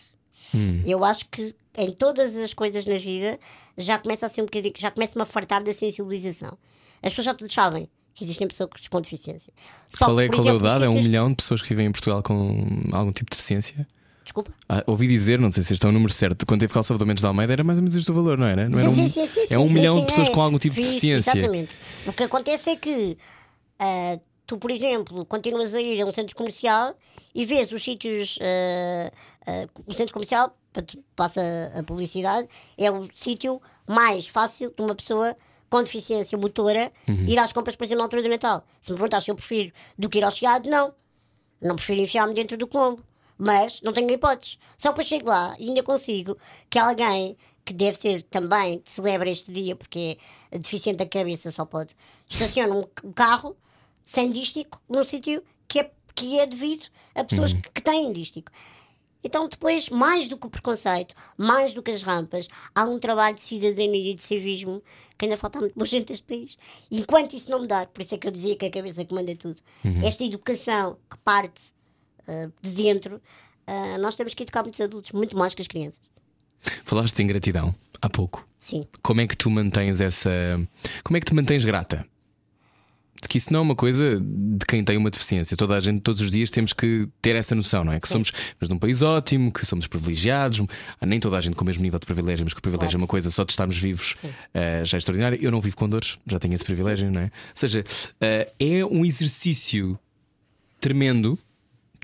Eu 0.86 1.04
acho 1.04 1.26
que 1.30 1.54
em 1.76 1.90
todas 1.90 2.36
as 2.36 2.54
coisas 2.54 2.86
na 2.86 2.96
vida 2.96 3.40
já 3.76 3.98
começa 3.98 4.26
a 4.26 4.28
ser 4.28 4.40
um 4.40 4.44
bocadinho, 4.44 4.74
já 4.78 4.90
começa-me 4.90 5.22
a 5.22 5.26
fartar 5.26 5.64
da 5.64 5.74
sensibilização. 5.74 6.56
As 7.02 7.10
pessoas 7.10 7.24
já 7.24 7.34
todos 7.34 7.52
sabem 7.52 7.88
que 8.14 8.24
existem 8.24 8.46
pessoas 8.46 8.70
com 8.88 9.00
deficiência. 9.00 9.52
Só 9.88 10.06
Qual 10.06 10.20
é, 10.20 10.28
por 10.28 10.42
qual 10.42 10.82
é? 10.82 10.86
É 10.86 10.88
um 10.88 11.02
milhão 11.02 11.30
de 11.30 11.36
pessoas 11.36 11.60
que 11.60 11.68
vivem 11.68 11.86
em 11.86 11.92
Portugal 11.92 12.22
com 12.22 12.66
algum 12.92 13.12
tipo 13.12 13.30
de 13.30 13.36
deficiência? 13.36 13.86
Desculpa. 14.22 14.52
Ah, 14.68 14.82
ouvi 14.86 15.06
dizer, 15.06 15.38
não 15.38 15.52
sei 15.52 15.62
se 15.62 15.74
este 15.74 15.84
é 15.84 15.88
o 15.88 15.92
número 15.92 16.12
certo, 16.12 16.46
quando 16.46 16.60
teve 16.60 16.72
cá 16.72 16.80
o 16.80 16.82
Salvador 16.82 17.06
Mendes 17.06 17.20
de 17.20 17.26
Almeida 17.26 17.52
era 17.52 17.62
mais 17.62 17.78
ou 17.78 17.82
menos 17.82 17.94
este 17.94 18.10
o 18.10 18.14
valor, 18.14 18.38
não 18.38 18.46
era? 18.46 18.68
Não 18.68 18.78
era 18.78 18.88
Sim, 18.88 19.02
um, 19.02 19.08
sim, 19.08 19.26
sim, 19.26 19.46
sim, 19.46 19.54
é 19.54 19.58
um 19.58 19.66
sim, 19.66 19.74
milhão 19.74 19.94
sim, 19.96 20.00
de 20.00 20.06
pessoas 20.06 20.28
é. 20.28 20.32
com 20.32 20.40
algum 20.40 20.58
tipo 20.58 20.76
de 20.76 20.82
deficiência. 20.82 21.36
Exatamente. 21.36 21.76
O 22.06 22.12
que 22.12 22.22
acontece 22.22 22.70
é 22.70 22.76
que 22.76 23.18
ah, 23.78 24.18
tu, 24.46 24.56
por 24.56 24.70
exemplo, 24.70 25.26
continuas 25.26 25.74
a 25.74 25.80
ir 25.80 26.00
a 26.00 26.06
um 26.06 26.12
centro 26.12 26.34
comercial 26.34 26.94
e 27.34 27.44
vês 27.44 27.70
os 27.70 27.82
sítios. 27.82 28.38
ah, 28.40 29.12
ah, 29.46 29.68
o 29.86 29.92
centro 29.92 30.14
comercial, 30.14 30.56
passa 31.14 31.42
a 31.76 31.82
publicidade, 31.82 32.48
é 32.78 32.90
o 32.90 33.06
sítio 33.12 33.60
mais 33.86 34.26
fácil 34.26 34.72
de 34.74 34.82
uma 34.82 34.94
pessoa 34.94 35.36
com 35.74 35.82
deficiência 35.82 36.38
motora 36.38 36.92
Uhum. 37.08 37.26
ir 37.26 37.36
às 37.36 37.52
compras, 37.52 37.74
por 37.74 37.82
exemplo, 37.82 37.98
na 37.98 38.04
altura 38.04 38.22
do 38.22 38.28
Natal. 38.28 38.64
Se 38.80 38.92
me 38.92 38.96
perguntas 38.96 39.24
se 39.24 39.30
eu 39.32 39.34
prefiro 39.34 39.72
do 39.98 40.08
que 40.08 40.18
ir 40.18 40.24
ao 40.24 40.30
Chiado, 40.30 40.70
não. 40.70 40.94
Não 41.60 41.74
prefiro 41.74 42.00
enfiar-me 42.00 42.32
dentro 42.32 42.56
do 42.56 42.68
Colombo. 42.68 43.02
Mas 43.36 43.80
não 43.82 43.92
tenho 43.92 44.08
hipóteses. 44.08 44.56
Só 44.78 44.92
para 44.92 45.02
chego 45.02 45.28
lá 45.28 45.56
e 45.58 45.68
ainda 45.68 45.82
consigo 45.82 46.38
que 46.70 46.78
alguém 46.78 47.36
que 47.64 47.74
deve 47.74 47.98
ser 47.98 48.22
também 48.22 48.80
celebra 48.84 49.28
este 49.28 49.50
dia, 49.50 49.74
porque 49.74 50.16
é 50.52 50.58
deficiente 50.58 50.98
da 50.98 51.06
cabeça, 51.06 51.50
só 51.50 51.64
pode, 51.64 51.96
estaciona 52.28 52.72
um 52.72 52.84
carro 53.12 53.56
sem 54.04 54.30
dístico 54.30 54.80
num 54.88 55.02
sítio 55.02 55.42
que 55.66 55.80
é, 55.80 55.90
que 56.14 56.38
é 56.38 56.46
devido 56.46 56.84
a 57.16 57.24
pessoas 57.24 57.52
que, 57.52 57.68
que 57.70 57.82
têm 57.82 58.12
dístico. 58.12 58.52
Então, 59.24 59.48
depois, 59.48 59.88
mais 59.88 60.28
do 60.28 60.36
que 60.36 60.46
o 60.46 60.50
preconceito, 60.50 61.14
mais 61.36 61.72
do 61.72 61.82
que 61.82 61.90
as 61.90 62.02
rampas, 62.02 62.46
há 62.74 62.84
um 62.84 62.98
trabalho 62.98 63.34
de 63.34 63.40
cidadania 63.40 64.12
e 64.12 64.14
de 64.14 64.22
civismo 64.22 64.82
que 65.16 65.24
ainda 65.24 65.36
falta 65.36 65.58
muito 65.58 65.74
boa 65.74 65.86
gente 65.86 66.10
neste 66.10 66.26
país. 66.26 66.58
E 66.90 67.00
enquanto 67.00 67.34
isso 67.34 67.50
não 67.50 67.60
mudar, 67.60 67.86
por 67.86 68.02
isso 68.02 68.14
é 68.14 68.18
que 68.18 68.26
eu 68.26 68.30
dizia 68.30 68.54
que 68.54 68.66
a 68.66 68.70
cabeça 68.70 69.04
comanda 69.04 69.34
tudo, 69.34 69.62
esta 70.02 70.24
educação 70.24 70.98
que 71.10 71.16
parte 71.18 71.72
ah, 72.28 72.50
de 72.60 72.70
dentro, 72.70 73.20
ah, 73.66 73.98
nós 73.98 74.14
temos 74.14 74.34
que 74.34 74.42
educar 74.42 74.62
muitos 74.62 74.80
adultos, 74.80 75.12
muito 75.12 75.36
mais 75.36 75.54
que 75.54 75.62
as 75.62 75.68
crianças. 75.68 76.00
Falaste 76.82 77.18
em 77.20 77.26
gratidão 77.26 77.74
há 78.00 78.08
pouco. 78.08 78.46
Sim. 78.58 78.84
Como 79.02 79.20
é 79.20 79.26
que 79.26 79.36
tu 79.36 79.50
mantens 79.50 80.00
essa. 80.00 80.30
Como 81.02 81.16
é 81.16 81.20
que 81.20 81.26
te 81.26 81.34
mantens 81.34 81.64
grata? 81.64 82.06
Que 83.28 83.38
isso 83.38 83.52
não 83.52 83.60
é 83.60 83.62
uma 83.62 83.74
coisa 83.74 84.20
de 84.20 84.64
quem 84.66 84.84
tem 84.84 84.96
uma 84.96 85.10
deficiência. 85.10 85.56
Toda 85.56 85.74
a 85.76 85.80
gente, 85.80 86.00
todos 86.00 86.20
os 86.20 86.30
dias, 86.30 86.50
temos 86.50 86.72
que 86.72 87.08
ter 87.22 87.34
essa 87.36 87.54
noção, 87.54 87.84
não 87.84 87.92
é? 87.92 88.00
Que 88.00 88.08
somos 88.08 88.32
mas 88.60 88.68
de 88.68 88.74
um 88.74 88.78
país 88.78 89.02
ótimo, 89.02 89.52
que 89.52 89.64
somos 89.66 89.86
privilegiados. 89.86 90.60
Nem 91.00 91.18
toda 91.20 91.36
a 91.36 91.40
gente 91.40 91.54
com 91.56 91.62
o 91.62 91.66
mesmo 91.66 91.82
nível 91.82 91.98
de 91.98 92.06
privilégio, 92.06 92.44
mas 92.44 92.52
que 92.54 92.58
o 92.58 92.62
privilégio 92.62 92.90
Claro 92.90 93.02
é 93.02 93.04
uma 93.04 93.08
coisa 93.08 93.30
só 93.30 93.44
de 93.44 93.52
estarmos 93.52 93.76
vivos 93.78 94.16
Sim. 94.20 94.30
ah, 94.54 94.84
já 94.84 94.96
é 94.96 94.98
extraordinário. 94.98 95.38
Eu 95.40 95.50
não 95.50 95.60
vivo 95.60 95.76
com 95.76 95.88
dores, 95.88 96.18
já 96.26 96.38
tenho 96.38 96.54
esse 96.54 96.64
privilégio, 96.64 97.10
não 97.10 97.20
é? 97.20 97.24
Ou 97.24 97.30
seja, 97.54 97.84
ah, 98.20 98.46
é 98.58 98.84
um 98.84 99.04
exercício 99.04 99.98
tremendo 100.80 101.38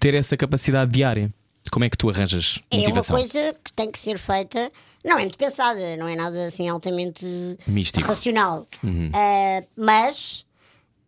ter 0.01 0.15
essa 0.15 0.37
capacidade 0.37 0.91
diária. 0.91 1.33
Como 1.71 1.85
é 1.85 1.91
que 1.91 1.97
tu 1.97 2.09
arranjas 2.09 2.59
É 2.71 2.77
uma 2.77 2.83
motivação? 2.89 3.17
coisa 3.17 3.55
que 3.63 3.73
tem 3.75 3.91
que 3.91 3.99
ser 3.99 4.19
feita, 4.19 4.73
não 5.05 5.19
é 5.19 5.21
muito 5.21 5.37
pensada, 5.39 5.97
não 5.97 6.09
é 6.09 6.17
nada 6.17 6.47
assim 6.47 6.69
altamente 6.69 7.25
Místico. 7.67 8.09
racional. 8.09 8.67
Ah, 9.15 9.63
mas 9.77 10.47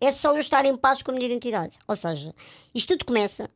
é 0.03 0.13
só 0.13 0.33
eu 0.35 0.41
estar 0.41 0.65
em 0.65 0.77
paz 0.77 1.03
com 1.03 1.11
a 1.11 1.15
minha 1.15 1.27
identidade. 1.27 1.79
Ou 1.87 1.97
seja, 1.97 2.35
isto 2.75 2.89
tudo 2.97 3.05
começa. 3.07 3.49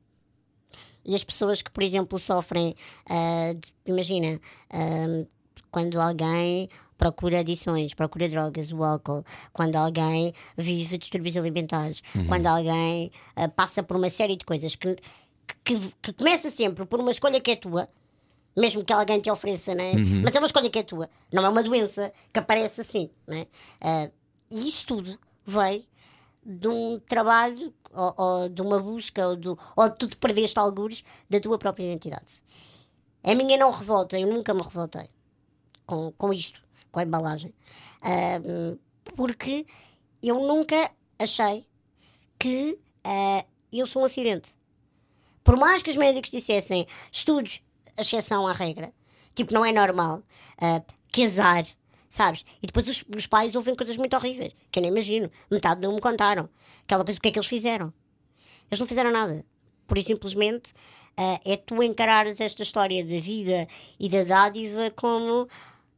E 1.05 1.15
as 1.15 1.23
pessoas 1.23 1.63
que, 1.63 1.71
por 1.71 1.83
exemplo, 1.83 2.19
sofrem, 2.19 2.75
de- 3.61 3.75
imagina, 3.87 4.41
ah, 4.71 5.25
quando 5.71 6.01
alguém 6.01 6.69
procura 6.99 7.41
adições, 7.41 7.95
procura 7.95 8.29
drogas, 8.29 8.73
o 8.73 8.83
álcool, 8.83 9.23
quando 9.53 9.77
alguém 9.77 10.33
vive 10.57 10.99
distúrbios 10.99 11.37
alimentares, 11.37 12.03
quando 12.27 12.47
alguém 12.47 13.11
ah, 13.37 13.49
passa 13.49 13.83
por 13.83 13.97
uma 13.97 14.11
série 14.11 14.35
de 14.37 14.45
coisas 14.45 14.75
que, 14.75 14.97
que, 15.65 15.79
que 16.03 16.13
começa 16.15 16.51
sempre 16.51 16.85
por 16.87 16.99
uma 17.01 17.11
escolha 17.13 17.41
que 17.41 17.53
é 17.53 17.57
tua, 17.57 17.89
mesmo 18.57 18.85
que 18.85 18.93
alguém 18.93 19.21
te 19.21 19.31
ofereça, 19.31 19.75
né? 19.75 19.93
mas 20.25 20.35
é 20.35 20.39
uma 20.39 20.47
escolha 20.47 20.71
que 20.71 20.79
é 20.79 20.83
tua, 20.83 21.09
não 21.33 21.45
é 21.45 21.49
uma 21.49 21.63
doença 21.63 22.13
que 22.33 22.39
aparece 22.41 22.81
assim. 22.81 23.11
Né? 23.29 23.47
Ah, 23.81 24.11
e 24.51 24.67
isso 24.67 24.87
tudo 24.89 25.17
veio 25.45 25.85
de 26.47 26.69
um 26.69 27.01
trabalho 27.01 27.75
ou, 27.93 28.15
ou 28.17 28.49
de 28.49 28.63
uma 28.63 28.79
busca 28.79 29.27
ou, 29.27 29.37
do, 29.37 29.59
ou 29.75 29.91
tu 29.91 30.07
te 30.07 30.17
perdeste 30.17 30.59
algures 30.59 31.03
da 31.29 31.41
tua 31.41 31.59
própria 31.59 31.85
identidade. 31.85 32.41
A 33.25 33.35
minha 33.35 33.59
não 33.59 33.73
revolta, 33.73 34.19
eu 34.19 34.29
nunca 34.29 34.55
me 34.55 34.63
revoltei 34.63 35.11
com, 35.85 36.13
com 36.13 36.33
isto, 36.33 36.63
com 36.93 37.01
a 37.01 37.03
embalagem. 37.03 37.53
Ah, 38.01 38.39
porque 39.17 39.67
eu 40.23 40.37
nunca 40.47 40.91
achei 41.19 41.67
que 42.39 42.79
ah, 43.03 43.45
eu 43.73 43.87
sou 43.87 44.03
um 44.03 44.05
acidente. 44.05 44.55
Por 45.43 45.57
mais 45.57 45.83
que 45.83 45.91
os 45.91 45.97
médicos 45.97 46.31
dissessem 46.31 46.87
estudos, 47.11 47.61
exceção 47.99 48.47
à 48.47 48.53
regra, 48.53 48.93
tipo, 49.35 49.53
não 49.53 49.65
é 49.65 49.73
normal, 49.73 50.23
ah, 50.61 50.83
que 51.09 51.25
azar, 51.25 51.67
sabes? 52.17 52.45
E 52.63 52.67
depois 52.67 52.89
os, 52.89 53.05
os 53.15 53.27
pais 53.27 53.55
ouvem 53.55 53.77
coisas 53.77 53.97
muito 53.97 54.17
horríveis, 54.17 54.55
que 54.71 54.79
eu 54.79 54.83
nem 54.83 54.91
imagino. 54.91 55.31
Metade 55.51 55.83
não 55.83 55.95
me 55.95 56.01
contaram. 56.01 56.49
Aquela 56.83 57.05
coisa, 57.05 57.19
o 57.19 57.23
que 57.23 57.29
é 57.29 57.31
que 57.31 57.39
eles 57.39 57.49
fizeram? 57.49 57.93
Eles 58.71 58.81
não 58.81 58.87
fizeram 58.87 59.13
nada. 59.13 59.45
Por 59.87 59.99
e 59.99 60.03
simplesmente 60.03 60.73
ah, 61.17 61.39
é 61.45 61.57
tu 61.57 61.83
encarares 61.83 62.41
esta 62.41 62.63
história 62.63 63.05
da 63.05 63.21
vida 63.21 63.69
e 64.01 64.09
da 64.09 64.25
dádiva 64.25 64.91
como 64.97 65.47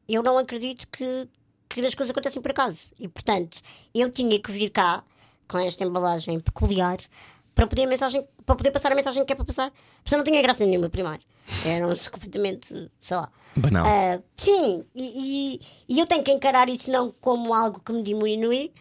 eu 0.08 0.22
não 0.22 0.36
acredito 0.38 0.88
que, 0.88 1.28
que 1.68 1.80
as 1.80 1.94
coisas 1.94 2.10
acontecem 2.10 2.42
por 2.42 2.50
acaso. 2.50 2.86
E 2.98 3.06
portanto, 3.06 3.60
eu 3.94 4.10
tinha 4.10 4.40
que 4.40 4.50
vir 4.50 4.70
cá 4.70 5.04
com 5.46 5.58
esta 5.58 5.84
embalagem 5.84 6.40
peculiar 6.40 6.98
para 7.54 7.66
poder, 7.66 7.86
mensagem, 7.86 8.26
para 8.44 8.56
poder 8.56 8.72
passar 8.72 8.90
a 8.90 8.94
mensagem 8.94 9.24
que 9.24 9.32
é 9.32 9.36
para 9.36 9.44
passar. 9.44 9.72
Porque 10.02 10.14
eu 10.14 10.18
não 10.18 10.24
tinha 10.24 10.42
graça 10.42 10.66
nenhuma 10.66 10.90
primeiro. 10.90 11.22
Era-se 11.64 12.10
completamente, 12.10 12.90
sei 13.00 13.16
lá. 13.16 13.28
Banal. 13.56 13.84
Ah, 13.86 14.20
sim, 14.36 14.84
e, 14.94 15.54
e- 15.56 15.60
e 15.88 15.98
eu 16.00 16.06
tenho 16.06 16.22
que 16.22 16.30
encarar 16.30 16.68
isso 16.68 16.90
não 16.90 17.12
como 17.20 17.52
algo 17.54 17.80
que 17.84 17.92
me 17.92 18.02
diminui, 18.02 18.72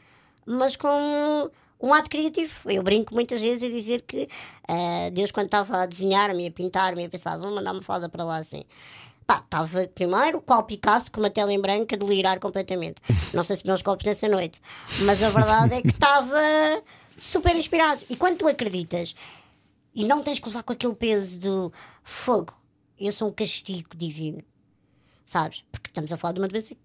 mas 0.46 0.76
como 0.76 1.50
um 1.82 1.94
ato 1.94 2.10
criativo. 2.10 2.54
Eu 2.70 2.84
brinco 2.84 3.14
muitas 3.14 3.40
vezes 3.42 3.64
a 3.64 3.68
dizer 3.72 4.02
que 4.02 4.28
ah, 4.68 5.10
Deus, 5.14 5.32
quando 5.32 5.46
estava 5.48 5.78
a 5.84 5.86
desenhar-me, 5.86 6.48
a 6.48 6.52
pintar-me, 6.52 7.06
a 7.06 7.10
pensar, 7.10 7.38
vou 7.38 7.54
mandar 7.54 7.72
uma 7.72 7.82
foda 7.84 8.08
para 8.10 8.24
lá 8.24 8.38
assim. 8.38 8.64
Pá, 9.26 9.42
estava 9.44 9.86
primeiro 9.88 10.40
qual 10.42 10.64
Picasso 10.64 11.12
com 11.12 11.20
uma 11.20 11.30
tela 11.30 11.52
em 11.52 11.60
branco 11.60 11.94
a 11.94 11.98
delirar 11.98 12.40
completamente. 12.40 13.02
Não 13.34 13.44
sei 13.44 13.58
se 13.58 13.66
meus 13.68 13.82
copos 13.82 14.06
nessa 14.06 14.28
noite, 14.30 14.62
mas 15.02 15.22
a 15.22 15.30
verdade 15.30 15.76
é 15.76 15.82
que 15.82 15.88
estava 15.92 16.40
super 17.16 17.56
inspirado. 17.56 18.02
E 18.10 18.16
quando 18.16 18.38
tu 18.38 18.48
acreditas 18.48 19.16
e 19.98 20.06
não 20.06 20.22
tens 20.22 20.38
que 20.38 20.46
levar 20.46 20.62
com 20.62 20.74
aquele 20.74 20.94
peso 20.94 21.40
do 21.40 21.74
fogo, 22.04 22.54
eu 23.00 23.12
sou 23.12 23.30
um 23.30 23.32
castigo 23.32 23.98
divino, 23.98 24.44
sabes? 25.26 25.66
Porque 25.72 25.90
estamos 25.90 26.12
a 26.12 26.18
falar 26.18 26.34
de 26.34 26.40
uma 26.40 26.48
doença 26.48 26.76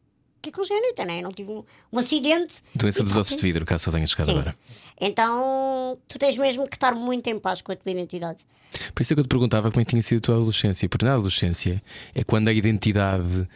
que 0.40 0.48
é 0.48 0.53
congénita, 0.53 1.05
né? 1.05 1.18
Eu 1.18 1.25
não 1.25 1.31
tive 1.31 1.51
um, 1.51 1.62
um 1.92 1.98
acidente. 1.98 2.62
Doença 2.75 3.03
dos 3.03 3.14
ossos 3.14 3.37
de 3.37 3.42
vidro, 3.42 3.66
caso 3.66 3.85
só 3.85 3.90
tenhas 3.90 4.11
chegado 4.11 4.29
Sim. 4.29 4.33
agora. 4.33 4.57
Então 4.98 5.99
tu 6.09 6.18
tens 6.18 6.39
mesmo 6.39 6.66
que 6.66 6.74
estar 6.74 6.95
muito 6.95 7.28
em 7.28 7.39
paz 7.39 7.61
com 7.61 7.70
a 7.70 7.76
tua 7.76 7.93
identidade. 7.93 8.47
Por 8.95 9.03
isso 9.03 9.12
é 9.12 9.14
que 9.14 9.20
eu 9.20 9.24
te 9.24 9.28
perguntava 9.28 9.70
como 9.70 9.82
é 9.82 9.84
que 9.84 9.91
tinha 9.91 10.03
sido 10.03 10.18
a 10.18 10.22
tua 10.22 10.37
adolescência. 10.37 10.89
Porque 10.89 11.05
na 11.05 11.12
adolescência 11.12 11.82
é 12.14 12.24
quando 12.24 12.49
a 12.49 12.53
identidade 12.53 13.47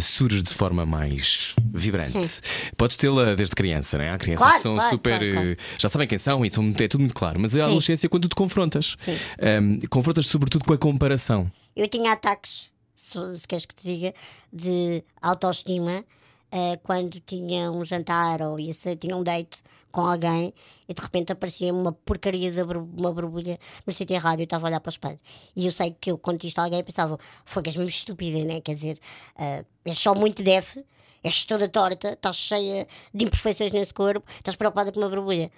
surge 0.00 0.42
de 0.42 0.52
forma 0.54 0.86
mais 0.86 1.54
vibrante. 1.72 2.12
Sim. 2.26 2.40
Podes 2.76 2.96
tê-la 2.96 3.34
desde 3.34 3.54
criança, 3.54 3.98
não 3.98 4.04
é? 4.04 4.10
Há 4.10 4.18
crianças 4.18 4.42
Claro, 4.46 4.56
que 4.56 4.62
são 4.62 4.74
claro, 4.74 4.90
super. 4.90 5.32
claro, 5.32 5.50
eh, 5.50 5.56
Já 5.78 5.88
sabem 5.88 6.06
quem 6.06 6.18
são 6.18 6.44
e 6.44 6.50
são, 6.50 6.72
é 6.78 6.88
tudo 6.88 7.00
muito 7.00 7.14
claro. 7.14 7.40
Mas 7.40 7.54
a 7.54 7.58
Sim. 7.58 7.64
adolescência 7.64 8.06
é 8.06 8.08
quando 8.08 8.22
tu 8.24 8.28
te 8.28 8.34
confrontas. 8.36 8.94
Sim. 8.98 9.16
Ahm, 9.40 9.80
confrontas 9.88 10.26
sobretudo 10.26 10.64
com 10.64 10.72
a 10.72 10.78
comparação. 10.78 11.50
Eu 11.74 11.88
tinha 11.88 12.12
ataques, 12.12 12.70
se, 12.94 13.18
queres 13.48 13.66
que 13.66 13.74
te 13.74 13.82
diga, 13.82 14.14
de 14.52 15.02
autoestima 15.20 16.04
eh, 16.52 16.78
quando 16.82 17.18
tinha 17.20 17.70
um 17.70 17.84
jantar 17.84 18.42
ou 18.42 18.58
ia 18.60 18.72
ser, 18.74 18.96
tinha 18.96 19.16
um 19.16 19.22
date 19.24 19.62
com 19.90 20.02
alguém 20.02 20.52
e 20.88 20.94
de 20.94 21.00
repente 21.00 21.32
aparecia 21.32 21.72
uma 21.72 21.92
porcaria 21.92 22.50
de 22.50 22.62
uma 22.62 23.12
borbulha 23.12 23.58
no 23.86 23.92
sítio 23.92 24.14
errado 24.14 24.40
e 24.40 24.44
estava 24.44 24.66
a 24.66 24.68
olhar 24.68 24.80
para 24.80 24.90
o 24.90 24.92
espelho. 24.92 25.18
E 25.56 25.66
eu 25.66 25.72
sei 25.72 25.96
que 25.98 26.10
eu, 26.10 26.18
quando 26.18 26.44
isto 26.44 26.58
a 26.58 26.64
alguém, 26.64 26.82
pensava, 26.82 27.18
foi 27.44 27.62
que 27.62 27.70
és 27.70 27.76
mesmo 27.76 27.90
estúpida, 27.90 28.44
né? 28.44 28.60
Quer 28.60 28.74
dizer, 28.74 28.98
eh, 29.38 29.64
és 29.84 29.98
só 29.98 30.14
muito 30.14 30.42
def, 30.42 30.78
és 31.22 31.44
toda 31.44 31.68
torta, 31.68 32.12
estás 32.12 32.36
cheia 32.36 32.86
de 33.12 33.24
imperfeições 33.24 33.72
nesse 33.72 33.92
corpo, 33.92 34.28
estás 34.38 34.56
preocupada 34.56 34.92
com 34.92 35.00
uma 35.00 35.08
borbulha. 35.08 35.50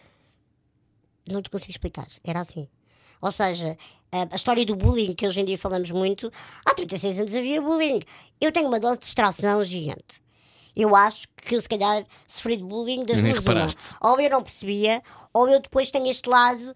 Não 1.30 1.42
te 1.42 1.50
consigo 1.50 1.70
explicar. 1.70 2.06
Era 2.24 2.40
assim. 2.40 2.68
Ou 3.20 3.30
seja, 3.30 3.76
a 4.10 4.34
história 4.34 4.64
do 4.66 4.76
bullying, 4.76 5.14
que 5.14 5.26
hoje 5.26 5.40
em 5.40 5.44
dia 5.44 5.56
falamos 5.56 5.90
muito, 5.90 6.30
há 6.66 6.74
36 6.74 7.20
anos 7.20 7.34
havia 7.34 7.62
bullying. 7.62 8.00
Eu 8.40 8.50
tenho 8.50 8.68
uma 8.68 8.80
dose 8.80 8.98
de 8.98 9.04
distração 9.04 9.64
gigante. 9.64 10.21
Eu 10.74 10.96
acho 10.96 11.26
que 11.36 11.60
se 11.60 11.68
calhar 11.68 12.04
sofri 12.26 12.56
de 12.56 12.62
bullying 12.64 13.04
das 13.04 13.18
duas 13.18 13.30
uma. 13.32 13.38
reparaste. 13.40 13.94
Ou 14.00 14.20
eu 14.20 14.30
não 14.30 14.42
percebia, 14.42 15.02
ou 15.32 15.48
eu 15.48 15.60
depois 15.60 15.90
tenho 15.90 16.10
este 16.10 16.28
lado 16.28 16.74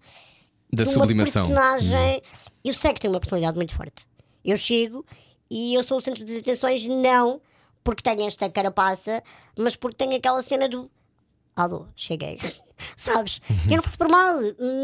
Da 0.71 0.83
de 0.83 0.89
uma 0.89 1.01
sublimação. 1.01 1.47
personagem. 1.47 2.21
Eu 2.63 2.73
sei 2.73 2.93
que 2.93 2.99
tenho 2.99 3.13
uma 3.13 3.19
personalidade 3.19 3.57
muito 3.57 3.73
forte. 3.75 4.05
Eu 4.45 4.55
chego 4.57 5.05
e 5.49 5.73
eu 5.73 5.83
sou 5.83 5.97
o 5.97 6.01
centro 6.01 6.23
das 6.25 6.37
atenções, 6.37 6.85
não 6.85 7.41
porque 7.83 8.03
tenho 8.03 8.27
esta 8.27 8.49
carapaça, 8.49 9.23
mas 9.57 9.75
porque 9.75 9.95
tenho 9.97 10.15
aquela 10.15 10.41
cena 10.43 10.67
do. 10.69 10.91
Alô, 11.55 11.87
cheguei. 11.95 12.37
Sabes? 12.95 13.41
Eu 13.67 13.77
não 13.77 13.81
faço 13.83 13.97
por 13.97 14.09
mal, 14.09 14.35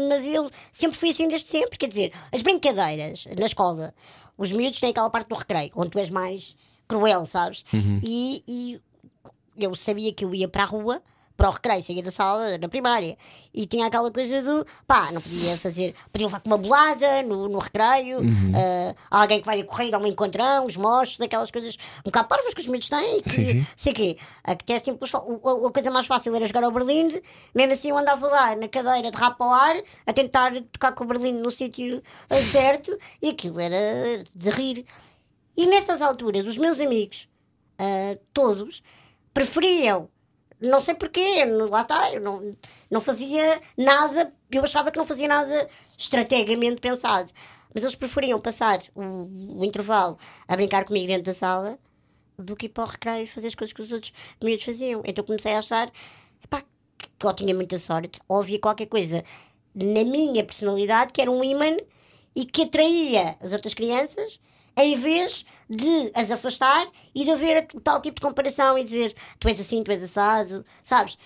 mas 0.08 0.24
eu 0.26 0.50
sempre 0.72 0.98
fui 0.98 1.10
assim 1.10 1.28
desde 1.28 1.48
sempre. 1.48 1.78
Quer 1.78 1.88
dizer, 1.88 2.12
as 2.32 2.42
brincadeiras 2.42 3.26
na 3.38 3.46
escola, 3.46 3.94
os 4.36 4.50
miúdos 4.50 4.80
têm 4.80 4.90
aquela 4.90 5.08
parte 5.10 5.28
do 5.28 5.34
recreio, 5.36 5.70
onde 5.76 5.90
tu 5.90 5.98
és 6.00 6.10
mais 6.10 6.56
cruel, 6.88 7.24
sabes? 7.26 7.64
E, 8.02 8.42
e 8.48 8.80
eu 9.56 9.74
sabia 9.74 10.12
que 10.12 10.24
eu 10.24 10.34
ia 10.34 10.48
para 10.48 10.62
a 10.62 10.66
rua, 10.66 11.02
para 11.36 11.48
o 11.48 11.52
recreio, 11.52 11.82
saía 11.82 12.00
da 12.00 12.12
sala, 12.12 12.56
na 12.58 12.68
primária, 12.68 13.18
e 13.52 13.66
tinha 13.66 13.86
aquela 13.86 14.08
coisa 14.08 14.40
do 14.40 14.64
pá, 14.86 15.10
não 15.10 15.20
podia 15.20 15.56
fazer, 15.58 15.92
podia 16.12 16.28
levar 16.28 16.38
com 16.38 16.48
uma 16.48 16.56
bolada 16.56 17.24
no, 17.24 17.48
no 17.48 17.58
recreio, 17.58 18.20
ah, 19.10 19.20
alguém 19.22 19.40
que 19.40 19.46
vai 19.46 19.60
a 19.60 19.64
correr, 19.64 19.90
dá 19.90 19.98
um 19.98 20.06
encontrão, 20.06 20.64
os 20.64 20.76
mochos, 20.76 21.20
aquelas 21.20 21.50
coisas 21.50 21.76
um 22.00 22.04
bocado 22.04 22.28
parvas 22.28 22.54
que 22.54 22.60
os 22.60 22.68
miúdos 22.68 22.88
têm, 22.88 23.18
e 23.18 23.22
que, 23.22 23.30
Sim, 23.30 23.46
sim. 23.46 23.66
sei 23.76 23.92
quê, 23.92 24.16
a, 24.44 24.54
que 24.54 24.72
é 24.74 24.78
sempre, 24.78 25.10
a, 25.12 25.18
a 25.18 25.72
coisa 25.72 25.90
mais 25.90 26.06
fácil 26.06 26.32
era 26.36 26.46
jogar 26.46 26.62
ao 26.62 26.70
Berlim, 26.70 27.20
mesmo 27.52 27.72
assim 27.72 27.90
eu 27.90 27.98
andava 27.98 28.28
lá 28.28 28.54
na 28.54 28.68
cadeira 28.68 29.10
de 29.10 29.16
rapa 29.16 29.44
ao 29.44 29.52
ar, 29.52 29.82
a 30.06 30.12
tentar 30.12 30.52
tocar 30.70 30.92
com 30.92 31.02
o 31.02 31.06
Berlim 31.08 31.32
no 31.32 31.50
sítio 31.50 32.00
ah, 32.30 32.36
certo, 32.52 32.96
e 33.20 33.30
aquilo 33.30 33.58
era 33.58 34.22
de 34.32 34.50
rir. 34.50 34.86
E 35.56 35.66
nessas 35.66 36.00
alturas, 36.00 36.46
os 36.46 36.58
meus 36.58 36.78
amigos, 36.78 37.28
ah, 37.76 38.16
todos, 38.32 38.84
preferiam, 39.34 40.08
não 40.60 40.80
sei 40.80 40.94
porquê, 40.94 41.44
lá 41.44 41.82
está, 41.82 42.12
eu 42.12 42.20
não, 42.20 42.56
não 42.90 43.00
fazia 43.00 43.60
nada, 43.76 44.32
eu 44.50 44.62
achava 44.62 44.90
que 44.90 44.96
não 44.96 45.04
fazia 45.04 45.28
nada 45.28 45.68
estrategamente 45.98 46.80
pensado, 46.80 47.30
mas 47.74 47.82
eles 47.82 47.96
preferiam 47.96 48.40
passar 48.40 48.80
o, 48.94 49.58
o 49.60 49.64
intervalo 49.64 50.16
a 50.46 50.54
brincar 50.54 50.84
comigo 50.84 51.08
dentro 51.08 51.24
da 51.24 51.34
sala 51.34 51.78
do 52.38 52.56
que 52.56 52.66
ir 52.66 52.68
para 52.68 52.84
o 52.84 52.86
recreio 52.86 53.24
e 53.24 53.26
fazer 53.26 53.48
as 53.48 53.54
coisas 53.54 53.72
que 53.72 53.82
os 53.82 53.92
outros 53.92 54.12
miúdos 54.42 54.64
faziam. 54.64 55.02
Então 55.04 55.24
comecei 55.24 55.52
a 55.52 55.58
achar 55.58 55.90
epá, 56.42 56.62
que 57.18 57.26
eu 57.26 57.32
tinha 57.34 57.54
muita 57.54 57.78
sorte, 57.78 58.20
ou 58.28 58.38
havia 58.38 58.58
qualquer 58.58 58.86
coisa 58.86 59.22
na 59.74 60.04
minha 60.04 60.44
personalidade 60.44 61.12
que 61.12 61.20
era 61.20 61.30
um 61.30 61.42
imã 61.42 61.76
e 62.34 62.44
que 62.44 62.62
atraía 62.62 63.36
as 63.40 63.52
outras 63.52 63.74
crianças 63.74 64.38
em 64.76 64.96
vez 64.96 65.44
de 65.68 66.10
as 66.14 66.30
afastar 66.30 66.86
e 67.14 67.24
de 67.24 67.30
haver 67.30 67.66
tal 67.82 68.00
tipo 68.00 68.16
de 68.16 68.26
comparação 68.26 68.78
e 68.78 68.84
dizer 68.84 69.14
tu 69.38 69.48
és 69.48 69.60
assim, 69.60 69.82
tu 69.82 69.90
és 69.90 70.02
assado, 70.02 70.64
sabes? 70.82 71.16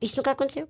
Isso 0.00 0.16
nunca 0.16 0.32
aconteceu. 0.32 0.68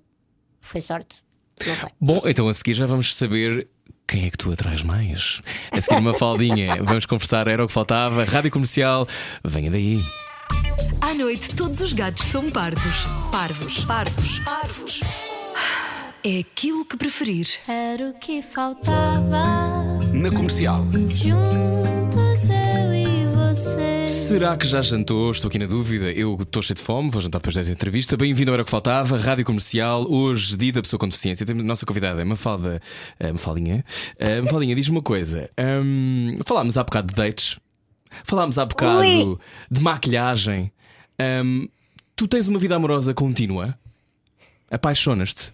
Foi 0.61 0.79
sorte. 0.79 1.23
Não 1.65 1.75
sei. 1.75 1.89
Bom, 1.99 2.21
então 2.25 2.47
a 2.47 2.53
seguir 2.53 2.73
já 2.73 2.85
vamos 2.85 3.13
saber 3.15 3.67
quem 4.07 4.25
é 4.25 4.29
que 4.29 4.37
tu 4.37 4.51
atrais 4.51 4.81
mais. 4.81 5.41
A 5.71 5.81
seguir 5.81 5.99
uma 5.99 6.13
faldinha, 6.13 6.81
vamos 6.83 7.05
conversar, 7.05 7.47
era 7.47 7.63
o 7.63 7.67
que 7.67 7.73
faltava. 7.73 8.23
Rádio 8.23 8.51
Comercial, 8.51 9.07
venha 9.43 9.69
daí. 9.69 9.99
À 11.01 11.13
noite, 11.13 11.53
todos 11.55 11.81
os 11.81 11.93
gatos 11.93 12.25
são 12.27 12.49
pardos. 12.49 13.05
Parvos. 13.31 13.83
Pardos. 13.85 14.39
Parvos. 14.39 15.01
É 16.23 16.39
aquilo 16.39 16.85
que 16.85 16.95
preferir. 16.95 17.47
Era 17.67 18.09
o 18.09 18.13
que 18.13 18.41
faltava. 18.41 19.92
Na 20.23 20.31
comercial. 20.31 20.85
Juntos 21.09 22.49
eu 22.49 22.93
e 22.93 23.25
você. 23.35 24.07
Será 24.07 24.55
que 24.55 24.65
já 24.65 24.81
jantou? 24.81 25.29
Estou 25.29 25.49
aqui 25.49 25.59
na 25.59 25.65
dúvida. 25.65 26.13
Eu 26.13 26.37
estou 26.41 26.63
cheio 26.63 26.77
de 26.77 26.81
fome, 26.81 27.09
vou 27.09 27.21
jantar 27.21 27.39
depois 27.39 27.53
desta 27.55 27.73
entrevista. 27.73 28.15
Bem-vindo 28.15 28.49
ao 28.49 28.53
Era 28.53 28.61
o 28.61 28.65
que 28.65 28.71
Faltava, 28.71 29.17
Rádio 29.17 29.43
Comercial, 29.43 30.09
hoje, 30.09 30.55
dia 30.55 30.71
da 30.71 30.81
pessoa 30.81 30.97
com 30.97 31.09
deficiência. 31.09 31.45
Temos 31.45 31.61
a 31.61 31.67
nossa 31.67 31.85
convidada, 31.85 32.21
é 32.21 32.23
Mafalda. 32.23 32.81
Uh, 33.19 33.33
Mafaldinha. 33.33 33.83
Uh, 34.17 34.43
Mafaldinha, 34.45 34.73
diz-me 34.73 34.95
uma 34.95 35.01
coisa. 35.01 35.49
Hum, 35.59 36.37
falámos 36.45 36.77
há 36.77 36.85
bocado 36.85 37.07
de 37.07 37.15
dates, 37.15 37.59
falámos 38.23 38.57
há 38.57 38.65
bocado 38.65 38.99
Ui. 38.99 39.37
de 39.69 39.81
maquilhagem. 39.81 40.71
Hum, 41.19 41.67
tu 42.15 42.29
tens 42.29 42.47
uma 42.47 42.59
vida 42.59 42.77
amorosa 42.77 43.13
contínua? 43.13 43.77
Apaixonas-te? 44.71 45.51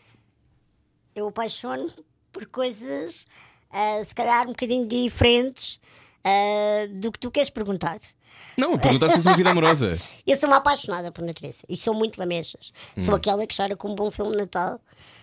Eu 1.15 1.29
apaixono 1.29 1.89
por 2.31 2.45
coisas, 2.45 3.25
ah, 3.71 4.01
se 4.03 4.13
calhar, 4.15 4.43
um 4.45 4.51
bocadinho 4.51 4.87
diferentes 4.87 5.79
ah, 6.23 6.87
do 6.91 7.11
que 7.11 7.19
tu 7.19 7.29
queres 7.31 7.49
perguntar. 7.49 7.99
Não, 8.57 8.77
tens 8.77 9.25
uma 9.25 9.35
vida 9.37 9.51
amorosa. 9.51 9.97
Eu 10.27 10.37
sou 10.37 10.49
uma 10.49 10.57
apaixonada 10.57 11.11
por 11.11 11.23
natureza 11.23 11.63
e 11.69 11.77
sou 11.77 11.93
muito 11.93 12.17
lamechas. 12.19 12.71
Sou 12.99 13.15
aquela 13.15 13.45
que 13.47 13.55
chora 13.55 13.75
com 13.75 13.89
um 13.91 13.95
bom 13.95 14.11
filme 14.11 14.31
de 14.31 14.37
Natal. 14.37 14.79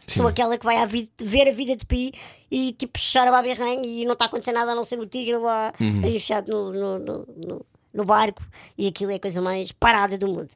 Sou 0.07 0.27
aquela 0.27 0.57
que 0.57 0.65
vai 0.65 0.77
à 0.79 0.87
vida- 0.87 1.11
ver 1.21 1.49
a 1.49 1.53
vida 1.53 1.77
de 1.77 1.85
Pi 1.85 2.13
e 2.51 2.73
tipo 2.73 2.99
chora 3.13 3.37
a 3.37 3.43
berranho 3.43 3.85
e 3.85 4.05
não 4.05 4.13
está 4.15 4.25
a 4.27 4.29
acontecer 4.29 4.53
nada 4.53 4.73
a 4.73 4.75
não 4.75 4.85
ser 4.85 4.99
o 4.99 5.07
tigre 5.07 5.37
lá 5.37 5.73
enfiado 5.81 6.51
no, 6.53 6.99
no, 6.99 7.27
no, 7.27 7.67
no- 7.93 8.05
barco 8.05 8.43
e 8.79 8.87
aquilo 8.87 9.11
é 9.11 9.17
a 9.17 9.21
coisa 9.21 9.43
mais 9.43 9.73
parada 9.73 10.17
do 10.17 10.29
mundo. 10.29 10.49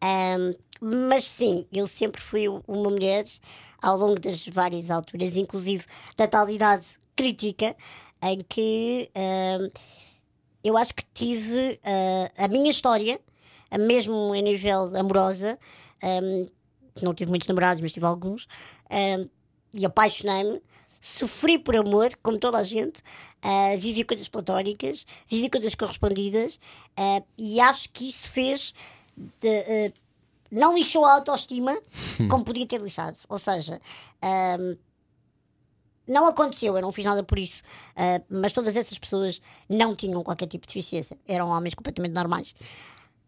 Ahm, 0.00 0.52
mas 0.80 1.24
sim, 1.24 1.66
eu 1.72 1.86
sempre 1.86 2.20
fui 2.20 2.48
uma 2.48 2.90
mulher 2.90 3.24
ao 3.82 3.96
longo 3.98 4.18
das 4.18 4.46
várias 4.46 4.90
alturas, 4.90 5.36
inclusive 5.36 5.84
da 6.16 6.26
tal 6.26 6.48
idade 6.48 6.86
crítica, 7.18 7.76
em 8.22 8.38
que 8.48 9.10
ahm, 9.12 9.68
eu 10.62 10.76
acho 10.76 10.94
que 10.94 11.04
tive 11.12 11.80
ah, 11.84 12.44
a 12.44 12.48
minha 12.48 12.70
história, 12.70 13.20
mesmo 13.78 14.32
a 14.32 14.40
nível 14.40 14.96
amorosa, 14.96 15.58
ahm, 16.00 16.46
não 17.02 17.12
tive 17.12 17.28
muitos 17.28 17.48
namorados, 17.48 17.82
mas 17.82 17.92
tive 17.92 18.06
alguns, 18.06 18.46
ahm, 18.88 19.28
e 19.74 19.84
apaixonei-me. 19.84 20.62
Sofri 21.00 21.60
por 21.60 21.76
amor, 21.76 22.10
como 22.22 22.38
toda 22.38 22.58
a 22.58 22.64
gente, 22.64 23.02
ah, 23.42 23.76
vivi 23.76 24.04
coisas 24.04 24.28
platónicas, 24.28 25.04
vivi 25.28 25.50
coisas 25.50 25.74
correspondidas, 25.74 26.60
ah, 26.96 27.22
e 27.36 27.60
acho 27.60 27.90
que 27.90 28.08
isso 28.08 28.28
fez. 28.30 28.72
de, 29.40 29.92
não 30.50 30.74
lixou 30.74 31.04
a 31.04 31.14
autoestima 31.14 31.76
como 32.30 32.44
podia 32.44 32.66
ter 32.66 32.80
lixado. 32.80 33.18
Ou 33.28 33.38
seja, 33.38 33.80
ahm, 34.22 34.76
não 36.08 36.26
aconteceu, 36.26 36.74
eu 36.74 36.82
não 36.82 36.90
fiz 36.90 37.04
nada 37.04 37.22
por 37.22 37.38
isso, 37.38 37.62
ah, 37.96 38.20
mas 38.28 38.52
todas 38.52 38.74
essas 38.76 38.98
pessoas 38.98 39.40
não 39.68 39.94
tinham 39.94 40.22
qualquer 40.22 40.46
tipo 40.46 40.66
de 40.66 40.74
deficiência, 40.74 41.18
eram 41.26 41.50
homens 41.50 41.74
completamente 41.74 42.12
normais. 42.12 42.54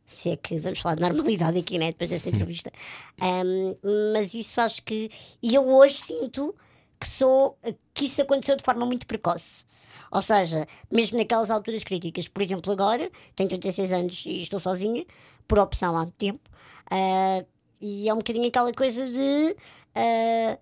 Se 0.07 0.31
é 0.31 0.37
que 0.37 0.59
vamos 0.59 0.81
falar 0.81 0.97
de 0.97 1.03
normalidade 1.03 1.57
aqui, 1.59 1.78
né? 1.78 1.93
Depois 1.93 2.11
desta 2.11 2.28
entrevista. 2.28 2.72
Ahm, 3.22 3.76
mas 4.12 4.35
isso 4.35 4.61
acho 4.61 4.83
que. 4.83 5.09
E 5.41 5.55
eu 5.55 5.64
hoje 5.68 6.03
sinto 6.03 6.53
que, 6.99 7.09
sou, 7.09 7.57
que 7.95 8.07
isso 8.07 8.20
aconteceu 8.20 8.57
de 8.57 8.64
forma 8.64 8.85
muito 8.85 9.07
precoce. 9.07 9.64
Ou 10.11 10.20
seja, 10.20 10.66
mesmo 10.91 11.16
naquelas 11.16 11.49
alturas 11.49 11.85
críticas, 11.85 12.26
por 12.26 12.43
exemplo, 12.43 12.72
agora, 12.72 13.09
tenho 13.37 13.49
36 13.49 13.93
anos 13.93 14.24
e 14.26 14.43
estou 14.43 14.59
sozinha, 14.59 15.07
por 15.47 15.61
opção 15.61 15.97
há 15.97 16.05
tempo, 16.11 16.51
ah, 16.91 17.45
e 17.81 18.09
é 18.09 18.12
um 18.12 18.18
bocadinho 18.18 18.49
aquela 18.49 18.72
coisa 18.72 19.07
de. 19.07 19.57
ah, 19.95 20.59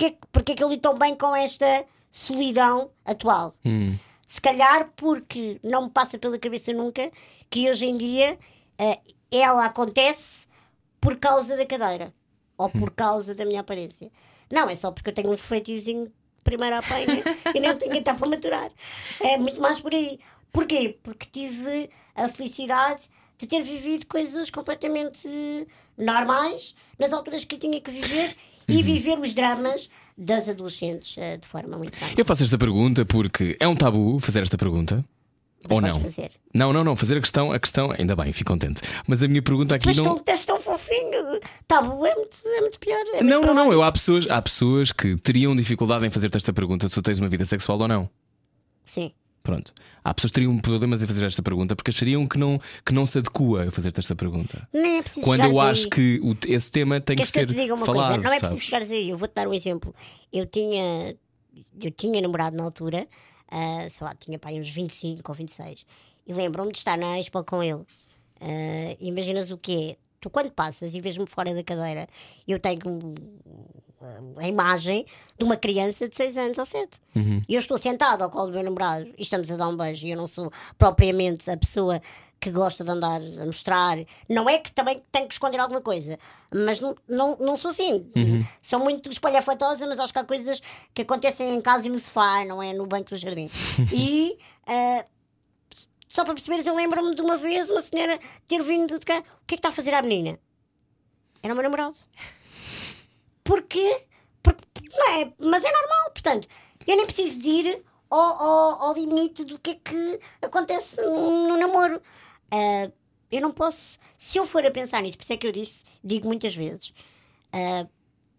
Porquê, 0.00 0.16
porquê 0.32 0.54
que 0.54 0.64
eu 0.64 0.70
lido 0.70 0.80
tão 0.80 0.94
bem 0.94 1.14
com 1.14 1.36
esta 1.36 1.84
solidão 2.10 2.90
atual? 3.04 3.54
Se 4.26 4.40
calhar 4.40 4.90
porque 4.96 5.60
não 5.62 5.84
me 5.84 5.90
passa 5.90 6.18
pela 6.18 6.38
cabeça 6.38 6.72
nunca 6.72 7.10
que 7.50 7.68
hoje 7.68 7.84
em 7.84 7.98
dia 7.98 8.38
eh, 8.78 8.98
ela 9.30 9.66
acontece 9.66 10.46
por 10.98 11.16
causa 11.16 11.54
da 11.54 11.66
cadeira 11.66 12.14
ou 12.56 12.70
por 12.70 12.92
causa 12.92 13.34
da 13.34 13.44
minha 13.44 13.60
aparência. 13.60 14.10
Não, 14.50 14.70
é 14.70 14.74
só 14.74 14.90
porque 14.90 15.10
eu 15.10 15.14
tenho 15.14 15.30
um 15.30 15.36
feitiozinho 15.36 16.06
de 16.06 16.12
primeira 16.42 16.78
apanha 16.78 17.22
e 17.54 17.60
nem 17.60 17.76
tenho 17.76 17.92
que 17.92 17.98
estar 17.98 18.14
para 18.14 18.26
maturar. 18.26 18.70
É 19.20 19.36
muito 19.36 19.60
mais 19.60 19.80
por 19.80 19.92
aí. 19.92 20.18
Porquê? 20.50 20.98
Porque 21.02 21.28
tive 21.30 21.90
a 22.14 22.26
felicidade 22.26 23.02
de 23.36 23.46
ter 23.46 23.60
vivido 23.60 24.06
coisas 24.06 24.48
completamente 24.48 25.28
normais 25.96 26.74
nas 26.98 27.12
alturas 27.12 27.44
que 27.44 27.54
eu 27.54 27.58
tinha 27.58 27.80
que 27.82 27.90
viver 27.90 28.34
Uhum. 28.72 28.78
e 28.78 28.82
viver 28.82 29.18
os 29.18 29.32
dramas 29.34 29.88
das 30.16 30.48
adolescentes 30.48 31.16
eh, 31.18 31.36
de 31.36 31.46
forma 31.46 31.76
muito. 31.76 31.92
Eu 32.16 32.24
faço 32.24 32.42
esta 32.44 32.58
pergunta 32.58 33.04
porque 33.04 33.56
é 33.60 33.66
um 33.66 33.76
tabu 33.76 34.18
fazer 34.20 34.42
esta 34.42 34.56
pergunta. 34.58 35.04
Mas 35.62 35.72
Ou 35.72 35.80
não? 35.80 36.00
fazer. 36.00 36.30
Não, 36.54 36.72
não, 36.72 36.82
não. 36.82 36.96
Fazer 36.96 37.18
a 37.18 37.20
questão, 37.20 37.52
a 37.52 37.60
questão, 37.60 37.90
ainda 37.96 38.16
bem, 38.16 38.32
fico 38.32 38.50
contente. 38.50 38.80
Mas 39.06 39.22
a 39.22 39.28
minha 39.28 39.42
pergunta 39.42 39.74
aqui 39.74 39.86
Mas 39.86 39.98
não. 39.98 40.16
tão, 40.16 40.22
és 40.26 40.44
tão 40.44 40.58
fofinho. 40.58 41.38
Tabu 41.68 42.06
é 42.06 42.14
muito, 42.14 42.36
é 42.46 42.60
muito 42.62 42.80
pior. 42.80 43.04
É 43.14 43.22
Não, 43.22 43.42
não, 43.42 43.52
não. 43.52 43.70
Eu, 43.70 43.82
há, 43.82 43.92
pessoas, 43.92 44.26
há 44.30 44.40
pessoas 44.40 44.90
que 44.90 45.16
teriam 45.18 45.54
dificuldade 45.54 46.06
em 46.06 46.10
fazer-te 46.10 46.38
esta 46.38 46.52
pergunta 46.52 46.88
se 46.88 46.94
tu 46.94 47.02
tens 47.02 47.18
uma 47.18 47.28
vida 47.28 47.44
sexual 47.44 47.78
ou 47.78 47.86
não. 47.86 48.08
Sim. 48.86 49.12
Pronto. 49.50 49.74
Há 50.04 50.14
pessoas 50.14 50.30
que 50.30 50.34
teriam 50.36 50.56
problemas 50.58 51.02
em 51.02 51.06
fazer 51.08 51.26
esta 51.26 51.42
pergunta 51.42 51.74
porque 51.74 51.90
achariam 51.90 52.24
que 52.26 52.38
não, 52.38 52.60
que 52.86 52.92
não 52.94 53.04
se 53.04 53.18
adequa 53.18 53.64
a 53.66 53.70
fazer-te 53.72 53.98
esta 53.98 54.14
pergunta. 54.14 54.68
Nem 54.72 54.98
é 54.98 55.02
preciso 55.02 55.26
Quando 55.26 55.44
eu 55.44 55.60
acho 55.60 55.84
aí. 55.84 55.90
que 55.90 56.20
o- 56.22 56.36
esse 56.46 56.70
tema 56.70 57.00
tem 57.00 57.16
Queres 57.16 57.32
que 57.32 57.38
que 57.38 57.44
eu 57.44 57.48
ser 57.48 57.54
te 57.54 57.60
diga 57.60 57.74
uma 57.74 57.84
falado. 57.84 58.14
coisa? 58.14 58.22
Não 58.28 58.32
é 58.32 58.38
preciso 58.38 58.60
chegares 58.60 58.90
aí. 58.92 59.10
Eu 59.10 59.18
vou-te 59.18 59.32
dar 59.34 59.48
um 59.48 59.52
exemplo. 59.54 59.92
Eu 60.32 60.46
tinha, 60.46 61.16
eu 61.82 61.90
tinha 61.90 62.20
namorado 62.22 62.56
na 62.56 62.62
altura, 62.62 63.08
ah, 63.50 63.86
sei 63.90 64.06
lá, 64.06 64.14
tinha 64.14 64.38
pai 64.38 64.60
uns 64.60 64.70
25 64.70 65.30
ou 65.32 65.34
26. 65.34 65.84
E 66.26 66.32
lembro-me 66.32 66.70
de 66.70 66.78
estar 66.78 66.96
na 66.96 67.18
Expo 67.18 67.42
com 67.42 67.60
ele. 67.60 67.82
Ah, 68.40 68.96
imaginas 69.00 69.50
o 69.50 69.58
que 69.58 69.90
é? 69.90 69.96
Tu 70.20 70.30
quando 70.30 70.52
passas 70.52 70.94
e 70.94 71.00
vês-me 71.00 71.26
fora 71.26 71.52
da 71.52 71.64
cadeira, 71.64 72.06
eu 72.46 72.60
tenho 72.60 72.78
a 74.36 74.48
imagem 74.48 75.04
de 75.38 75.44
uma 75.44 75.56
criança 75.56 76.08
de 76.08 76.16
6 76.16 76.36
anos 76.38 76.58
ou 76.58 76.64
7. 76.64 76.98
E 77.48 77.54
eu 77.54 77.58
estou 77.58 77.76
sentada 77.76 78.24
ao 78.24 78.30
colo 78.30 78.46
do 78.46 78.52
meu 78.54 78.62
namorado 78.62 79.06
e 79.18 79.22
estamos 79.22 79.50
a 79.50 79.56
dar 79.56 79.68
um 79.68 79.76
beijo. 79.76 80.06
E 80.06 80.10
eu 80.10 80.16
não 80.16 80.26
sou 80.26 80.50
propriamente 80.78 81.50
a 81.50 81.56
pessoa 81.56 82.00
que 82.40 82.50
gosta 82.50 82.82
de 82.82 82.90
andar 82.90 83.20
a 83.20 83.46
mostrar. 83.46 83.98
Não 84.26 84.48
é 84.48 84.58
que 84.58 84.72
também 84.72 85.02
tenho 85.12 85.28
que 85.28 85.34
esconder 85.34 85.60
alguma 85.60 85.82
coisa, 85.82 86.18
mas 86.52 86.80
não, 86.80 86.96
não, 87.06 87.36
não 87.38 87.56
sou 87.56 87.70
assim. 87.70 88.10
Sou 88.62 88.80
muito 88.80 89.10
espalhafatosa, 89.10 89.86
mas 89.86 90.00
acho 90.00 90.12
que 90.12 90.18
há 90.18 90.24
coisas 90.24 90.62
que 90.94 91.02
acontecem 91.02 91.54
em 91.54 91.60
casa 91.60 91.86
e 91.86 91.90
no 91.90 91.98
sofá, 91.98 92.44
não 92.46 92.62
é 92.62 92.72
no 92.72 92.86
banco 92.86 93.10
do 93.10 93.16
jardim. 93.16 93.50
e. 93.92 94.38
ah, 94.66 95.04
só 96.08 96.24
para 96.24 96.34
perceberes, 96.34 96.66
eu 96.66 96.74
lembro-me 96.74 97.14
de 97.14 97.20
uma 97.20 97.36
vez 97.36 97.70
uma 97.70 97.80
senhora 97.80 98.18
ter 98.48 98.60
vindo 98.64 98.98
de 98.98 99.06
cá. 99.06 99.18
O 99.18 99.46
que 99.46 99.54
é 99.54 99.56
que 99.56 99.56
está 99.56 99.68
a 99.68 99.72
fazer 99.72 99.94
à 99.94 100.02
menina? 100.02 100.40
Era 101.40 101.54
o 101.54 101.56
meu 101.56 101.62
namorado. 101.62 101.94
Porquê? 103.44 104.06
Porque, 104.42 104.62
não 104.92 105.08
é, 105.20 105.32
mas 105.38 105.64
é 105.64 105.72
normal, 105.72 106.10
portanto, 106.12 106.48
eu 106.86 106.96
nem 106.96 107.06
preciso 107.06 107.38
de 107.38 107.48
ir 107.48 107.84
ao, 108.10 108.18
ao, 108.18 108.82
ao 108.82 108.94
limite 108.94 109.44
do 109.44 109.58
que 109.58 109.70
é 109.70 109.74
que 109.74 110.20
acontece 110.42 111.00
no, 111.02 111.56
namoro. 111.56 112.00
Ah, 112.50 112.90
eu 113.30 113.40
não 113.40 113.52
posso, 113.52 113.98
se 114.18 114.38
eu 114.38 114.44
for 114.44 114.64
a 114.66 114.70
pensar 114.70 115.02
nisso, 115.02 115.16
por 115.16 115.22
isso 115.22 115.32
é 115.32 115.36
que 115.36 115.46
eu 115.46 115.52
disse, 115.52 115.84
digo 116.02 116.26
muitas 116.26 116.54
vezes, 116.54 116.92
ah, 117.52 117.86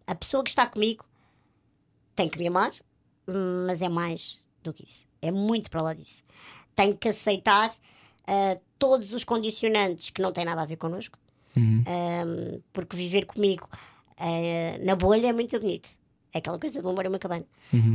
a 0.06 0.16
pessoa 0.16 0.44
que 0.44 0.50
está 0.50 0.66
comigo 0.66 1.06
tem 2.16 2.28
que 2.28 2.38
me 2.38 2.48
amar, 2.48 2.72
mas 3.66 3.82
é 3.82 3.88
mais 3.88 4.38
do 4.62 4.74
que 4.74 4.84
isso. 4.84 5.08
É 5.22 5.32
muito 5.32 5.70
para 5.70 5.82
lá 5.82 5.94
disso. 5.94 6.24
Tem 6.76 6.94
que 6.94 7.08
aceitar 7.08 7.74
ah, 8.28 8.58
todos 8.78 9.14
os 9.14 9.24
condicionantes 9.24 10.10
que 10.10 10.22
não 10.22 10.32
têm 10.34 10.46
nada 10.46 10.62
a 10.62 10.66
ver 10.66 10.78
connosco, 10.78 11.18
Ah, 11.88 12.62
porque 12.74 12.96
viver 12.96 13.26
comigo 13.26 13.68
ah, 14.22 14.78
na 14.86 14.96
bolha 14.96 15.28
é 15.28 15.34
muito 15.34 15.60
bonito. 15.60 15.90
É 16.34 16.38
aquela 16.38 16.58
coisa 16.58 16.82
do 16.82 16.88
amor 16.88 17.06
é 17.06 17.10
uma 17.10 17.20
cabana. 17.20 17.46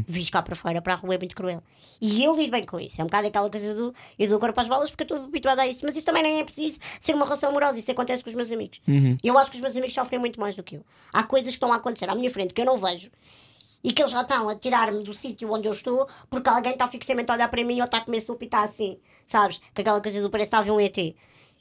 Vis 0.07 0.29
cá 0.29 0.43
para 0.43 0.55
fora, 0.55 0.83
para 0.83 0.93
a 0.93 0.97
rua 0.97 1.15
é 1.15 1.19
muito 1.19 1.35
cruel. 1.35 1.63
E 2.01 2.23
eu 2.23 2.37
lido 2.37 2.51
bem 2.51 2.65
com 2.65 2.79
isso. 2.79 3.01
É 3.01 3.05
um 3.05 3.07
bocado 3.07 3.29
aquela 3.29 3.49
coisa 3.49 3.75
do 3.75 3.95
eu 4.19 4.29
dou 4.29 4.39
corpo 4.39 4.61
às 4.61 4.69
balas 4.69 4.91
porque 4.91 5.05
eu 5.05 5.17
estou 5.17 5.29
habituada 5.29 5.63
a 5.63 5.67
isso. 5.67 5.81
Mas 5.85 5.97
isso 5.97 6.05
também 6.05 6.23
nem 6.23 6.41
é 6.41 6.45
preciso 6.45 6.79
ser 7.01 7.15
uma 7.15 7.25
relação 7.25 7.49
amorosa. 7.49 7.79
Isso 7.79 7.91
acontece 7.91 8.23
com 8.23 8.29
os 8.29 8.37
meus 8.37 8.53
amigos. 8.53 8.81
Eu 9.25 9.39
acho 9.39 9.51
que 9.51 9.57
os 9.57 9.63
meus 9.63 9.75
amigos 9.75 9.95
sofrem 9.95 10.21
muito 10.21 10.39
mais 10.39 10.55
do 10.55 10.63
que 10.63 10.77
eu. 10.77 10.85
Há 11.15 11.23
coisas 11.23 11.49
que 11.49 11.57
estão 11.57 11.73
a 11.73 11.77
acontecer 11.77 12.11
à 12.11 12.15
minha 12.15 12.31
frente 12.31 12.53
que 12.53 12.61
eu 12.61 12.67
não 12.67 12.77
vejo 12.77 13.11
e 13.83 13.93
que 13.93 14.03
eles 14.03 14.13
já 14.13 14.21
estão 14.21 14.49
a 14.49 14.55
tirar-me 14.55 15.03
do 15.03 15.15
sítio 15.15 15.51
onde 15.51 15.69
eu 15.69 15.73
estou 15.73 16.07
porque 16.29 16.51
alguém 16.51 16.73
está 16.73 16.87
fixamente 16.89 17.31
a 17.31 17.35
olhar 17.35 17.49
para 17.49 17.65
mim 17.65 17.79
ou 17.79 17.85
está 17.85 17.99
a 17.99 18.01
comer 18.03 18.21
sopa 18.21 18.45
e 18.45 18.47
está 18.47 18.65
assim, 18.65 18.99
sabes? 19.25 19.59
Com 19.75 19.81
aquela 19.81 20.01
coisa 20.01 20.21
do 20.21 20.29
parece 20.29 20.51
que 20.51 20.57
está 20.57 20.59
a 20.59 20.63
ver 20.63 20.73
um 20.73 20.81
ET. 20.81 20.97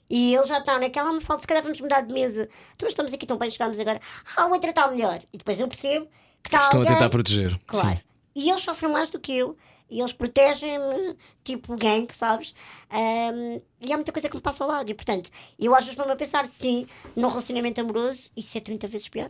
E 0.09 0.35
eles 0.35 0.47
já 0.47 0.59
estão 0.59 0.79
naquela, 0.79 1.11
me 1.11 1.21
falta, 1.21 1.41
se 1.41 1.47
calhar 1.47 1.63
vamos 1.63 1.81
mudar 1.81 2.01
de 2.01 2.13
mesa. 2.13 2.47
Então, 2.75 2.87
estamos 2.87 3.11
aqui 3.13 3.25
tão 3.25 3.37
bem, 3.37 3.49
chegamos 3.49 3.79
agora. 3.79 3.99
Ah, 4.37 4.43
a 4.43 4.47
outra 4.47 4.69
está 4.69 4.87
melhor. 4.87 5.21
E 5.33 5.37
depois 5.37 5.59
eu 5.59 5.67
percebo 5.67 6.07
que 6.43 6.49
está 6.49 6.59
Estão 6.59 6.79
a 6.79 6.83
alguém... 6.83 6.93
tentar 6.93 7.09
proteger. 7.09 7.59
Claro. 7.65 7.97
Sim. 7.97 8.01
E 8.35 8.49
eles 8.49 8.61
sofrem 8.61 8.91
mais 8.91 9.09
do 9.09 9.19
que 9.19 9.35
eu. 9.35 9.57
E 9.89 9.99
eles 9.99 10.13
protegem-me, 10.13 11.15
tipo 11.43 11.75
gang, 11.75 12.07
sabes? 12.11 12.53
Ahm, 12.89 13.61
e 13.79 13.93
há 13.93 13.95
muita 13.95 14.11
coisa 14.11 14.27
que 14.27 14.35
me 14.35 14.41
passa 14.41 14.63
ao 14.63 14.69
lado. 14.69 14.89
E 14.89 14.93
portanto, 14.93 15.29
eu 15.59 15.75
às 15.75 15.85
vezes, 15.85 15.95
para 15.95 16.07
me 16.07 16.15
pensar, 16.15 16.45
sim, 16.47 16.87
num 17.15 17.27
relacionamento 17.27 17.79
amoroso, 17.81 18.29
isso 18.35 18.57
é 18.57 18.61
30 18.61 18.87
vezes 18.87 19.09
pior. 19.09 19.29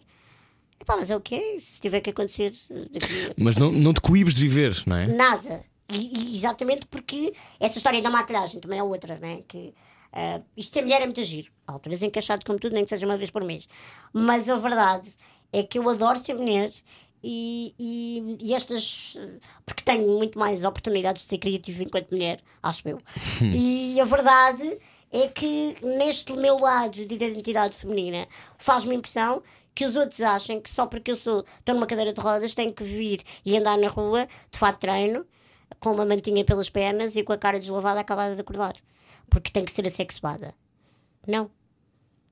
Epá, 0.79 0.95
mas 0.95 1.09
é 1.09 1.15
o 1.15 1.21
quê? 1.21 1.57
Se 1.59 1.79
tiver 1.79 2.01
que 2.01 2.09
acontecer 2.09 2.53
eh, 2.69 2.85
daqui 2.91 3.33
Mas 3.37 3.55
não, 3.57 3.71
não 3.71 3.93
te 3.93 4.01
coíbes 4.01 4.35
de 4.35 4.41
viver, 4.41 4.81
não 4.85 4.95
é? 4.95 5.07
Nada. 5.07 5.63
E, 5.89 6.33
e 6.33 6.37
exatamente 6.37 6.85
porque 6.87 7.33
essa 7.59 7.77
história 7.77 8.01
da 8.01 8.09
maquilhagem 8.09 8.59
também 8.59 8.79
é 8.79 8.83
outra, 8.83 9.17
né? 9.17 9.41
Que 9.47 9.73
ah, 10.15 10.41
isto 10.55 10.73
ser 10.73 10.81
mulher 10.81 11.01
é 11.01 11.05
muito 11.05 11.23
giro. 11.23 11.51
Há 11.67 11.73
alturas 11.73 12.01
encaixado 12.01 12.45
como 12.45 12.57
tudo, 12.57 12.73
nem 12.73 12.85
que 12.85 12.89
seja 12.89 13.05
uma 13.05 13.17
vez 13.17 13.29
por 13.29 13.43
mês. 13.43 13.67
Mas 14.13 14.49
a 14.49 14.55
verdade 14.55 15.13
é 15.51 15.61
que 15.61 15.77
eu 15.77 15.89
adoro 15.89 16.17
ser 16.17 16.35
mulher 16.35 16.71
e, 17.21 17.75
e, 17.77 18.37
e 18.39 18.53
estas. 18.53 19.17
Porque 19.65 19.83
tenho 19.83 20.07
muito 20.07 20.39
mais 20.39 20.63
oportunidades 20.63 21.23
de 21.23 21.29
ser 21.29 21.37
criativa 21.37 21.83
enquanto 21.83 22.11
mulher, 22.11 22.41
acho 22.63 22.87
eu. 22.87 23.01
e 23.53 23.99
a 23.99 24.05
verdade 24.05 24.79
é 25.11 25.27
que 25.27 25.75
neste 25.81 26.31
meu 26.33 26.57
lado 26.57 26.93
de 26.93 27.13
identidade 27.13 27.75
feminina 27.75 28.25
faz-me 28.57 28.95
impressão 28.95 29.43
que 29.73 29.83
os 29.83 29.97
outros 29.97 30.21
achem 30.21 30.61
que 30.61 30.69
só 30.69 30.85
porque 30.85 31.11
eu 31.11 31.15
sou, 31.17 31.43
estou 31.59 31.75
numa 31.75 31.85
cadeira 31.85 32.13
de 32.13 32.19
rodas 32.19 32.53
tenho 32.53 32.73
que 32.73 32.83
vir 32.83 33.21
e 33.45 33.57
andar 33.57 33.77
na 33.77 33.89
rua 33.89 34.25
de 34.49 34.57
fato 34.57 34.79
treino 34.79 35.25
com 35.79 35.91
uma 35.91 36.05
mantinha 36.05 36.43
pelas 36.45 36.69
pernas 36.69 37.15
e 37.15 37.23
com 37.23 37.33
a 37.33 37.37
cara 37.37 37.59
deslavada 37.59 37.99
acabada 37.99 38.35
de 38.35 38.41
acordar 38.41 38.73
porque 39.29 39.51
tem 39.51 39.65
que 39.65 39.71
ser 39.71 39.85
assexuada 39.87 40.53
não 41.27 41.49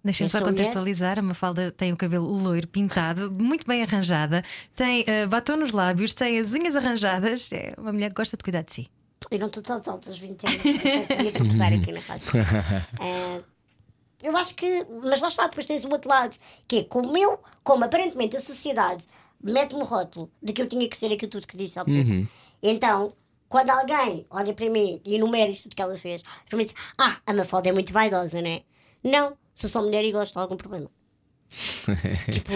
Deixa-me 0.03 0.29
só 0.29 0.39
sou 0.39 0.47
mulher. 0.47 0.57
contextualizar. 0.57 1.17
A 1.17 1.21
Mafalda 1.21 1.71
tem 1.71 1.93
o 1.93 1.97
cabelo 1.97 2.27
loiro 2.29 2.67
pintado, 2.67 3.31
muito 3.31 3.65
bem 3.65 3.83
arranjada, 3.83 4.43
tem 4.75 5.05
eh, 5.07 5.25
batom 5.25 5.55
nos 5.55 5.71
lábios, 5.71 6.13
tem 6.13 6.39
as 6.39 6.51
unhas 6.51 6.75
arranjadas. 6.75 7.49
É 7.53 7.69
uma 7.77 7.93
mulher 7.93 8.09
que 8.09 8.15
gosta 8.15 8.35
de 8.35 8.43
cuidar 8.43 8.63
de 8.63 8.73
si. 8.73 8.87
eu 9.31 9.39
não 9.39 9.47
estou 9.47 9.63
tão 9.63 9.75
alta 9.77 10.09
aos 10.09 10.19
20 10.19 10.45
anos 10.45 10.61
podia 10.61 11.31
tropeçar 11.31 11.71
aqui 11.73 11.91
na 11.93 12.01
Eh, 12.99 13.43
eu 14.23 14.35
acho 14.35 14.55
que 14.55 14.85
mas 15.03 15.21
lá 15.21 15.29
está, 15.29 15.47
depois 15.47 15.65
tens 15.65 15.85
o 15.85 15.89
outro 15.89 16.09
lado 16.09 16.37
que 16.67 16.79
é 16.79 16.83
como 16.83 17.17
eu, 17.17 17.39
como 17.63 17.85
aparentemente 17.85 18.35
a 18.35 18.41
sociedade 18.41 19.05
mete-me 19.41 19.81
o 19.81 19.85
rótulo 19.85 20.29
de 20.41 20.51
que 20.51 20.61
eu 20.61 20.67
tinha 20.67 20.87
que 20.89 20.97
ser 20.97 21.13
aquilo 21.13 21.31
tudo 21.31 21.47
que 21.47 21.55
disse 21.57 21.79
ao 21.79 21.85
pouco 21.85 22.27
então 22.61 23.13
quando 23.54 23.70
alguém 23.70 24.26
olha 24.32 24.51
para 24.51 24.68
mim 24.68 24.99
e 25.06 25.14
enumera 25.14 25.51
isto 25.51 25.64
tudo 25.64 25.76
que 25.76 25.82
ela 25.84 25.95
fez, 25.95 26.24
para 26.49 26.58
mim 26.58 26.66
diz: 26.66 26.74
Ah, 26.99 27.18
a 27.24 27.34
Mafalda 27.34 27.70
é 27.70 27.72
muito 27.72 27.93
vaidosa, 27.93 28.41
não 28.41 28.49
é? 28.49 28.64
Não, 29.04 29.38
se 29.54 29.70
sou 29.70 29.84
mulher 29.84 30.04
e 30.04 30.12
gosto, 30.12 30.36
há 30.39 30.41
algum 30.41 30.58
problema. 30.58 30.89
tipo, 32.32 32.51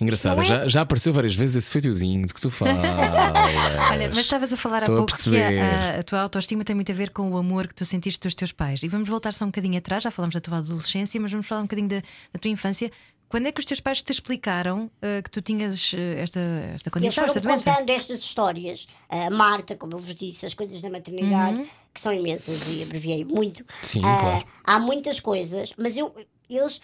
Engraçado, 0.00 0.40
é? 0.42 0.44
já, 0.44 0.68
já 0.68 0.80
apareceu 0.82 1.12
várias 1.12 1.34
vezes 1.34 1.56
esse 1.56 1.70
feitiozinho 1.72 2.28
de 2.28 2.32
que 2.32 2.40
tu 2.40 2.48
falas. 2.48 2.76
Olha, 3.90 4.08
mas 4.08 4.18
estavas 4.18 4.52
a 4.52 4.56
falar 4.56 4.76
há 4.76 4.80
Estou 4.82 4.94
a 4.94 4.98
pouco 4.98 5.16
que 5.16 5.24
perceber. 5.24 5.60
a, 5.60 5.98
a 5.98 6.02
tua 6.04 6.20
autoestima 6.20 6.62
tem 6.62 6.76
muito 6.76 6.92
a 6.92 6.94
ver 6.94 7.10
com 7.10 7.28
o 7.28 7.36
amor 7.36 7.66
que 7.66 7.74
tu 7.74 7.84
sentiste 7.84 8.20
dos 8.20 8.36
teus 8.36 8.52
pais. 8.52 8.84
E 8.84 8.88
vamos 8.88 9.08
voltar 9.08 9.34
só 9.34 9.46
um 9.46 9.48
bocadinho 9.48 9.76
atrás, 9.76 10.04
já 10.04 10.12
falamos 10.12 10.34
da 10.34 10.40
tua 10.40 10.58
adolescência, 10.58 11.20
mas 11.20 11.32
vamos 11.32 11.48
falar 11.48 11.62
um 11.62 11.64
bocadinho 11.64 11.88
da, 11.88 11.96
da 12.32 12.38
tua 12.40 12.50
infância. 12.52 12.92
Quando 13.28 13.46
é 13.48 13.52
que 13.52 13.58
os 13.58 13.66
teus 13.66 13.80
pais 13.80 14.00
te 14.02 14.12
explicaram 14.12 14.88
eh, 15.02 15.20
que 15.20 15.30
tu 15.30 15.42
tinhas 15.42 15.92
eh, 15.94 16.20
esta, 16.22 16.38
esta 16.38 16.88
Eles 16.88 16.92
condição, 16.92 17.24
esta 17.24 17.40
foram 17.40 17.52
doença? 17.54 17.70
contando 17.72 17.90
estas 17.90 18.20
histórias. 18.20 18.86
A 19.08 19.30
Marta, 19.30 19.74
como 19.74 19.94
eu 19.94 19.98
vos 19.98 20.14
disse, 20.14 20.46
as 20.46 20.54
coisas 20.54 20.80
da 20.80 20.88
maternidade, 20.88 21.66
que 21.92 22.00
são 22.00 22.12
imensas 22.12 22.60
e 22.68 22.82
abreviei 22.84 23.24
muito. 23.24 23.64
Sim, 23.82 24.00
Ah, 24.04 24.18
claro. 24.20 24.44
Há 24.64 24.78
muitas 24.78 25.18
coisas, 25.18 25.72
mas 25.76 25.96
eu, 25.96 26.14
eles, 26.48 26.80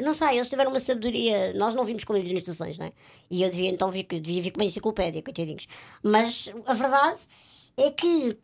não 0.00 0.14
sei, 0.14 0.36
eles 0.36 0.48
tiveram 0.48 0.70
uma 0.70 0.80
sabedoria. 0.80 1.52
Nós 1.54 1.74
não 1.76 1.84
vimos 1.84 2.02
com 2.02 2.16
instruções, 2.16 2.76
não 2.76 2.86
é? 2.86 2.92
E 3.30 3.42
eu 3.44 3.50
devia 3.50 3.70
então 3.70 3.90
vir, 3.90 4.04
devia 4.04 4.42
vir 4.42 4.50
com 4.50 4.60
uma 4.60 4.66
enciclopédia, 4.66 5.22
coitadinhos. 5.22 5.68
Mas 6.02 6.50
a 6.66 6.74
verdade 6.74 7.20
é 7.76 7.90
que 7.92 8.36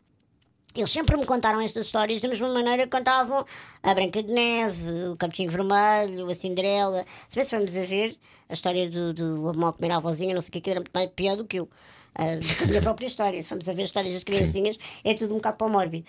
eles 0.75 0.91
sempre 0.91 1.15
me 1.17 1.25
contaram 1.25 1.61
estas 1.61 1.85
histórias 1.85 2.21
da 2.21 2.27
mesma 2.27 2.53
maneira 2.53 2.83
que 2.83 2.89
contavam 2.89 3.45
a 3.81 3.93
Branca 3.93 4.21
de 4.21 4.31
Neve, 4.31 5.09
o 5.09 5.15
Capuchinho 5.15 5.49
Vermelho, 5.49 6.29
a 6.29 6.35
Cinderela. 6.35 7.05
Se 7.29 7.35
bem 7.35 7.45
se 7.45 7.55
vamos 7.55 7.75
a 7.75 7.85
ver 7.85 8.17
a 8.49 8.53
história 8.53 8.89
do, 8.89 9.13
do 9.13 9.41
Lobão 9.41 9.69
a 9.69 9.73
comer 9.73 9.91
a 9.91 9.97
avózinha, 9.97 10.35
não 10.35 10.41
sei 10.41 10.49
o 10.49 10.51
que, 10.51 10.61
que 10.61 10.69
era 10.69 10.79
muito 10.79 10.91
mais 10.93 11.09
pior 11.15 11.37
do 11.37 11.45
que 11.45 11.59
eu. 11.59 11.69
ah, 12.15 12.63
a 12.63 12.67
minha 12.67 12.81
própria 12.81 13.07
história. 13.07 13.41
Se 13.41 13.49
vamos 13.49 13.67
a 13.67 13.73
ver 13.73 13.83
as 13.83 13.89
histórias 13.89 14.13
das 14.13 14.23
criancinhas, 14.23 14.77
é 15.03 15.13
tudo 15.13 15.33
um 15.33 15.37
bocado 15.37 15.57
para 15.57 15.67
o 15.67 15.69
mórbido. 15.69 16.05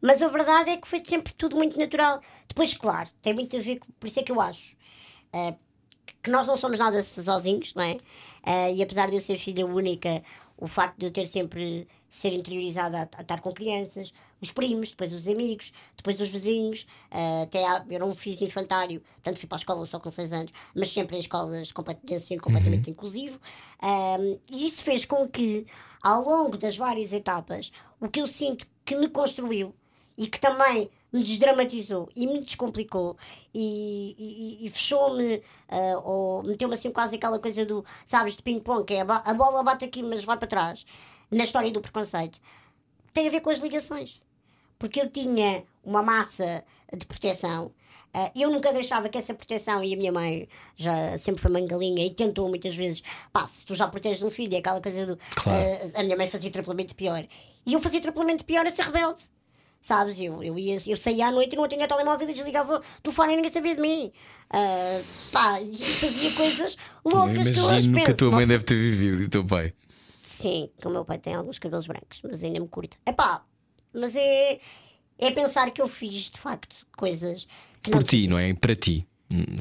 Mas 0.00 0.22
a 0.22 0.28
verdade 0.28 0.70
é 0.70 0.76
que 0.76 0.88
foi 0.88 1.02
sempre 1.04 1.34
tudo 1.34 1.56
muito 1.56 1.78
natural. 1.78 2.20
Depois, 2.46 2.74
claro, 2.74 3.08
tem 3.20 3.34
muito 3.34 3.56
a 3.56 3.60
ver 3.60 3.78
com. 3.78 3.86
Por 3.98 4.06
isso 4.06 4.20
é 4.20 4.22
que 4.22 4.32
eu 4.32 4.40
acho 4.40 4.76
ah, 5.32 5.54
que 6.22 6.30
nós 6.30 6.46
não 6.46 6.56
somos 6.56 6.78
nada 6.78 7.02
sozinhos, 7.02 7.74
não 7.74 7.82
é? 7.82 7.98
Ah, 8.42 8.70
e 8.70 8.82
apesar 8.82 9.10
de 9.10 9.16
eu 9.16 9.20
ser 9.20 9.36
filha 9.36 9.66
única, 9.66 10.22
o 10.58 10.66
facto 10.66 10.98
de 10.98 11.06
eu 11.06 11.10
ter 11.10 11.26
sempre 11.26 11.88
ser 12.08 12.32
interiorizada 12.32 12.98
a, 12.98 13.18
a 13.18 13.22
estar 13.22 13.40
com 13.40 13.52
crianças, 13.52 14.12
os 14.40 14.50
primos, 14.50 14.90
depois 14.90 15.12
os 15.12 15.28
amigos, 15.28 15.72
depois 15.96 16.20
os 16.20 16.28
vizinhos, 16.28 16.86
uh, 17.12 17.44
até 17.44 17.64
há, 17.64 17.84
eu 17.88 18.00
não 18.00 18.14
fiz 18.14 18.40
infantário, 18.42 19.00
portanto 19.00 19.38
fui 19.38 19.48
para 19.48 19.56
a 19.56 19.60
escola 19.60 19.86
só 19.86 20.00
com 20.00 20.10
6 20.10 20.32
anos, 20.32 20.52
mas 20.74 20.92
sempre 20.92 21.16
em 21.16 21.20
escolas 21.20 21.72
de 22.04 22.14
ensino 22.14 22.42
completamente 22.42 22.90
inclusivo. 22.90 23.40
Um, 23.82 24.38
e 24.50 24.66
isso 24.66 24.82
fez 24.82 25.04
com 25.04 25.28
que, 25.28 25.66
ao 26.02 26.22
longo 26.22 26.56
das 26.56 26.76
várias 26.76 27.12
etapas, 27.12 27.70
o 28.00 28.08
que 28.08 28.20
eu 28.20 28.26
sinto 28.26 28.66
que 28.84 28.96
me 28.96 29.08
construiu 29.08 29.74
e 30.16 30.26
que 30.26 30.40
também 30.40 30.90
me 31.12 31.22
desdramatizou 31.22 32.08
e 32.14 32.26
me 32.26 32.40
descomplicou 32.40 33.16
e, 33.54 34.14
e, 34.18 34.66
e 34.66 34.70
fechou-me 34.70 35.36
uh, 35.36 36.02
ou 36.04 36.42
meteu-me 36.42 36.74
assim 36.74 36.90
quase 36.90 37.16
aquela 37.16 37.38
coisa 37.38 37.64
do, 37.64 37.84
sabes, 38.04 38.36
de 38.36 38.42
ping-pong, 38.42 38.84
que 38.84 38.94
é 38.94 39.00
a, 39.00 39.04
a 39.04 39.34
bola 39.34 39.62
bate 39.62 39.84
aqui 39.84 40.02
mas 40.02 40.24
vai 40.24 40.36
para 40.36 40.48
trás, 40.48 40.84
na 41.30 41.44
história 41.44 41.70
do 41.70 41.80
preconceito, 41.80 42.40
tem 43.12 43.26
a 43.26 43.30
ver 43.30 43.40
com 43.40 43.50
as 43.50 43.58
ligações. 43.58 44.20
Porque 44.78 45.00
eu 45.00 45.10
tinha 45.10 45.64
uma 45.82 46.02
massa 46.02 46.64
de 46.96 47.04
proteção 47.04 47.72
Uh, 48.14 48.30
eu 48.34 48.50
nunca 48.50 48.72
deixava 48.72 49.08
que 49.08 49.18
essa 49.18 49.34
proteção, 49.34 49.84
e 49.84 49.92
a 49.92 49.96
minha 49.96 50.10
mãe 50.10 50.48
já 50.74 51.18
sempre 51.18 51.42
foi 51.42 51.50
mãe 51.50 51.66
galinha 51.66 52.06
e 52.06 52.10
tentou 52.10 52.48
muitas 52.48 52.74
vezes, 52.74 53.02
pá, 53.32 53.46
se 53.46 53.66
tu 53.66 53.74
já 53.74 53.86
proteges 53.86 54.22
um 54.22 54.30
filho, 54.30 54.54
é 54.54 54.58
aquela 54.58 54.80
coisa 54.80 55.06
do. 55.06 55.18
Claro. 55.36 55.60
Uh, 55.60 55.92
a 55.94 56.02
minha 56.02 56.16
mãe 56.16 56.26
fazia 56.26 56.50
triplamente 56.50 56.94
pior. 56.94 57.24
E 57.66 57.72
eu 57.72 57.80
fazia 57.80 58.00
triplamente 58.00 58.44
pior 58.44 58.66
a 58.66 58.70
ser 58.70 58.82
rebelde. 58.82 59.22
Sabes? 59.80 60.18
Eu, 60.18 60.42
eu, 60.42 60.58
ia, 60.58 60.76
eu 60.86 60.96
saía 60.96 61.28
à 61.28 61.30
noite 61.32 61.52
e 61.54 61.56
não 61.56 61.68
tinha 61.68 61.86
telemóvel 61.86 62.28
e 62.28 62.34
desligava 62.34 62.76
o 62.78 63.00
telefone 63.02 63.32
e 63.32 63.36
ninguém 63.36 63.50
sabia 63.52 63.74
de 63.76 63.80
mim. 63.80 64.12
Uh, 64.52 65.04
pá, 65.32 65.60
e 65.60 65.76
fazia 65.76 66.32
coisas 66.32 66.76
loucas 67.04 67.46
eu 67.46 67.52
que 67.52 67.58
eu 67.58 67.64
hoje 67.64 67.90
penso. 67.90 68.04
que 68.06 68.10
a 68.10 68.16
tua 68.16 68.30
mãe 68.32 68.46
deve 68.46 68.64
ter 68.64 68.74
vivido 68.74 69.22
e 69.22 69.24
o 69.26 69.28
teu 69.30 69.44
pai. 69.44 69.72
Sim, 70.22 70.68
que 70.78 70.86
o 70.86 70.90
meu 70.90 71.04
pai 71.04 71.18
tem 71.18 71.34
alguns 71.34 71.58
cabelos 71.58 71.86
brancos, 71.86 72.20
mas 72.22 72.42
ainda 72.42 72.60
me 72.60 72.68
curta. 72.68 72.96
É 73.06 73.12
pá, 73.12 73.42
mas 73.94 74.14
é, 74.16 74.58
é 75.18 75.30
pensar 75.30 75.70
que 75.70 75.80
eu 75.80 75.88
fiz 75.88 76.28
de 76.30 76.38
facto 76.38 76.86
coisas 76.96 77.46
que 77.82 77.90
Por 77.90 78.00
não 78.00 78.06
ti, 78.06 78.26
não 78.26 78.38
é? 78.38 78.52
Para 78.54 78.74
ti. 78.74 79.06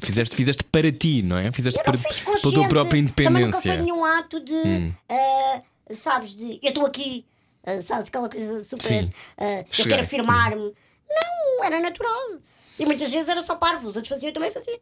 Fizeste, 0.01 0.35
fizeste 0.35 0.63
para 0.63 0.91
ti, 0.91 1.21
não 1.21 1.37
é? 1.37 1.51
Fizeste 1.51 1.81
para, 1.83 1.97
não 1.97 2.01
pela 2.41 2.53
tua 2.53 2.67
própria 2.67 2.85
Também 2.89 3.03
nunca 3.03 3.21
independência. 3.23 3.73
foi 3.73 3.81
nenhum 3.83 4.03
ato 4.03 4.39
de, 4.39 4.53
Hum. 4.53 4.93
ah, 5.09 5.61
sabes, 5.93 6.33
de 6.33 6.59
eu 6.63 6.69
estou 6.69 6.85
aqui, 6.85 7.25
ah, 7.67 7.81
sabes, 7.81 8.07
aquela 8.07 8.29
coisa 8.29 8.61
super. 8.61 9.09
Ah, 9.37 9.63
eu 9.77 9.85
quero 9.85 10.01
afirmar-me. 10.01 10.73
Não, 11.09 11.63
era 11.63 11.79
natural. 11.79 12.37
E 12.79 12.85
muitas 12.85 13.09
vezes 13.11 13.27
era 13.27 13.41
só 13.41 13.55
parvo, 13.55 13.89
os 13.89 13.95
outros 13.95 14.07
faziam, 14.09 14.29
eu 14.29 14.33
também 14.33 14.51
fazia. 14.51 14.79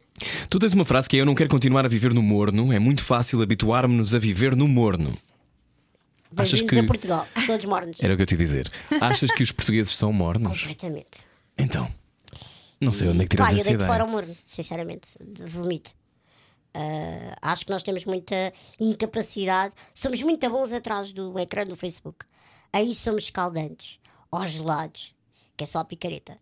Tu 0.50 0.58
tens 0.58 0.72
uma 0.74 0.84
frase 0.84 1.08
que 1.08 1.16
é: 1.16 1.20
Eu 1.20 1.26
não 1.26 1.34
quero 1.34 1.48
continuar 1.48 1.84
a 1.84 1.88
viver 1.88 2.12
no 2.12 2.22
morno, 2.22 2.72
é 2.72 2.78
muito 2.78 3.02
fácil 3.02 3.40
habituar-nos 3.42 4.14
a 4.14 4.18
viver 4.18 4.54
no 4.54 4.68
morno. 4.68 5.16
Achas 6.36 6.60
que- 6.60 6.78
a 6.78 6.84
Portugal, 6.84 7.26
todos 7.46 7.64
mornos. 7.64 7.96
Era 8.02 8.12
o 8.12 8.16
que 8.16 8.22
eu 8.22 8.26
te 8.26 8.32
ia 8.32 8.38
dizer. 8.38 8.70
Achas 9.00 9.30
que 9.30 9.42
os 9.42 9.50
portugueses 9.52 9.96
são 9.96 10.12
mornos? 10.12 10.60
Completamente. 10.60 11.20
Então. 11.56 11.88
Não 12.78 12.92
sei 12.92 13.08
onde 13.08 13.20
é 13.20 13.22
que 13.22 13.30
tiras 13.30 13.46
Pá, 13.46 13.52
eu 13.52 13.56
essa 13.56 13.64
deito 13.64 13.76
ideia. 13.76 13.90
fora 13.90 14.04
o 14.04 14.08
morno, 14.08 14.36
sinceramente, 14.46 15.08
de 15.18 15.44
vomito. 15.44 15.92
Ah, 16.74 17.52
acho 17.52 17.64
que 17.64 17.70
nós 17.70 17.82
temos 17.82 18.04
muita 18.04 18.52
incapacidade, 18.78 19.72
somos 19.94 20.20
muito 20.20 20.46
bons 20.50 20.70
atrás 20.72 21.10
do 21.10 21.38
ecrã 21.38 21.66
do 21.66 21.74
Facebook. 21.74 22.26
Aí 22.76 22.94
somos 22.94 23.22
escaldantes, 23.24 23.98
ou 24.30 24.46
gelados, 24.46 25.14
que 25.56 25.64
é 25.64 25.66
só 25.66 25.78
a 25.78 25.84
picareta. 25.84 26.36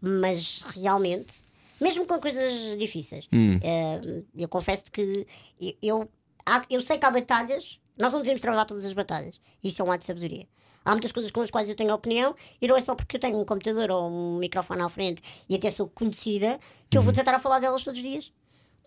Mas 0.00 0.62
realmente, 0.74 1.42
mesmo 1.78 2.06
com 2.06 2.18
coisas 2.18 2.78
difíceis, 2.78 3.28
Hum. 3.32 3.58
ah, 3.62 4.22
eu 4.36 4.48
confesso 4.48 4.84
que 4.90 5.26
eu, 5.60 5.74
eu, 5.82 6.08
há- 6.46 6.64
eu 6.70 6.80
sei 6.80 6.96
que 6.96 7.04
há 7.04 7.10
batalhas, 7.10 7.78
nós 7.98 8.12
não 8.12 8.20
devemos 8.22 8.40
travar 8.40 8.64
todas 8.64 8.84
as 8.86 8.94
batalhas. 8.94 9.38
Isso 9.62 9.82
é 9.82 9.84
um 9.84 9.90
ato 9.92 10.00
de 10.00 10.06
sabedoria. 10.06 10.46
Há 10.86 10.92
muitas 10.92 11.12
coisas 11.12 11.30
com 11.30 11.42
as 11.42 11.50
quais 11.50 11.68
eu 11.68 11.74
tenho 11.74 11.92
opinião 11.92 12.34
e 12.62 12.66
não 12.66 12.74
é 12.74 12.80
só 12.80 12.94
porque 12.94 13.16
eu 13.16 13.20
tenho 13.20 13.38
um 13.38 13.44
computador 13.44 13.90
ou 13.90 14.08
um 14.08 14.38
microfone 14.38 14.80
à 14.80 14.88
frente 14.88 15.20
e 15.50 15.54
até 15.54 15.70
sou 15.70 15.86
conhecida 15.88 16.58
que 16.88 16.96
eu 16.96 17.02
vou 17.02 17.12
tentar 17.12 17.34
a 17.34 17.38
falar 17.38 17.58
delas 17.58 17.84
todos 17.84 18.00
os 18.00 18.06
dias. 18.06 18.32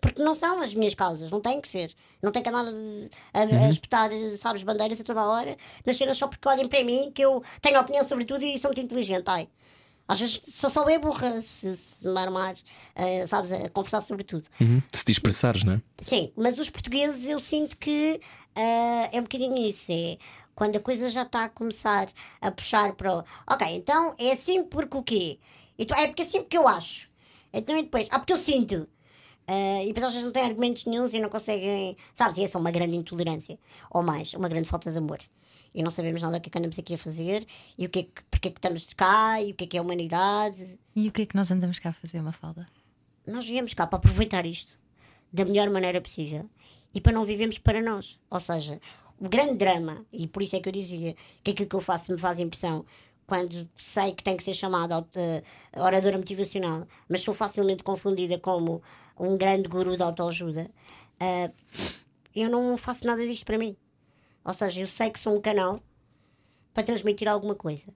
Porque 0.02 0.20
não 0.20 0.34
são 0.34 0.60
as 0.60 0.74
minhas 0.74 0.94
causas, 0.94 1.30
não 1.30 1.40
tem 1.40 1.60
que 1.60 1.68
ser. 1.68 1.94
Não 2.20 2.32
tem 2.32 2.42
que 2.42 2.48
andar 2.48 2.66
a, 2.66 3.38
a, 3.38 3.66
a 3.66 3.70
espetar, 3.70 4.10
sabes, 4.38 4.64
bandeiras 4.64 5.00
a 5.00 5.04
toda 5.04 5.20
a 5.20 5.26
hora 5.26 5.56
nas 5.86 5.96
cenas 5.96 6.18
só 6.18 6.26
porque 6.26 6.46
olhem 6.48 6.68
para 6.68 6.82
mim 6.82 7.12
que 7.14 7.22
eu 7.22 7.40
tenho 7.60 7.80
opinião 7.80 8.02
sobre 8.02 8.24
tudo 8.24 8.44
e 8.44 8.58
sou 8.58 8.70
muito 8.70 8.80
inteligente. 8.80 9.24
Ai, 9.28 9.48
às 10.08 10.18
vezes 10.18 10.40
só 10.44 10.68
sou 10.68 10.84
bem 10.84 10.98
burra 10.98 11.40
se, 11.40 11.74
se 11.76 12.06
me 12.06 12.18
armar, 12.18 12.56
eh, 12.96 13.24
sabes, 13.28 13.52
a 13.52 13.68
conversar 13.70 14.00
sobre 14.00 14.24
tudo. 14.24 14.48
Uhum. 14.60 14.82
Se 14.92 15.04
te 15.04 15.12
expressares, 15.12 15.62
não 15.62 15.74
é? 15.74 15.82
Sim, 15.98 16.32
mas 16.36 16.58
os 16.58 16.68
portugueses 16.68 17.24
eu 17.24 17.38
sinto 17.38 17.76
que 17.76 18.20
ah, 18.56 19.08
é 19.12 19.20
um 19.20 19.22
bocadinho 19.22 19.56
isso. 19.56 19.92
É 19.92 20.18
quando 20.54 20.76
a 20.76 20.80
coisa 20.80 21.08
já 21.10 21.22
está 21.22 21.44
a 21.44 21.48
começar 21.48 22.08
a 22.40 22.50
puxar 22.50 22.92
para 22.94 23.18
o. 23.18 23.24
Ok, 23.48 23.66
então 23.68 24.14
é 24.18 24.32
assim 24.32 24.64
porque 24.64 24.96
o 24.96 25.02
quê? 25.02 25.38
Então, 25.78 25.96
é 25.96 26.08
porque 26.08 26.22
é 26.22 26.24
assim 26.24 26.40
porque 26.40 26.58
eu 26.58 26.66
acho. 26.66 27.08
Então 27.52 27.76
e 27.76 27.82
depois, 27.82 28.08
ah, 28.10 28.18
porque 28.18 28.32
eu 28.32 28.36
sinto. 28.36 28.88
Ah, 29.46 29.82
e 29.82 29.92
depois 29.92 30.12
vezes 30.12 30.24
não 30.24 30.32
têm 30.32 30.44
argumentos 30.44 30.84
nenhums 30.84 31.12
e 31.12 31.18
não 31.18 31.28
conseguem. 31.28 31.96
Sabes? 32.14 32.38
E 32.38 32.44
essa 32.44 32.58
é 32.58 32.60
uma 32.60 32.70
grande 32.70 32.96
intolerância. 32.96 33.58
Ou 33.90 34.02
mais, 34.02 34.34
uma 34.34 34.48
grande 34.48 34.68
falta 34.68 34.90
de 34.90 34.98
amor. 34.98 35.20
E 35.74 35.82
não 35.82 35.90
sabemos 35.90 36.20
nada 36.20 36.36
o 36.36 36.40
que 36.40 36.48
é 36.48 36.52
que 36.52 36.58
andamos 36.58 36.78
aqui 36.78 36.94
a 36.94 36.98
fazer 36.98 37.46
e 37.78 37.86
o 37.86 37.88
que 37.88 38.00
é 38.00 38.02
que, 38.02 38.22
porque 38.30 38.48
é 38.48 38.50
que 38.50 38.58
estamos 38.58 38.92
cá 38.94 39.40
e 39.40 39.52
o 39.52 39.54
que 39.54 39.64
é 39.64 39.66
que 39.66 39.76
é 39.76 39.80
a 39.80 39.82
humanidade. 39.82 40.78
E 40.94 41.08
o 41.08 41.12
que 41.12 41.22
é 41.22 41.26
que 41.26 41.34
nós 41.34 41.50
andamos 41.50 41.78
cá 41.78 41.90
a 41.90 41.92
fazer, 41.94 42.20
uma 42.20 42.32
falda? 42.32 42.68
nós 43.26 43.46
viemos 43.46 43.74
cá 43.74 43.86
para 43.86 43.98
aproveitar 43.98 44.44
isto 44.46 44.78
da 45.32 45.44
melhor 45.44 45.70
maneira 45.70 46.00
possível 46.00 46.48
e 46.94 47.00
para 47.00 47.12
não 47.12 47.24
vivermos 47.24 47.58
para 47.58 47.80
nós. 47.80 48.18
Ou 48.30 48.40
seja, 48.40 48.80
o 49.18 49.28
grande 49.28 49.56
drama, 49.56 50.04
e 50.12 50.26
por 50.26 50.42
isso 50.42 50.56
é 50.56 50.60
que 50.60 50.68
eu 50.68 50.72
dizia 50.72 51.14
que 51.42 51.52
aquilo 51.52 51.68
que 51.68 51.76
eu 51.76 51.80
faço 51.80 52.12
me 52.12 52.18
faz 52.18 52.38
impressão 52.38 52.84
quando 53.26 53.68
sei 53.76 54.12
que 54.12 54.22
tenho 54.22 54.36
que 54.36 54.42
ser 54.42 54.52
chamada 54.52 55.06
eh, 55.14 55.42
oradora 55.76 56.18
motivacional, 56.18 56.86
mas 57.08 57.22
sou 57.22 57.32
facilmente 57.32 57.82
confundida 57.82 58.38
como 58.38 58.82
um 59.22 59.36
grande 59.36 59.68
guru 59.68 59.96
de 59.96 60.02
autoajuda, 60.02 60.70
eh, 61.20 61.50
eu 62.34 62.50
não 62.50 62.76
faço 62.76 63.06
nada 63.06 63.24
disto 63.26 63.44
para 63.44 63.58
mim. 63.58 63.76
Ou 64.44 64.52
seja, 64.52 64.80
eu 64.80 64.86
sei 64.86 65.10
que 65.10 65.18
sou 65.18 65.36
um 65.36 65.40
canal 65.40 65.80
para 66.74 66.82
transmitir 66.82 67.28
alguma 67.28 67.54
coisa. 67.54 67.86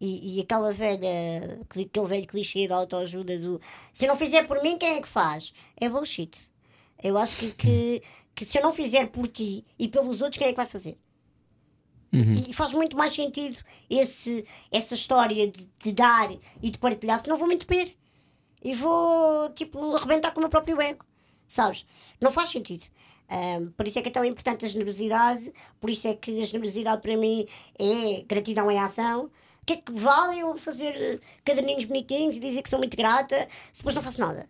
E, 0.00 0.36
e 0.36 0.40
aquela 0.40 0.72
velha, 0.72 1.60
aquele 1.68 2.06
velho 2.06 2.26
clichê 2.26 2.68
da 2.68 2.76
autoajuda 2.76 3.36
do 3.38 3.60
se 3.92 4.04
eu 4.04 4.08
não 4.08 4.16
fizer 4.16 4.46
por 4.46 4.62
mim, 4.62 4.78
quem 4.78 4.96
é 4.96 5.02
que 5.02 5.08
faz? 5.08 5.52
É 5.76 5.88
bullshit. 5.88 6.48
Eu 7.02 7.18
acho 7.18 7.36
que, 7.36 7.50
que, 7.52 8.02
que 8.34 8.44
se 8.44 8.58
eu 8.58 8.62
não 8.62 8.72
fizer 8.72 9.08
por 9.08 9.26
ti 9.26 9.64
e 9.78 9.88
pelos 9.88 10.20
outros, 10.20 10.38
quem 10.38 10.48
é 10.48 10.50
que 10.50 10.56
vai 10.56 10.66
fazer? 10.66 10.96
E, 12.12 12.50
e 12.50 12.54
faz 12.54 12.72
muito 12.72 12.96
mais 12.96 13.12
sentido 13.12 13.58
esse, 13.90 14.44
essa 14.70 14.94
história 14.94 15.48
de, 15.48 15.68
de 15.78 15.92
dar 15.92 16.30
e 16.62 16.70
de 16.70 16.78
partilhar, 16.78 17.20
senão 17.20 17.36
vou 17.36 17.48
me 17.48 17.56
entupir. 17.56 17.97
E 18.62 18.74
vou, 18.74 19.50
tipo, 19.50 19.94
arrebentar 19.94 20.32
com 20.32 20.40
o 20.40 20.42
meu 20.42 20.50
próprio 20.50 20.80
ego. 20.80 21.04
Sabes? 21.46 21.86
Não 22.20 22.30
faz 22.30 22.50
sentido. 22.50 22.84
Ahm, 23.30 23.70
por 23.76 23.86
isso 23.86 23.98
é 23.98 24.02
que 24.02 24.08
é 24.08 24.12
tão 24.12 24.24
importante 24.24 24.64
a 24.64 24.68
generosidade, 24.68 25.52
por 25.78 25.90
isso 25.90 26.08
é 26.08 26.14
que 26.14 26.42
a 26.42 26.46
generosidade 26.46 27.02
para 27.02 27.16
mim 27.16 27.46
é 27.78 28.22
gratidão 28.26 28.70
em 28.70 28.78
ação. 28.78 29.30
O 29.62 29.66
que 29.66 29.74
é 29.74 29.76
que 29.76 29.92
vale 29.92 30.40
eu 30.40 30.56
fazer 30.56 30.94
eh, 30.96 31.18
caderninhos 31.44 31.84
bonitinhos 31.84 32.36
e 32.36 32.40
dizer 32.40 32.62
que 32.62 32.70
sou 32.70 32.78
muito 32.78 32.96
grata 32.96 33.46
se 33.70 33.80
depois 33.80 33.94
não 33.94 34.02
faço 34.02 34.20
nada? 34.20 34.48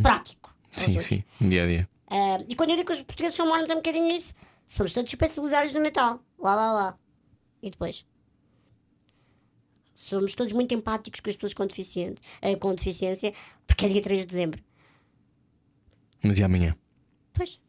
Prático. 0.00 0.54
aos 0.72 0.82
Sim, 0.82 1.00
sim. 1.00 1.24
Dia 1.40 1.64
a 1.64 1.66
dia. 1.66 1.88
Ah, 2.08 2.38
e 2.48 2.54
quando 2.54 2.70
eu 2.70 2.76
digo 2.76 2.86
que 2.86 2.92
os 2.92 3.02
portugueses 3.02 3.36
são 3.36 3.48
mornos 3.48 3.68
é 3.68 3.72
um 3.72 3.78
bocadinho 3.78 4.10
isso. 4.10 4.32
Somos 4.68 4.92
todos 4.92 5.10
super 5.10 5.28
solidários 5.28 5.72
no 5.72 5.80
Natal. 5.80 6.20
Lá, 6.38 6.54
lá, 6.54 6.72
lá. 6.72 6.98
E 7.62 7.70
depois? 7.70 8.06
Somos 10.00 10.32
todos 10.36 10.52
muito 10.52 10.72
empáticos 10.72 11.18
com 11.18 11.28
as 11.28 11.34
pessoas 11.34 11.54
com, 11.54 11.66
deficiente, 11.66 12.22
eh, 12.40 12.54
com 12.54 12.72
deficiência, 12.72 13.34
porque 13.66 13.84
é 13.84 13.88
dia 13.88 14.00
3 14.00 14.20
de 14.20 14.26
dezembro. 14.26 14.62
Mas 16.22 16.38
e 16.38 16.44
amanhã? 16.44 16.76
Pois, 17.32 17.60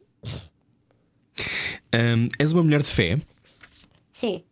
Hum, 1.92 2.28
és 2.38 2.52
uma 2.52 2.62
mulher 2.62 2.82
de 2.82 2.88
fé? 2.88 3.18
sim. 4.12 4.44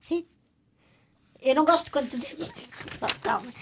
Sim. 0.00 0.26
Eu 1.42 1.54
não 1.54 1.64
gosto 1.66 1.90
quando 1.90 2.08
tu 2.10 2.18
dizes. 2.18 2.36
Calma. 3.20 3.52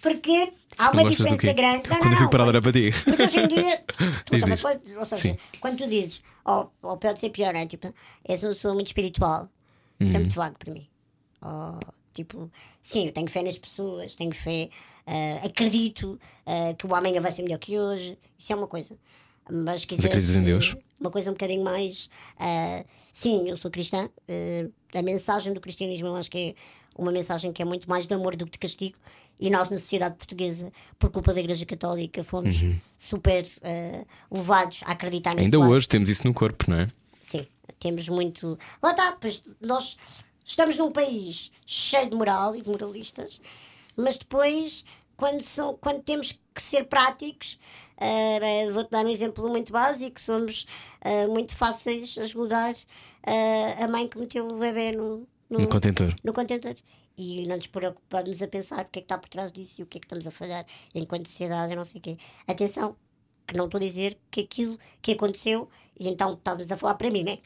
Porque 0.00 0.52
há 0.78 0.90
uma 0.90 1.04
diferença 1.08 1.52
grande. 1.52 1.88
Não, 1.90 1.98
Quando 1.98 2.14
não, 2.14 2.22
eu 2.22 2.30
parar 2.30 2.48
era 2.48 2.62
para 2.62 2.72
ti. 2.72 2.90
Porque 3.04 3.22
hoje 3.24 3.40
em 3.40 3.46
dia, 3.48 3.84
tu 4.24 4.38
Diz, 4.38 4.62
podes- 4.62 4.96
ou 4.96 5.04
seja, 5.04 5.20
Sim. 5.22 5.36
quando 5.60 5.78
tu 5.78 5.86
dizes, 5.86 6.22
ou, 6.46 6.72
ou 6.82 6.96
pode 6.96 7.20
ser 7.20 7.28
pior, 7.30 7.54
é? 7.54 7.66
tipo, 7.66 7.92
és 8.26 8.42
uma 8.42 8.50
pessoa 8.50 8.72
muito 8.74 8.86
espiritual, 8.86 9.50
isso 10.00 10.12
Uhum. 10.12 10.16
é 10.16 10.18
muito 10.20 10.34
vago 10.34 10.56
para 10.58 10.72
mim. 10.72 10.88
Ou, 11.42 11.80
tipo, 12.14 12.50
sim, 12.80 13.06
eu 13.06 13.12
tenho 13.12 13.28
fé 13.28 13.42
nas 13.42 13.58
pessoas, 13.58 14.14
tenho 14.14 14.32
fé, 14.32 14.70
ah, 15.06 15.46
acredito 15.46 16.18
ah, 16.46 16.72
que 16.72 16.86
o 16.86 16.94
amanhã 16.94 17.20
vai 17.20 17.32
ser 17.32 17.42
melhor 17.42 17.58
que 17.58 17.78
hoje, 17.78 18.16
isso 18.38 18.52
é 18.52 18.56
uma 18.56 18.68
coisa. 18.68 18.96
Mas, 19.50 19.82
acreditas 19.82 20.34
em 20.34 20.42
Deus? 20.42 20.74
Uma 20.98 21.10
coisa 21.10 21.28
um 21.28 21.34
bocadinho 21.34 21.62
mais. 21.62 22.08
ah, 22.38 22.84
sim, 23.12 23.50
eu 23.50 23.56
sou 23.56 23.70
cristã. 23.70 24.08
a 24.94 25.02
mensagem 25.02 25.52
do 25.52 25.60
cristianismo 25.60 26.06
eu 26.06 26.16
acho 26.16 26.30
que 26.30 26.38
é 26.38 26.54
uma 26.96 27.10
mensagem 27.10 27.52
que 27.52 27.60
é 27.60 27.64
muito 27.64 27.90
mais 27.90 28.06
de 28.06 28.14
amor 28.14 28.36
do 28.36 28.46
que 28.46 28.52
de 28.52 28.58
castigo. 28.58 28.96
E 29.38 29.50
nós, 29.50 29.68
na 29.68 29.78
sociedade 29.78 30.14
portuguesa, 30.14 30.72
por 30.96 31.10
culpa 31.10 31.34
da 31.34 31.40
Igreja 31.40 31.66
Católica, 31.66 32.22
fomos 32.22 32.62
super 32.96 33.46
ah, 33.62 34.04
levados 34.30 34.80
a 34.84 34.92
acreditar 34.92 35.34
nesse 35.34 35.46
Ainda 35.46 35.58
lado. 35.58 35.72
hoje 35.72 35.88
temos 35.88 36.08
isso 36.08 36.26
no 36.26 36.32
corpo, 36.32 36.70
não 36.70 36.78
é? 36.78 36.90
Sim. 37.20 37.46
Temos 37.80 38.08
muito. 38.08 38.58
Lá 38.82 38.92
está, 38.92 39.12
pois 39.20 39.42
nós 39.60 39.96
estamos 40.44 40.76
num 40.76 40.92
país 40.92 41.50
cheio 41.66 42.10
de 42.10 42.16
moral 42.16 42.54
e 42.54 42.62
de 42.62 42.68
moralistas, 42.68 43.40
mas 43.96 44.18
depois, 44.18 44.84
quando, 45.16 45.40
são, 45.40 45.76
quando 45.76 46.02
temos 46.02 46.38
que 46.54 46.62
ser 46.62 46.84
práticos, 46.84 47.58
uh, 47.98 48.72
vou-te 48.72 48.90
dar 48.90 49.04
um 49.04 49.08
exemplo 49.08 49.48
muito 49.48 49.72
básico: 49.72 50.20
somos 50.20 50.66
uh, 51.04 51.32
muito 51.32 51.54
fáceis 51.56 52.16
a 52.18 52.26
julgar 52.26 52.74
uh, 52.74 53.84
a 53.84 53.88
mãe 53.88 54.06
que 54.06 54.18
meteu 54.18 54.46
o 54.46 54.58
bebê 54.58 54.92
no, 54.92 55.26
no, 55.48 55.60
No 55.60 55.68
contentor. 55.68 56.14
no 56.22 56.32
contentor. 56.32 56.74
E 57.16 57.46
não 57.46 57.56
nos 57.56 57.68
preocupamos 57.68 58.42
a 58.42 58.48
pensar 58.48 58.84
o 58.84 58.88
que 58.88 58.98
é 58.98 59.02
que 59.02 59.04
está 59.04 59.16
por 59.16 59.28
trás 59.28 59.52
disso 59.52 59.80
e 59.80 59.84
o 59.84 59.86
que 59.86 59.98
é 59.98 60.00
que 60.00 60.06
estamos 60.06 60.26
a 60.26 60.32
falhar 60.32 60.66
enquanto 60.92 61.28
sociedade 61.28 61.74
não 61.76 61.84
sei 61.84 62.00
o 62.00 62.02
quê. 62.02 62.16
Atenção, 62.44 62.96
que 63.46 63.56
não 63.56 63.66
estou 63.66 63.78
a 63.78 63.82
dizer 63.82 64.18
que 64.30 64.40
aquilo 64.40 64.78
que 65.02 65.12
aconteceu, 65.12 65.68
e 65.98 66.08
então 66.08 66.32
estás-nos 66.32 66.70
a 66.72 66.76
falar 66.76 66.94
para 66.94 67.10
mim, 67.10 67.22
né? 67.22 67.38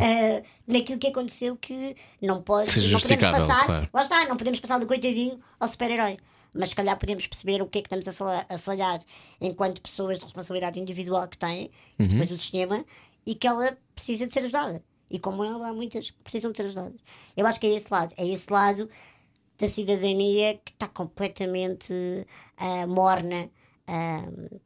Ah, 0.00 0.42
naquilo 0.66 0.98
que 0.98 1.06
aconteceu 1.08 1.56
que 1.56 1.96
não 2.20 2.42
pode, 2.42 2.66
não 2.90 3.00
podemos 3.00 3.30
passar, 3.48 3.66
claro. 3.66 3.88
lá 3.92 4.02
está, 4.02 4.26
não 4.26 4.36
podemos 4.36 4.60
passar 4.60 4.78
do 4.78 4.86
coitadinho 4.86 5.40
ao 5.58 5.68
super-herói. 5.68 6.16
Mas 6.54 6.70
se 6.70 6.74
calhar 6.74 6.98
podemos 6.98 7.26
perceber 7.26 7.60
o 7.62 7.66
que 7.66 7.78
é 7.78 7.82
que 7.82 7.86
estamos 7.86 8.08
a, 8.08 8.12
falar, 8.12 8.46
a 8.48 8.58
falhar 8.58 9.00
enquanto 9.40 9.82
pessoas 9.82 10.18
de 10.18 10.24
responsabilidade 10.24 10.80
individual 10.80 11.28
que 11.28 11.36
têm, 11.38 11.70
Uhum. 11.98 12.06
depois 12.08 12.30
o 12.30 12.38
sistema, 12.38 12.84
e 13.26 13.34
que 13.34 13.46
ela 13.46 13.76
precisa 13.94 14.26
de 14.26 14.32
ser 14.32 14.40
ajudada. 14.40 14.82
E 15.10 15.18
como 15.18 15.44
ela, 15.44 15.68
há 15.68 15.72
muitas 15.72 16.10
que 16.10 16.16
precisam 16.22 16.50
de 16.50 16.56
ser 16.56 16.64
ajudadas. 16.64 17.00
Eu 17.36 17.46
acho 17.46 17.60
que 17.60 17.66
é 17.66 17.76
esse 17.76 17.88
lado. 17.90 18.12
É 18.16 18.26
esse 18.26 18.50
lado 18.52 18.88
da 19.58 19.68
cidadania 19.68 20.58
que 20.64 20.72
está 20.72 20.86
completamente 20.88 21.92
ah, 22.56 22.86
morna 22.86 23.50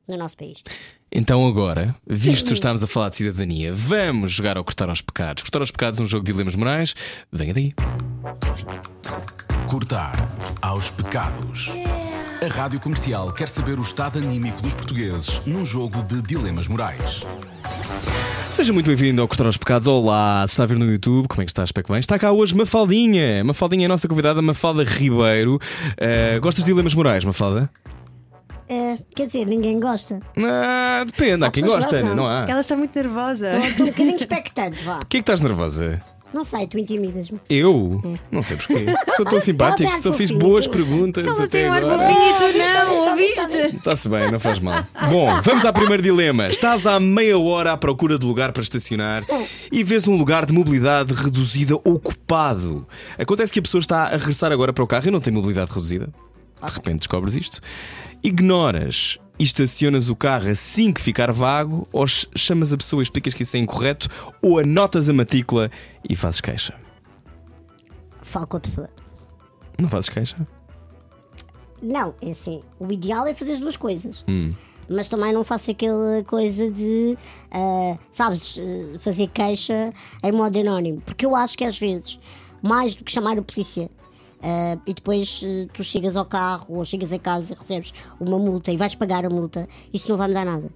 no 0.08 0.16
nosso 0.16 0.36
país. 0.36 0.62
Então 1.10 1.46
agora, 1.46 1.94
visto 2.06 2.48
que 2.48 2.54
estamos 2.54 2.82
a 2.82 2.86
falar 2.86 3.10
de 3.10 3.16
cidadania, 3.16 3.72
vamos 3.72 4.32
jogar 4.32 4.56
ao 4.56 4.64
Cortar 4.64 4.88
aos 4.88 5.00
Pecados. 5.00 5.42
Cortar 5.42 5.60
aos 5.60 5.70
Pecados 5.70 6.00
é 6.00 6.02
um 6.02 6.06
jogo 6.06 6.24
de 6.24 6.32
dilemas 6.32 6.54
morais. 6.54 6.94
Venha 7.30 7.54
daí. 7.54 7.74
Cortar 9.68 10.12
aos 10.60 10.90
pecados. 10.90 11.70
A 12.42 12.46
Rádio 12.52 12.80
Comercial 12.80 13.30
quer 13.32 13.48
saber 13.48 13.78
o 13.78 13.82
estado 13.82 14.18
anímico 14.18 14.60
dos 14.60 14.74
portugueses 14.74 15.40
num 15.46 15.64
jogo 15.64 16.02
de 16.02 16.20
dilemas 16.22 16.66
morais. 16.66 17.24
Seja 18.50 18.72
muito 18.72 18.86
bem-vindo 18.86 19.22
ao 19.22 19.28
Cortar 19.28 19.46
aos 19.46 19.56
Pecados. 19.56 19.86
Olá, 19.86 20.44
se 20.46 20.52
está 20.52 20.64
a 20.64 20.66
ver 20.66 20.76
no 20.76 20.84
YouTube, 20.84 21.26
como 21.28 21.40
é 21.40 21.44
que 21.44 21.50
está? 21.50 21.62
Espero 21.64 21.86
que 21.86 21.92
bem. 21.92 22.00
Está 22.00 22.18
cá 22.18 22.32
hoje 22.32 22.54
Mafaldinha. 22.54 23.42
Mafaldinha 23.44 23.84
é 23.84 23.86
a 23.86 23.88
nossa 23.88 24.08
convidada, 24.08 24.42
Mafalda 24.42 24.84
Ribeiro. 24.84 25.58
Eh, 25.96 26.38
gostas 26.40 26.64
de 26.64 26.70
dilemas 26.70 26.94
morais, 26.94 27.24
Mafalda? 27.24 27.70
Ah, 28.74 28.96
quer 29.14 29.26
dizer, 29.26 29.44
ninguém 29.46 29.78
gosta. 29.78 30.20
Ah, 30.38 31.04
depende, 31.04 31.44
há 31.44 31.48
Há 31.48 31.50
quem 31.50 31.62
gosta, 31.64 31.90
gostam. 32.00 32.14
não 32.16 32.26
há? 32.26 32.46
Ela 32.48 32.60
está 32.60 32.74
muito 32.76 32.94
nervosa. 32.96 33.58
Estou 33.58 33.86
um 33.86 33.90
bocadinho 33.90 34.16
expectante, 34.16 34.82
vá. 34.82 34.96
O 35.00 35.06
que 35.06 35.18
é 35.18 35.20
que 35.20 35.22
estás 35.22 35.40
nervosa? 35.42 36.00
Não 36.32 36.44
sei, 36.44 36.66
tu 36.66 36.78
intimidas-me. 36.78 37.38
Eu? 37.50 38.00
Não 38.30 38.42
sei 38.42 38.56
porquê. 38.56 38.86
Sou 39.14 39.26
tão 39.26 39.38
simpático, 39.38 39.92
só 40.00 40.14
fiz 40.14 40.30
boas 40.30 40.66
tu- 40.66 40.70
perguntas 40.70 41.26
Ela 41.26 41.44
até 41.44 41.46
tem 41.60 41.68
um 41.68 41.72
ar 41.74 41.82
agora. 41.82 42.08
fofinho 42.08 42.26
e 42.26 42.52
tu 42.52 42.58
não, 42.58 43.08
ouviste? 43.10 43.76
Está-se 43.76 44.08
bem, 44.08 44.30
não 44.32 44.40
faz 44.40 44.58
mal. 44.58 44.82
Bom, 45.10 45.28
vamos 45.42 45.62
ao 45.66 45.72
primeiro 45.74 46.02
dilema. 46.02 46.46
Estás 46.46 46.86
há 46.86 46.98
meia 46.98 47.38
hora 47.38 47.72
à 47.72 47.76
procura 47.76 48.18
de 48.18 48.24
lugar 48.24 48.50
para 48.52 48.62
estacionar 48.62 49.24
e 49.70 49.84
vês 49.84 50.08
um 50.08 50.16
lugar 50.16 50.46
de 50.46 50.54
mobilidade 50.54 51.12
reduzida 51.12 51.74
ocupado. 51.76 52.86
Acontece 53.18 53.52
que 53.52 53.58
a 53.58 53.62
pessoa 53.62 53.80
está 53.82 54.04
a 54.04 54.16
regressar 54.16 54.50
agora 54.52 54.72
para 54.72 54.82
o 54.84 54.86
carro 54.86 55.08
e 55.08 55.10
não 55.10 55.20
tem 55.20 55.34
mobilidade 55.34 55.70
reduzida. 55.70 56.08
De 56.64 56.72
repente 56.72 56.98
descobres 56.98 57.36
isto. 57.36 57.60
Ignoras 58.22 59.18
e 59.38 59.44
estacionas 59.44 60.08
o 60.08 60.14
carro 60.16 60.50
assim 60.50 60.92
que 60.92 61.00
ficar 61.00 61.32
vago, 61.32 61.88
ou 61.92 62.06
ch- 62.06 62.28
chamas 62.36 62.72
a 62.72 62.76
pessoa 62.76 63.02
e 63.02 63.04
explicas 63.04 63.34
que 63.34 63.42
isso 63.42 63.56
é 63.56 63.60
incorreto, 63.60 64.08
ou 64.40 64.58
anotas 64.58 65.08
a 65.08 65.12
matrícula 65.12 65.70
e 66.08 66.14
fazes 66.14 66.40
queixa. 66.40 66.74
Falo 68.22 68.46
com 68.46 68.56
a 68.58 68.60
pessoa. 68.60 68.88
Não 69.78 69.88
fazes 69.88 70.08
queixa? 70.08 70.36
Não, 71.82 72.14
é 72.22 72.30
assim, 72.30 72.62
o 72.78 72.92
ideal 72.92 73.26
é 73.26 73.34
fazer 73.34 73.54
as 73.54 73.60
duas 73.60 73.76
coisas. 73.76 74.24
Hum. 74.28 74.52
Mas 74.88 75.08
também 75.08 75.32
não 75.32 75.42
faço 75.44 75.70
aquela 75.70 76.22
coisa 76.24 76.70
de, 76.70 77.16
ah, 77.50 77.96
sabes, 78.10 78.56
eh, 78.58 78.98
fazer 78.98 79.28
queixa 79.28 79.92
em 80.22 80.30
modo 80.32 80.58
anónimo. 80.58 81.00
Porque 81.00 81.24
eu 81.24 81.34
acho 81.34 81.56
que 81.56 81.64
às 81.64 81.78
vezes, 81.78 82.18
mais 82.62 82.94
do 82.94 83.02
que 83.02 83.10
chamar 83.10 83.38
a 83.38 83.42
polícia, 83.42 83.88
ah, 84.42 84.78
e 84.86 84.92
depois 84.92 85.40
eh, 85.44 85.66
tu 85.72 85.84
chegas 85.84 86.16
ao 86.16 86.24
carro 86.24 86.76
ou 86.76 86.84
chegas 86.84 87.12
a 87.12 87.18
casa 87.18 87.52
e 87.52 87.56
recebes 87.56 87.94
uma 88.18 88.38
multa 88.38 88.72
e 88.72 88.76
vais 88.76 88.94
pagar 88.94 89.24
a 89.24 89.30
multa, 89.30 89.68
isso 89.92 90.08
não 90.08 90.16
vai 90.16 90.28
mudar 90.28 90.44
nada. 90.44 90.70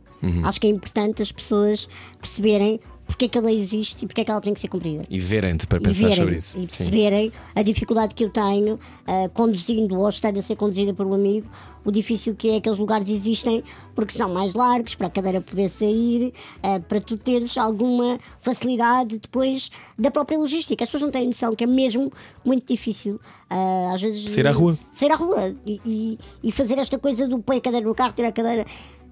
Acho 0.45 0.61
que 0.61 0.67
é 0.67 0.71
importante 0.71 1.23
as 1.23 1.31
pessoas 1.31 1.89
perceberem 2.19 2.81
porque 3.07 3.27
é 3.27 3.29
que 3.29 3.39
ela 3.39 3.53
existe 3.53 4.05
e 4.05 4.07
porque 4.09 4.21
é 4.21 4.25
que 4.25 4.31
ela 4.31 4.41
tem 4.41 4.53
que 4.53 4.61
ser 4.61 4.69
cumprida 4.69 5.05
E 5.09 5.19
verem-te 5.21 5.67
para 5.67 5.81
pensar 5.81 6.09
verem 6.09 6.17
sobre 6.17 6.37
isso. 6.37 6.57
e 6.57 6.61
Sim. 6.63 6.67
perceberem 6.67 7.33
a 7.55 7.63
dificuldade 7.63 8.15
que 8.15 8.25
eu 8.25 8.31
tenho 8.31 8.79
ah, 9.07 9.29
conduzindo 9.33 9.97
ou 9.99 10.09
estando 10.09 10.39
a 10.39 10.43
ser 10.43 10.57
conduzida 10.57 10.93
por 10.93 11.07
um 11.07 11.15
amigo, 11.15 11.47
o 11.85 11.91
difícil 11.93 12.35
que 12.35 12.51
é 12.51 12.57
aqueles 12.57 12.79
lugares 12.79 13.09
existem 13.09 13.63
porque 13.95 14.13
são 14.13 14.33
mais 14.35 14.55
largos 14.55 14.95
para 14.97 15.07
a 15.07 15.11
cadeira 15.11 15.41
poder 15.41 15.69
sair, 15.69 16.33
ah, 16.63 16.81
para 16.81 17.01
tu 17.01 17.17
teres 17.17 17.57
alguma 17.57 18.19
facilidade 18.41 19.19
depois 19.19 19.71
da 19.99 20.11
própria 20.11 20.37
logística. 20.39 20.83
As 20.83 20.89
pessoas 20.91 21.03
não 21.03 21.11
têm 21.11 21.27
noção 21.27 21.55
que 21.55 21.65
é 21.65 21.67
mesmo 21.67 22.13
muito 22.45 22.67
difícil. 22.73 23.21
ah, 23.49 23.93
às 23.95 24.01
vezes 24.03 24.31
Sair 24.33 24.47
à 24.47 24.53
rua. 24.53 24.77
sair 24.93 25.13
à 25.13 25.15
rua 25.17 25.55
e, 25.65 25.81
e- 25.87 26.19
e 26.43 26.51
fazer 26.53 26.77
esta 26.79 26.99
coisa 26.99 27.29
do 27.29 27.39
põe 27.39 27.59
a 27.59 27.61
cadeira 27.61 27.87
no 27.87 27.95
carro, 27.95 28.13
tirar 28.13 28.29
a 28.29 28.33
cadeira. 28.33 28.67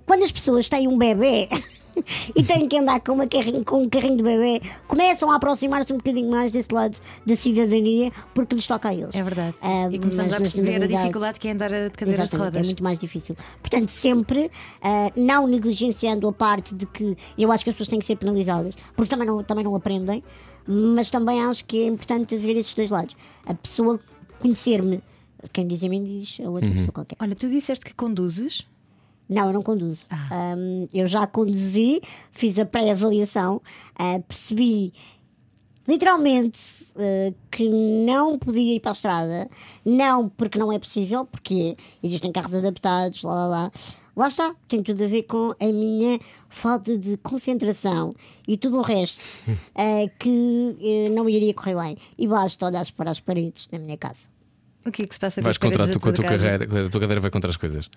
Quando 0.04 0.22
as 0.24 0.32
pessoas 0.32 0.68
têm 0.68 0.88
um 0.88 0.98
bebê 0.98 1.48
e 2.34 2.42
têm 2.42 2.68
que 2.68 2.78
andar 2.78 3.00
com, 3.00 3.12
uma 3.12 3.26
carrinho, 3.26 3.64
com 3.64 3.82
um 3.82 3.88
carrinho 3.88 4.16
de 4.16 4.22
bebê, 4.22 4.62
começam 4.86 5.30
a 5.30 5.36
aproximar-se 5.36 5.92
um 5.92 5.96
bocadinho 5.96 6.30
mais 6.30 6.52
desse 6.52 6.72
lado 6.72 6.96
da 7.24 7.36
cidadania 7.36 8.10
porque 8.32 8.54
lhes 8.54 8.66
toca 8.66 8.88
a 8.88 8.94
eles. 8.94 9.14
É 9.14 9.22
verdade. 9.22 9.56
Ah, 9.62 9.88
e 9.90 9.98
começamos 9.98 10.32
a 10.32 10.38
perceber 10.38 10.82
a 10.82 10.86
dificuldade 10.86 11.40
que 11.40 11.48
é 11.48 11.52
andar 11.52 11.70
de 11.70 11.90
cadeiras 11.90 12.28
de 12.28 12.36
Exatamente, 12.36 12.36
rodas. 12.36 12.62
É 12.62 12.64
muito 12.64 12.82
mais 12.82 12.98
difícil. 12.98 13.36
Portanto, 13.60 13.88
sempre 13.88 14.50
ah, 14.82 15.10
não 15.16 15.46
negligenciando 15.46 16.28
a 16.28 16.32
parte 16.32 16.74
de 16.74 16.86
que 16.86 17.16
eu 17.38 17.50
acho 17.52 17.64
que 17.64 17.70
as 17.70 17.76
pessoas 17.76 17.88
têm 17.88 17.98
que 17.98 18.06
ser 18.06 18.16
penalizadas, 18.16 18.74
porque 18.94 19.10
também 19.10 19.26
não, 19.26 19.42
também 19.42 19.64
não 19.64 19.74
aprendem, 19.74 20.22
mas 20.66 21.10
também 21.10 21.42
acho 21.42 21.64
que 21.64 21.82
é 21.82 21.86
importante 21.86 22.36
ver 22.36 22.56
esses 22.56 22.74
dois 22.74 22.90
lados. 22.90 23.16
A 23.46 23.54
pessoa 23.54 24.00
conhecer-me, 24.40 25.02
quem 25.52 25.66
diz 25.66 25.82
a 25.84 25.88
mim 25.88 26.02
diz 26.04 26.38
a 26.40 26.48
outra 26.48 26.70
pessoa 26.70 26.92
qualquer. 26.92 27.16
Olha, 27.20 27.34
tu 27.34 27.48
disseste 27.48 27.84
que 27.84 27.94
conduzes. 27.94 28.66
Não, 29.28 29.46
eu 29.48 29.52
não 29.52 29.62
conduzo. 29.62 30.04
Ah. 30.10 30.54
Um, 30.56 30.86
eu 30.92 31.06
já 31.06 31.26
conduzi, 31.26 32.02
fiz 32.30 32.58
a 32.58 32.66
pré-avaliação, 32.66 33.60
ah, 33.96 34.20
percebi 34.26 34.92
literalmente 35.88 36.58
ah, 36.96 37.32
que 37.50 37.68
não 37.68 38.38
podia 38.38 38.76
ir 38.76 38.80
para 38.80 38.92
a 38.92 38.94
estrada, 38.94 39.48
não 39.84 40.28
porque 40.28 40.58
não 40.58 40.72
é 40.72 40.78
possível, 40.78 41.24
porque 41.24 41.76
existem 42.02 42.32
carros 42.32 42.54
adaptados, 42.54 43.22
lá 43.22 43.34
lá 43.34 43.46
lá. 43.46 43.72
Lá 44.16 44.28
está, 44.28 44.54
tem 44.68 44.80
tudo 44.80 45.02
a 45.02 45.08
ver 45.08 45.24
com 45.24 45.52
a 45.60 45.66
minha 45.66 46.20
falta 46.48 46.96
de 46.96 47.16
concentração 47.16 48.12
e 48.46 48.56
tudo 48.56 48.78
o 48.78 48.82
resto 48.82 49.20
ah, 49.74 50.08
que 50.20 50.76
eh, 50.80 51.08
não 51.08 51.28
iria 51.28 51.52
correr 51.52 51.74
bem. 51.74 51.98
E 52.16 52.28
basta 52.28 52.64
olhar 52.64 52.86
para 52.92 53.10
as 53.10 53.18
paredes 53.18 53.66
da 53.66 53.76
minha 53.76 53.96
casa. 53.96 54.28
O 54.86 54.92
que 54.92 55.02
é 55.02 55.04
que 55.06 55.14
se 55.14 55.18
passa 55.18 55.40
com 55.40 55.46
Vais 55.46 55.54
as 55.54 55.58
contra 55.58 55.84
a 55.84 55.98
com 55.98 56.08
a 56.08 56.12
tua 56.12 56.24
carreira, 56.24 56.86
a 56.86 56.90
tua 56.90 57.00
cadeira 57.00 57.20
vai 57.20 57.30
contra 57.30 57.50
as 57.50 57.56
coisas. 57.56 57.90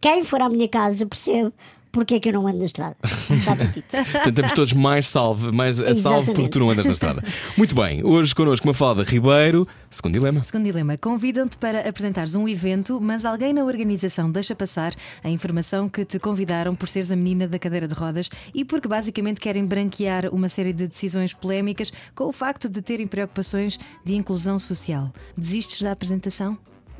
Quem 0.00 0.24
for 0.24 0.40
à 0.40 0.48
minha 0.48 0.68
casa 0.68 1.06
percebe 1.06 1.52
porque 1.94 2.16
é 2.16 2.20
que 2.20 2.28
eu 2.28 2.32
não 2.32 2.46
ando 2.46 2.58
na 2.58 2.64
estrada. 2.64 2.96
Está 3.30 3.54
tudo 3.54 3.70
dito. 3.70 3.96
Estamos 4.26 4.52
todos 4.52 4.72
mais 4.72 5.08
salve, 5.08 5.52
mais 5.52 5.80
a 5.80 5.94
salvo 5.94 6.34
porque 6.34 6.50
tu 6.50 6.58
não 6.58 6.70
andas 6.70 6.84
na 6.84 6.92
estrada. 6.92 7.22
Muito 7.56 7.72
bem, 7.74 8.04
hoje 8.04 8.34
connosco 8.34 8.66
uma 8.66 8.74
fala 8.74 9.04
Ribeiro, 9.04 9.66
segundo 9.88 10.14
dilema. 10.14 10.42
Segundo 10.42 10.64
dilema, 10.64 10.98
convidam-te 10.98 11.56
para 11.56 11.88
apresentares 11.88 12.34
um 12.34 12.48
evento, 12.48 13.00
mas 13.00 13.24
alguém 13.24 13.52
na 13.52 13.64
organização 13.64 14.28
deixa 14.30 14.56
passar 14.56 14.92
a 15.22 15.30
informação 15.30 15.88
que 15.88 16.04
te 16.04 16.18
convidaram 16.18 16.74
por 16.74 16.88
seres 16.88 17.12
a 17.12 17.16
menina 17.16 17.46
da 17.46 17.60
cadeira 17.60 17.86
de 17.86 17.94
rodas 17.94 18.28
e 18.52 18.64
porque 18.64 18.88
basicamente 18.88 19.40
querem 19.40 19.64
branquear 19.64 20.26
uma 20.34 20.48
série 20.48 20.72
de 20.72 20.88
decisões 20.88 21.32
polémicas 21.32 21.92
com 22.12 22.24
o 22.24 22.32
facto 22.32 22.68
de 22.68 22.82
terem 22.82 23.06
preocupações 23.06 23.78
de 24.04 24.16
inclusão 24.16 24.58
social. 24.58 25.12
Desistes 25.38 25.80
da 25.80 25.92
apresentação? 25.92 26.58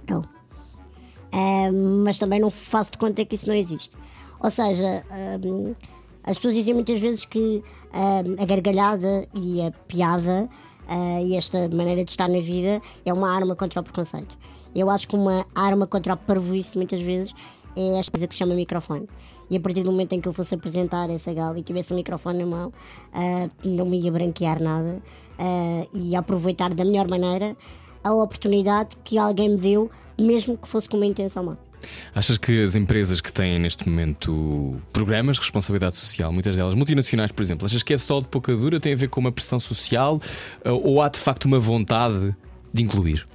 Não. 0.08 0.22
Mas 2.04 2.18
também 2.18 2.38
não 2.40 2.50
faço 2.50 2.92
de 2.92 2.98
conta 2.98 3.24
que 3.24 3.34
isso 3.34 3.48
não 3.48 3.54
existe. 3.54 3.96
Ou 4.40 4.50
seja, 4.50 5.04
ah, 5.10 5.38
as 6.22 6.38
pessoas 6.38 6.54
dizem 6.54 6.74
muitas 6.74 7.00
vezes 7.00 7.24
que 7.24 7.62
ah, 7.92 8.22
a 8.40 8.44
gargalhada 8.44 9.26
e 9.34 9.62
a 9.62 9.70
piada 9.86 10.48
ah, 10.88 11.20
e 11.22 11.36
esta 11.36 11.68
maneira 11.68 12.04
de 12.04 12.10
estar 12.10 12.28
na 12.28 12.40
vida 12.40 12.80
é 13.04 13.12
uma 13.12 13.30
arma 13.30 13.54
contra 13.54 13.80
o 13.80 13.82
preconceito. 13.82 14.36
Eu 14.74 14.90
acho 14.90 15.06
que 15.06 15.14
uma 15.14 15.46
arma 15.54 15.86
contra 15.86 16.14
o 16.14 16.16
parvoíce 16.16 16.76
muitas 16.76 17.00
vezes 17.00 17.34
é 17.76 17.98
esta 17.98 18.10
coisa 18.10 18.26
que 18.26 18.34
se 18.34 18.38
chama 18.38 18.54
microfone. 18.54 19.08
E 19.50 19.56
a 19.56 19.60
partir 19.60 19.82
do 19.82 19.90
momento 19.90 20.14
em 20.14 20.20
que 20.20 20.28
eu 20.28 20.32
fosse 20.32 20.54
apresentar 20.54 21.10
essa 21.10 21.32
gala 21.32 21.58
e 21.58 21.62
tivesse 21.62 21.92
o 21.92 21.96
microfone 21.96 22.38
na 22.38 22.46
mão, 22.46 22.72
ah, 23.12 23.48
não 23.64 23.86
me 23.86 24.00
ia 24.00 24.10
branquear 24.10 24.62
nada 24.62 25.02
ah, 25.38 25.86
e 25.92 26.16
aproveitar 26.16 26.72
da 26.72 26.84
melhor 26.84 27.08
maneira 27.08 27.56
a 28.02 28.12
oportunidade 28.12 28.96
que 29.04 29.18
alguém 29.18 29.50
me 29.50 29.56
deu 29.58 29.90
mesmo 30.18 30.56
que 30.56 30.68
fosse 30.68 30.88
com 30.88 30.96
uma 30.96 31.06
intenção 31.06 31.44
má. 31.44 31.56
Achas 32.14 32.38
que 32.38 32.62
as 32.62 32.74
empresas 32.74 33.20
que 33.20 33.32
têm 33.32 33.58
neste 33.58 33.88
momento 33.88 34.80
programas 34.92 35.36
de 35.36 35.42
responsabilidade 35.42 35.96
social, 35.96 36.32
muitas 36.32 36.56
delas 36.56 36.74
multinacionais, 36.74 37.30
por 37.30 37.42
exemplo, 37.42 37.66
achas 37.66 37.82
que 37.82 37.92
é 37.92 37.98
só 37.98 38.20
de 38.20 38.26
pouca 38.26 38.54
dura, 38.56 38.80
tem 38.80 38.92
a 38.92 38.96
ver 38.96 39.08
com 39.08 39.20
uma 39.20 39.32
pressão 39.32 39.58
social 39.60 40.20
eh, 40.64 40.70
ou 40.70 41.02
há 41.02 41.08
de 41.08 41.18
facto 41.18 41.44
uma 41.44 41.58
vontade 41.58 42.34
de 42.72 42.82
incluir? 42.82 43.26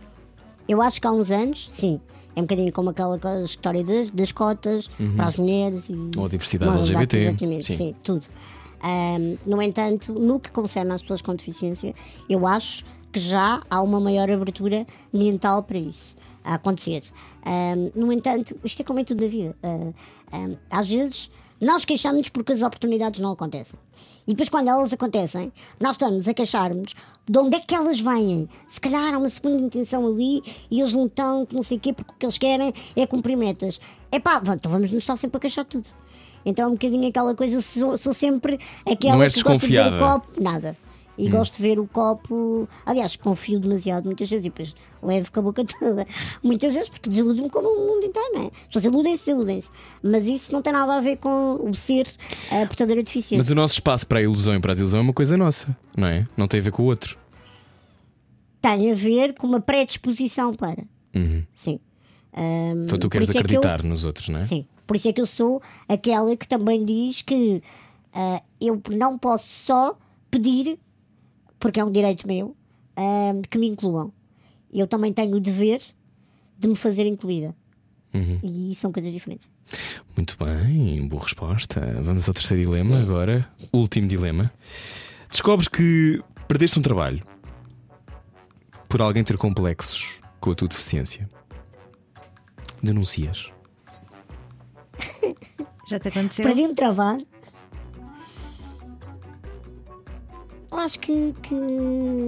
Eu 0.68 0.82
acho 0.82 1.00
que 1.00 1.08
há 1.08 1.12
uns 1.12 1.32
anos, 1.32 1.68
sim. 1.70 2.00
É 2.36 2.40
um 2.40 2.44
bocadinho 2.44 2.72
como 2.72 2.90
aquela 2.90 3.20
história 3.44 3.84
das, 3.84 4.10
das 4.12 4.32
cotas 4.32 4.90
para 5.16 5.26
as 5.26 5.36
mulheres 5.36 5.90
e. 5.90 5.94
Uhum. 5.94 6.12
Ou 6.16 6.26
a 6.26 6.30
diversidade 6.30 6.78
LGBT, 6.78 7.18
Exatamente, 7.18 7.66
sim. 7.66 7.78
sim, 7.78 7.96
tudo. 8.04 8.28
Ahm, 8.82 9.38
no 9.46 9.62
entanto, 9.62 10.14
no 10.14 10.40
que 10.40 10.50
concerne 10.52 10.92
às 10.94 11.02
pessoas 11.02 11.22
com 11.22 11.36
deficiência, 11.36 11.94
eu 12.30 12.48
acho 12.48 12.86
que 13.12 13.20
já 13.20 13.62
há 13.70 13.82
uma 13.82 14.00
maior 14.00 14.30
abertura 14.30 14.86
mental 15.12 15.64
para 15.64 15.78
isso 15.78 16.16
a 16.44 16.56
acontecer. 16.56 17.04
Ahm, 17.46 17.92
no 17.96 18.12
entanto, 18.12 18.56
isto 18.64 18.82
é 18.82 18.86
como 18.86 19.00
em 19.00 19.06
tudo 19.06 19.22
da 19.22 19.28
vida. 19.28 19.56
Ah, 19.64 19.94
ahm, 20.32 20.56
às 20.70 20.90
vezes 20.90 21.32
nós 21.62 21.84
queixamos-nos 21.84 22.30
porque 22.30 22.54
as 22.54 22.62
oportunidades 22.62 23.20
não 23.20 23.32
acontecem. 23.32 23.78
E 24.26 24.32
depois, 24.32 24.48
quando 24.48 24.70
elas 24.70 24.94
acontecem, 24.94 25.52
nós 25.80 25.94
estamos 25.94 26.28
a 26.28 26.34
queixar-nos 26.34 26.96
de 27.28 27.38
onde 27.38 27.56
é 27.56 27.60
que 27.60 27.76
elas 27.76 28.00
vêm. 28.00 28.48
Se 28.68 28.80
calhar 28.80 29.14
há 29.14 29.18
uma 29.18 29.28
segunda 29.28 29.62
intenção 29.64 30.08
ali 30.08 30.42
e 30.70 30.80
eles 30.80 30.94
não 30.94 31.08
estão, 31.08 31.48
não 31.52 31.64
sei 31.64 31.78
o 31.78 31.80
quê, 31.80 31.94
porque 31.94 32.12
o 32.12 32.16
que 32.16 32.26
eles 32.26 32.38
querem 32.38 32.74
é 32.96 33.08
cumprir 33.08 33.36
metas. 33.36 33.82
É 34.12 34.20
pá, 34.20 34.42
então 34.56 34.72
vamos 34.72 34.92
nos 34.92 35.04
estar 35.04 35.18
sempre 35.18 35.38
a 35.38 35.40
queixar 35.42 35.66
tudo. 35.66 35.88
Então 36.46 36.66
é 36.66 36.68
um 36.68 36.74
bocadinho 36.74 37.08
aquela 37.10 37.36
coisa, 37.36 37.62
sou, 37.62 37.98
sou 37.98 38.14
sempre 38.14 38.60
aquela 38.86 39.16
Não 39.16 39.24
és 39.24 39.34
que 39.34 39.44
gosta 39.44 39.68
de 39.68 40.00
copo, 40.00 40.42
nada. 40.42 40.78
E 41.20 41.30
gosto 41.30 41.58
de 41.58 41.62
ver 41.64 41.80
o 41.80 41.88
copo. 41.88 42.68
Aliás, 42.86 43.16
confio 43.16 43.60
demasiado 43.60 44.06
muitas 44.06 44.30
vezes 44.30 44.46
e 44.46 44.50
depois 44.50 44.74
levo 45.04 45.32
com 45.32 45.40
a 45.40 45.44
boca 45.44 45.64
toda. 45.80 46.06
Muitas 46.42 46.74
vezes, 46.74 46.88
porque 46.90 47.10
desiludo-me 47.10 47.50
como 47.50 47.68
o 47.68 47.88
mundo 47.96 48.06
inteiro, 48.06 48.30
não 48.34 48.42
é? 48.44 48.46
As 48.46 48.68
pessoas 48.68 48.86
iludem-se, 48.86 49.26
desiludem-se. 49.26 49.70
Mas 50.02 50.26
isso 50.26 50.52
não 50.54 50.62
tem 50.62 50.72
nada 50.74 50.96
a 50.96 51.02
ver 51.02 51.18
com 51.18 51.56
o 51.62 51.74
ser 51.74 52.08
a 52.52 52.66
portadora 52.66 53.04
deficiência. 53.04 53.38
Mas 53.38 53.50
o 53.50 53.56
nosso 53.56 53.74
espaço 53.76 54.08
para 54.08 54.20
a 54.20 54.22
ilusão 54.22 54.56
e 54.56 54.60
para 54.60 54.72
a 54.72 54.74
desilusão 54.74 55.00
é 55.00 55.04
uma 55.04 55.14
coisa 55.14 55.36
nossa, 55.38 55.76
não 55.98 56.08
é? 56.08 56.26
Não 56.38 56.48
tem 56.48 56.60
a 56.60 56.64
ver 56.64 56.72
com 56.72 56.84
o 56.84 56.86
outro. 56.86 57.18
Tem 58.62 58.92
a 58.92 58.96
ver 58.96 59.34
com 59.36 59.48
uma 59.48 59.62
predisposição 59.62 60.54
para. 60.54 60.84
Sim. 61.54 61.80
Ahm, 62.34 62.84
Então 62.86 63.00
tu 63.00 63.10
queres 63.10 63.30
isso 63.30 63.38
é 63.38 63.42
que 63.44 63.54
eu- 63.56 63.60
acreditar 63.60 63.84
nos 63.84 64.04
outros, 64.06 64.30
não 64.30 64.40
é? 64.40 64.42
Sim, 64.42 64.66
por 64.86 64.96
isso 64.96 65.08
é 65.08 65.14
que 65.14 65.20
eu 65.22 65.26
sou 65.26 65.62
aquela 65.88 66.36
que 66.38 66.48
também 66.48 66.84
diz 66.86 67.22
que 67.22 67.62
ah, 68.14 68.42
eu 68.62 68.82
não 68.92 69.18
posso 69.18 69.48
só 69.48 69.98
pedir, 70.30 70.78
porque 71.60 71.80
é 71.80 71.84
um 71.84 71.92
direito 71.92 72.26
meu, 72.28 72.56
que 73.50 73.58
me 73.58 73.68
incluam. 73.68 74.12
Eu 74.72 74.88
também 74.88 75.12
tenho 75.12 75.36
o 75.36 75.40
dever 75.40 75.82
de 76.58 76.68
me 76.68 76.76
fazer 76.76 77.06
incluída. 77.06 77.56
Uhum. 78.14 78.40
E 78.44 78.76
são 78.76 78.92
coisas 78.92 79.12
diferentes. 79.12 79.48
Muito 80.16 80.36
bem, 80.44 81.08
boa 81.08 81.24
resposta. 81.24 81.80
Vamos 82.02 82.28
ao 82.28 82.34
terceiro 82.34 82.64
dilema 82.64 83.00
agora. 83.00 83.48
Último 83.72 84.08
dilema. 84.08 84.52
Descobres 85.30 85.68
que 85.68 86.22
perdeste 86.48 86.80
um 86.80 86.82
trabalho 86.82 87.24
por 88.88 89.02
alguém 89.02 89.24
ter 89.24 89.38
complexos 89.38 90.16
com 90.40 90.52
a 90.52 90.56
tua 90.56 90.68
deficiência. 90.68 91.30
Denuncias. 92.82 93.52
Já 95.88 96.00
te 96.00 96.08
aconteceu? 96.08 96.46
Perdi 96.46 96.64
um 96.64 96.74
trabalho. 96.74 97.26
Acho 100.72 101.00
que, 101.00 101.34
que 101.42 101.56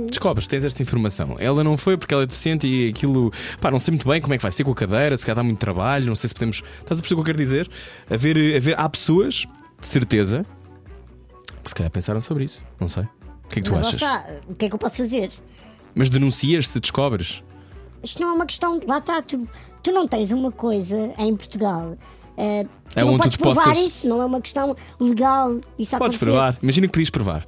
Descobres, 0.09 0.47
tens 0.47 0.65
esta 0.65 0.81
informação. 0.81 1.35
Ela 1.39 1.63
não 1.63 1.77
foi 1.77 1.97
porque 1.97 2.13
ela 2.13 2.23
é 2.23 2.25
deficiente 2.25 2.67
e 2.67 2.89
aquilo. 2.89 3.31
Pá, 3.59 3.69
não 3.71 3.79
sei 3.79 3.91
muito 3.93 4.07
bem 4.07 4.21
como 4.21 4.33
é 4.33 4.37
que 4.37 4.41
vai 4.43 4.51
ser 4.51 4.63
com 4.63 4.71
a 4.71 4.75
cadeira, 4.75 5.15
se 5.17 5.25
calhar 5.25 5.37
dá 5.37 5.43
muito 5.43 5.59
trabalho, 5.59 6.05
não 6.07 6.15
sei 6.15 6.27
se 6.27 6.33
podemos. 6.33 6.63
Estás 6.81 6.99
a 6.99 7.01
perceber 7.01 7.13
o 7.21 7.23
que 7.23 7.29
eu 7.31 7.33
quero 7.33 7.37
dizer? 7.37 7.69
Haver, 8.09 8.55
haver, 8.57 8.79
há 8.79 8.87
pessoas, 8.89 9.45
de 9.79 9.87
certeza, 9.87 10.45
que 11.63 11.69
se 11.69 11.75
calhar 11.75 11.91
pensaram 11.91 12.21
sobre 12.21 12.43
isso. 12.45 12.61
Não 12.79 12.89
sei. 12.89 13.03
O 13.03 13.47
que 13.49 13.59
é 13.59 13.61
que 13.61 13.69
tu 13.69 13.71
Mas 13.73 13.81
lá 13.81 13.87
achas? 13.89 14.01
está, 14.01 14.25
o 14.49 14.55
que 14.55 14.65
é 14.65 14.69
que 14.69 14.75
eu 14.75 14.79
posso 14.79 14.97
fazer? 14.97 15.31
Mas 15.93 16.09
denuncias 16.09 16.67
se 16.69 16.79
descobres. 16.79 17.43
Isto 18.03 18.21
não 18.21 18.29
é 18.29 18.33
uma 18.33 18.45
questão. 18.45 18.79
Lá 18.87 18.97
está, 18.97 19.21
tu, 19.21 19.47
tu 19.83 19.91
não 19.91 20.07
tens 20.07 20.31
uma 20.31 20.51
coisa 20.51 21.13
em 21.19 21.35
Portugal. 21.35 21.95
tu 22.35 22.41
É 22.41 22.65
não 23.03 23.09
onde 23.09 23.17
tu 23.17 23.21
podes 23.23 23.33
te 23.37 23.39
provar 23.39 23.63
possas- 23.65 23.79
isso, 23.85 24.07
não 24.09 24.21
é 24.21 24.25
uma 24.25 24.41
questão 24.41 24.75
legal. 24.99 25.51
Isso 25.77 25.91
Podes 25.91 26.15
acontecer. 26.15 26.25
provar. 26.25 26.57
Imagina 26.63 26.87
que 26.87 26.93
podias 26.93 27.09
provar. 27.09 27.45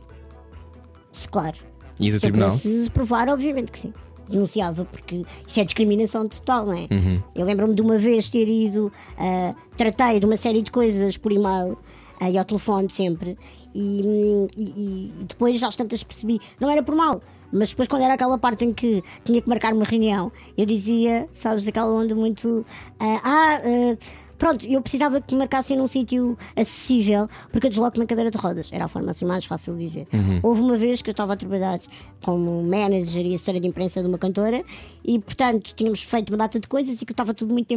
Se, 1.34 1.40
Claro. 1.40 1.58
Ias 2.00 2.14
a 2.16 2.18
Se 2.18 2.22
tribunal. 2.22 2.50
pudesse 2.50 2.90
provar, 2.92 3.30
obviamente 3.30 3.72
que 3.72 3.80
sim. 3.80 3.94
Denunciava, 4.30 4.86
porque 4.86 5.24
isso 5.46 5.60
é 5.60 5.66
discriminação 5.66 6.28
total, 6.28 6.66
não 6.68 6.74
é? 6.74 6.88
Uhum. 6.92 7.22
Eu 7.36 7.46
lembro-me 7.46 7.76
de 7.76 7.82
uma 7.82 7.98
vez 7.98 8.30
ter 8.30 8.48
ido, 8.48 8.92
ah, 9.18 9.54
tratei 9.76 10.20
de 10.20 10.26
uma 10.26 10.38
série 10.38 10.62
de 10.62 10.72
coisas 10.72 11.18
por 11.18 11.32
e-mail 11.32 11.78
ah, 12.22 12.30
e 12.32 12.38
ao 12.38 12.46
telefone 12.46 12.88
sempre, 12.90 13.38
e, 13.76 14.02
hum, 14.06 14.48
e- 14.58 15.12
e 15.20 15.24
depois 15.28 15.62
às 15.62 15.76
tantas 15.76 16.04
percebi, 16.04 16.40
não 16.60 16.70
era 16.70 16.82
por 16.82 16.96
mal, 16.96 17.20
mas 17.52 17.70
depois 17.72 17.88
quando 17.90 18.04
era 18.04 18.14
aquela 18.14 18.38
parte 18.38 18.64
em 18.64 18.72
que 18.74 19.04
tinha 19.26 19.42
que 19.42 19.50
marcar 19.50 19.74
uma 19.74 19.84
reunião, 19.84 20.32
eu 20.58 20.66
dizia, 20.66 21.28
sabes, 21.34 21.68
aquela 21.68 21.92
onda 21.92 22.16
muito. 22.16 22.66
ah, 23.02 23.20
ah, 23.24 23.62
ah, 23.66 23.98
Pronto, 24.44 24.66
eu 24.66 24.82
precisava 24.82 25.22
que 25.22 25.34
me 25.34 25.40
marcassem 25.40 25.78
num 25.78 25.88
sítio 25.88 26.38
acessível, 26.54 27.30
porque 27.50 27.68
eu 27.68 27.70
desloco 27.70 27.98
na 27.98 28.06
cadeira 28.06 28.30
de 28.30 28.38
rodas. 28.38 28.70
Era 28.74 28.84
a 28.84 28.88
forma 28.90 29.12
assim 29.12 29.24
mais 29.24 29.46
fácil 29.46 29.74
de 29.74 29.86
dizer. 29.86 30.08
Houve 30.44 30.60
uma 30.60 30.78
vez 30.78 31.02
que 31.02 31.10
eu 31.10 31.14
estava 31.14 31.32
a 31.32 31.38
trabalhar 31.38 31.80
como 32.22 32.62
manager 32.62 33.26
e 33.26 33.36
assessora 33.36 33.58
de 33.58 33.70
imprensa 33.70 34.02
de 34.02 34.08
uma 34.10 34.18
cantora, 34.18 34.62
e 35.02 35.18
portanto 35.18 35.74
tínhamos 35.74 36.04
feito 36.04 36.30
uma 36.30 36.36
data 36.36 36.60
de 36.60 36.68
coisas 36.68 37.02
e 37.02 37.06
que 37.06 37.14
estava 37.14 37.34
tudo 37.34 37.54
muito 37.54 37.74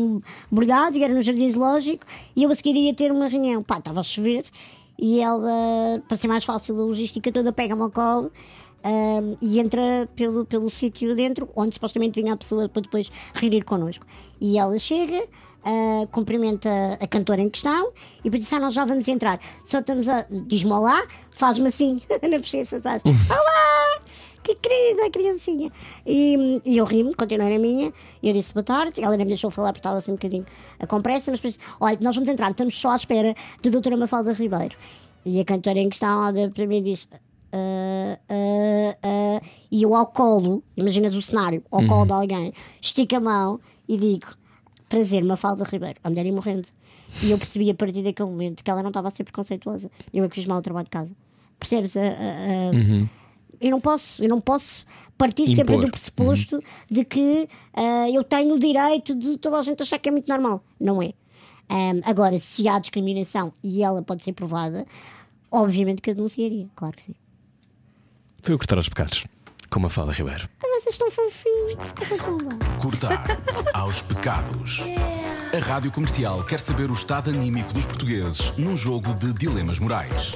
embrulhado, 0.51 0.99
e 0.99 1.05
era 1.05 1.15
no 1.15 1.23
Jardim 1.23 1.49
Zoológico, 1.49 2.05
e 2.35 2.43
eu 2.43 2.51
a 2.51 2.55
seguir 2.57 2.75
ia 2.75 2.93
ter 2.93 3.13
uma 3.13 3.29
reunião. 3.29 3.63
Pá, 3.63 3.79
estava 3.79 4.01
a 4.01 4.03
chover, 4.03 4.43
e 4.99 5.21
ela, 5.21 6.03
para 6.09 6.17
ser 6.17 6.27
mais 6.27 6.45
fácil 6.45 6.75
a 6.81 6.85
logística 6.85 7.31
toda, 7.31 7.53
pega-me 7.53 7.83
ao 7.83 7.93
colo. 7.93 8.33
ahm, 8.83 9.37
e 9.41 9.61
entra 9.61 10.09
pelo, 10.17 10.45
pelo 10.45 10.69
sítio 10.69 11.15
dentro, 11.15 11.49
onde 11.55 11.75
supostamente 11.75 12.21
vinha 12.21 12.35
a 12.35 12.37
pessoa 12.37 12.69
para 12.69 12.83
depois 12.83 13.11
reunir 13.35 13.63
connosco. 13.65 14.05
E 14.41 14.59
ela 14.59 14.77
chega, 14.79 15.27
ah, 15.67 16.07
cumprimenta 16.13 16.71
a 17.01 17.07
cantora 17.09 17.43
em 17.43 17.51
questão 17.51 17.93
e 18.21 18.25
depois 18.25 18.45
diz: 18.45 18.53
ah, 18.53 18.61
nós 18.61 18.73
já 18.73 18.85
vamos 18.85 19.09
entrar. 19.09 19.41
Só 19.65 19.81
estamos 19.81 20.09
a. 20.09 20.25
Diz-me 20.31 20.71
olá, 20.71 21.05
faz-me 21.33 21.69
assim, 21.69 22.01
na 22.09 22.39
bochecha, 22.39 22.81
sabes? 22.81 23.03
Olá! 23.05 24.01
Que 24.45 24.55
querida 24.55 25.11
criancinha! 25.11 25.73
E, 26.07 26.63
e 26.65 26.79
eu 26.79 26.85
ri-me, 26.85 27.13
continuei 27.17 27.53
na 27.53 27.59
minha, 27.59 27.93
e 28.23 28.29
eu 28.29 28.33
disse 28.33 28.55
boa 28.55 28.63
tarde. 28.63 29.03
Ela 29.03 29.15
ainda 29.15 29.25
me 29.25 29.31
deixou 29.31 29.51
falar 29.51 29.73
porque 29.73 29.81
estava 29.81 29.99
assim 29.99 30.13
um 30.13 30.15
bocadinho 30.15 30.47
a 30.79 30.87
com 30.87 31.03
pressa, 31.03 31.33
mas 31.33 31.41
depois, 31.41 31.59
olha, 31.81 31.99
nós 32.01 32.15
vamos 32.15 32.31
entrar, 32.31 32.53
estamos 32.53 32.79
só 32.79 32.91
à 32.91 32.97
espera 32.97 33.35
da 33.61 33.71
doutora 33.71 33.97
Mafalda 33.97 34.33
Ribeiro. 34.33 34.77
E 35.25 35.41
a 35.41 35.45
cantora 35.45 35.81
em 35.81 35.89
questão 35.89 36.27
olha 36.27 36.49
para 36.49 36.65
mim 36.65 36.77
e 36.77 36.83
diz. 36.83 37.09
"Ah, 37.53 38.19
ah, 38.29 38.97
ah", 39.03 39.41
e 39.69 39.83
eu 39.83 39.97
ao 39.97 40.07
colo, 40.07 40.63
imaginas 40.77 41.17
o 41.17 41.21
cenário, 41.23 41.65
ao 41.73 41.85
colo 41.89 42.07
de 42.07 42.13
alguém, 42.13 42.53
estico 42.81 43.17
a 43.17 43.21
mão 43.21 43.61
e 43.89 43.97
digo: 43.97 44.27
Prazer, 44.89 45.23
Mafalda 45.25 45.65
Ribeiro. 45.65 45.99
A 46.05 46.09
mulher 46.11 46.27
ia 46.27 46.33
morrendo. 46.33 46.69
E 47.23 47.31
eu 47.31 47.39
percebi 47.39 47.71
a 47.71 47.75
partir 47.75 48.03
daquele 48.03 48.29
momento 48.29 48.63
que 48.63 48.71
ela 48.71 48.83
não 48.83 48.91
estava 48.91 49.09
a 49.09 49.11
ser 49.11 49.25
preconceituosa. 49.25 49.91
Eu 50.13 50.25
é 50.25 50.29
que 50.29 50.35
fiz 50.37 50.47
mal 50.47 50.59
o 50.59 50.63
trabalho 50.63 50.85
de 50.85 50.91
casa. 50.91 51.15
Percebes? 51.59 51.97
A- 51.97 52.01
a- 52.01 52.05
a- 52.71 53.09
Eu 53.61 53.71
não 53.71 53.81
posso, 53.81 54.23
eu 54.23 54.29
não 54.29 54.39
posso 54.41 54.85
partir 55.17 55.47
sempre 55.47 55.75
Impor. 55.75 55.87
do 55.87 55.91
pressuposto 55.91 56.61
de 56.91 57.05
que 57.07 57.49
ah, 57.73 58.09
eu 58.11 58.23
tenho 58.23 58.55
o 58.55 58.59
direito 58.59 59.15
de 59.15 59.39
toda 59.39 59.59
a 59.59 59.63
gente 59.63 59.83
achar 59.83 59.99
que 59.99 60.09
é 60.09 60.13
muito 60.13 60.29
normal. 60.29 60.63
Não 60.79 61.03
é. 61.03 61.13
Ahm, 61.69 62.01
agora, 62.05 62.39
se 62.39 62.69
há 62.69 62.79
discriminação 62.79 63.53
e 63.65 63.83
ela 63.83 64.03
pode 64.03 64.23
ser 64.25 64.35
provada, 64.35 64.85
obviamente 65.51 66.03
que 66.03 66.11
eu 66.11 66.15
denunciaria. 66.15 66.69
Claro 66.77 66.95
que 66.97 67.03
sim. 67.05 67.15
Foi 68.43 68.55
o 68.55 68.59
cortar 68.59 68.77
aos 68.77 68.89
pecados. 68.91 69.25
Com 69.71 69.85
a 69.85 69.91
fala 69.91 70.13
Ribeiro. 70.13 70.49
Ah, 70.63 70.81
vocês 70.81 70.95
estão 70.95 71.11
fofinhos. 71.11 71.75
que 71.95 72.07
coisa 72.07 72.25
boa. 72.25 72.79
Cortar 72.81 73.25
aos 73.75 74.01
pecados. 74.03 74.81
A 75.55 75.59
Rádio 75.59 75.91
Comercial 75.91 76.43
quer 76.45 76.61
saber 76.61 76.91
o 76.91 76.95
estado 76.95 77.31
anímico 77.31 77.73
dos 77.73 77.85
portugueses 77.87 78.53
num 78.57 78.77
jogo 78.77 79.15
de 79.15 79.33
dilemas 79.33 79.79
morais. 79.79 80.35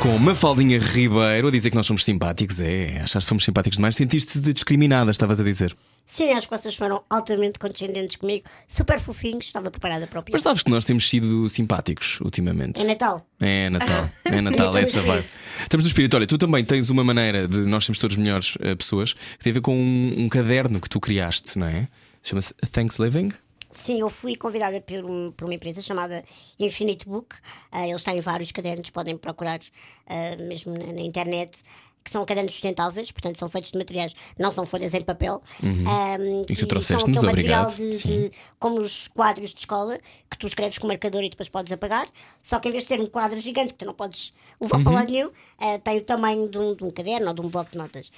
Com 0.00 0.18
Mafaldinha 0.18 0.78
Ribeiro 0.78 1.48
a 1.48 1.50
dizer 1.50 1.70
que 1.70 1.76
nós 1.76 1.86
somos 1.86 2.04
simpáticos. 2.04 2.60
É, 2.60 2.98
achaste 2.98 3.20
que 3.20 3.28
fomos 3.28 3.44
simpáticos 3.44 3.76
demais? 3.76 3.96
Sentiste-te 3.96 4.52
discriminada, 4.52 5.10
estavas 5.10 5.40
a 5.40 5.44
dizer. 5.44 5.76
Sim, 6.06 6.30
acho 6.32 6.48
que 6.48 6.56
vocês 6.56 6.76
foram 6.76 7.02
altamente 7.10 7.58
condescendentes 7.58 8.14
comigo, 8.16 8.48
super 8.68 9.00
fofinhos, 9.00 9.46
estava 9.46 9.70
preparada 9.72 10.06
para 10.06 10.20
o 10.20 10.22
pior. 10.22 10.34
Mas 10.34 10.42
sabes 10.44 10.62
que 10.62 10.70
nós 10.70 10.84
temos 10.84 11.08
sido 11.08 11.48
simpáticos 11.48 12.20
ultimamente. 12.20 12.80
É 12.80 12.84
Natal. 12.84 13.26
É 13.40 13.68
Natal, 13.68 14.08
é 14.24 14.40
Natal, 14.40 14.76
é 14.76 14.82
essa 14.82 15.02
vibe. 15.02 15.26
Estamos 15.62 15.84
no 15.84 15.88
espírito. 15.88 16.14
Olha, 16.16 16.26
tu 16.26 16.38
também 16.38 16.64
tens 16.64 16.90
uma 16.90 17.02
maneira 17.02 17.48
de 17.48 17.58
nós 17.58 17.84
sermos 17.84 17.98
todos 17.98 18.16
melhores 18.16 18.56
eh, 18.60 18.76
pessoas 18.76 19.14
que 19.14 19.38
tem 19.42 19.50
a 19.50 19.54
ver 19.54 19.60
com 19.60 19.76
um, 19.76 20.14
um 20.24 20.28
caderno 20.28 20.80
que 20.80 20.88
tu 20.88 21.00
criaste, 21.00 21.58
não 21.58 21.66
é? 21.66 21.88
Chama-se 22.22 22.54
Thanks 22.70 22.98
Living. 23.00 23.30
Sim, 23.68 24.00
eu 24.00 24.08
fui 24.08 24.36
convidada 24.36 24.80
por, 24.80 25.04
um- 25.04 25.32
por 25.32 25.44
uma 25.44 25.52
empresa 25.54 25.82
chamada 25.82 26.24
Infinite 26.58 27.04
Book. 27.04 27.34
Ah, 27.70 27.86
eles 27.86 28.02
têm 28.04 28.20
vários 28.20 28.50
cadernos, 28.52 28.88
podem 28.90 29.18
procurar 29.18 29.60
ah, 30.06 30.36
mesmo 30.38 30.72
na, 30.72 30.92
na 30.92 31.00
internet. 31.02 31.58
Que 32.06 32.10
são 32.12 32.24
cadernos 32.24 32.52
sustentáveis, 32.52 33.10
portanto 33.10 33.36
são 33.36 33.48
feitos 33.48 33.72
de 33.72 33.78
materiais, 33.78 34.14
não 34.38 34.52
são 34.52 34.64
folhas 34.64 34.94
em 34.94 35.00
papel. 35.00 35.42
Um, 35.60 36.42
E 36.42 36.46
que 36.46 36.54
tu 36.54 36.60
são 36.60 36.68
trouxeste-nos, 36.68 37.22
obrigado. 37.24 37.74
de, 37.74 37.98
de- 38.00 38.32
como 38.60 38.80
os 38.80 39.08
quadros 39.08 39.50
de 39.52 39.58
escola, 39.58 39.98
que 40.30 40.38
tu 40.38 40.46
escreves 40.46 40.78
com 40.78 40.86
marcador 40.86 41.24
e 41.24 41.28
depois 41.30 41.48
podes 41.48 41.72
apagar. 41.72 42.06
Só 42.40 42.60
que 42.60 42.68
em 42.68 42.70
vez 42.70 42.84
de 42.84 42.88
ter 42.90 43.00
um 43.00 43.06
quadro 43.06 43.40
gigante 43.40 43.72
que 43.72 43.78
tu 43.80 43.84
não 43.84 43.92
podes 43.94 44.32
levar 44.60 44.76
Uhum. 44.78 44.84
para 44.84 44.92
lado 44.92 45.10
nenhum, 45.10 45.30
eh, 45.60 45.78
tem 45.78 45.98
o 45.98 46.02
tamanho 46.02 46.48
de 46.48 46.56
um, 46.58 46.76
de 46.76 46.84
um 46.84 46.90
caderno 46.92 47.26
ou 47.26 47.34
de 47.34 47.40
um 47.40 47.48
bloco 47.48 47.72
de 47.72 47.76
notas. 47.76 48.08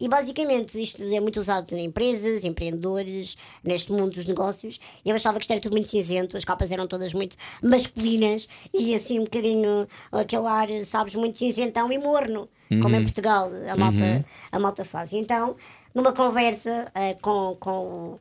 E 0.00 0.08
basicamente 0.08 0.82
isto 0.82 1.02
é 1.02 1.20
muito 1.20 1.38
usado 1.38 1.72
em 1.74 1.84
empresas, 1.84 2.44
empreendedores, 2.44 3.36
neste 3.62 3.92
mundo 3.92 4.14
dos 4.14 4.26
negócios. 4.26 4.80
E 5.04 5.10
eu 5.10 5.14
achava 5.14 5.38
que 5.38 5.44
isto 5.44 5.52
era 5.52 5.60
tudo 5.60 5.72
muito 5.72 5.88
cinzento, 5.88 6.36
as 6.36 6.44
capas 6.44 6.72
eram 6.72 6.86
todas 6.86 7.12
muito 7.12 7.36
masculinas 7.62 8.48
e 8.72 8.94
assim 8.94 9.20
um 9.20 9.24
bocadinho 9.24 9.86
aquele 10.10 10.46
ar, 10.46 10.68
sabes, 10.84 11.14
muito 11.14 11.38
cinzentão 11.38 11.92
e 11.92 11.98
morno, 11.98 12.48
como 12.82 12.96
em 12.96 13.02
Portugal 13.02 13.48
a 13.70 13.76
malta, 13.76 14.24
a 14.50 14.58
malta 14.58 14.84
faz. 14.84 15.12
E 15.12 15.16
então, 15.16 15.54
numa 15.94 16.12
conversa 16.12 16.90
eh, 16.94 17.14
com, 17.14 17.56
com 17.60 17.70
o 17.70 18.20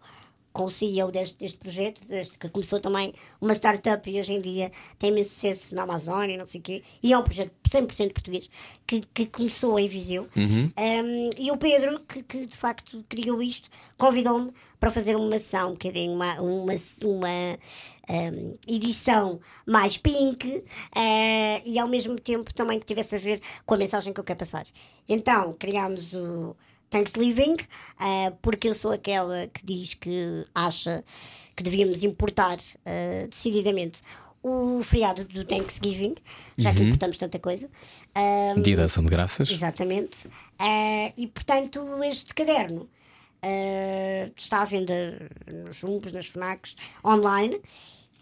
com 0.54 0.66
o 0.66 0.70
CEO 0.70 1.12
deste, 1.12 1.36
deste 1.38 1.58
projeto, 1.58 2.08
deste, 2.08 2.38
que 2.38 2.47
começou 2.47 2.80
também 2.80 3.14
uma 3.41 3.54
startup 3.54 4.10
e 4.10 4.20
hoje 4.20 4.32
em 4.32 4.39
dia 4.39 4.72
tem 4.99 5.10
imenso 5.10 5.32
sucesso 5.32 5.76
na 5.76 5.82
Amazónia, 5.84 6.38
não 6.38 6.47
sei 6.47 6.62
o 6.62 6.64
quê, 6.64 6.84
e 7.01 7.12
é 7.12 7.18
um 7.18 7.24
projeto 7.24 7.51
100% 7.68 8.14
português 8.14 8.49
que, 8.86 9.01
que 9.14 9.26
começou 9.26 9.78
em 9.80 9.88
Viseu. 9.88 10.28
Um, 10.78 11.30
e 11.38 11.51
o 11.51 11.58
Pedro, 11.58 11.99
que, 12.01 12.22
que 12.22 12.45
de 12.45 12.56
facto 12.56 13.04
criou 13.10 13.41
isto, 13.41 13.68
convidou-me 13.97 14.54
para 14.80 14.91
fazer 14.91 15.16
uma 15.16 15.36
ação, 15.38 15.70
um 15.70 15.74
bocadinho, 15.74 16.14
uma, 16.14 16.39
uma, 16.41 16.74
uma 17.04 17.58
um, 18.10 18.58
edição 18.68 19.39
mais 19.66 19.97
pink 19.97 20.64
eh, 20.95 21.62
e 21.66 21.80
ao 21.80 21.88
mesmo 21.88 22.20
tempo 22.20 22.54
também 22.54 22.80
que 22.80 22.86
tivesse 22.86 23.16
a 23.16 23.18
ver 23.18 23.41
com 23.66 23.76
a 23.76 23.78
mensagem 23.78 24.14
que 24.14 24.20
eu 24.20 24.24
quero 24.24 24.39
passar. 24.39 24.66
Então 25.08 25.54
criámos 25.54 26.14
o. 26.14 26.56
Thanksgiving, 26.94 27.58
eh, 28.00 28.32
porque 28.39 28.68
eu 28.68 28.74
sou 28.76 28.91
aquela 28.91 29.48
que 29.48 29.66
diz 29.66 29.96
que 29.96 30.46
acha 30.54 31.04
que 31.56 31.64
devíamos 31.64 32.04
importar 32.04 32.60
eh, 32.86 33.26
decididamente 33.28 34.02
o 34.44 34.84
feriado 34.84 35.26
do 35.26 35.44
Thanksgiving, 35.44 36.14
já 36.58 36.72
que 36.72 36.84
importamos 36.84 37.18
tanta 37.18 37.39
coisa. 37.39 37.68
Ah, 38.14 38.54
Dia 38.62 38.76
da 38.76 38.84
Ação 38.84 39.04
de 39.04 39.10
Graças. 39.10 39.50
Exatamente. 39.50 40.30
Ah, 40.60 41.12
e 41.18 41.26
portanto, 41.28 41.80
este 42.04 42.34
caderno 42.34 42.88
está 44.38 44.62
à 44.62 44.66
venda 44.66 44.94
nos 45.48 45.78
Jumbos, 45.78 46.12
nas 46.12 46.28
FNACs, 46.28 46.76
online. 47.04 47.60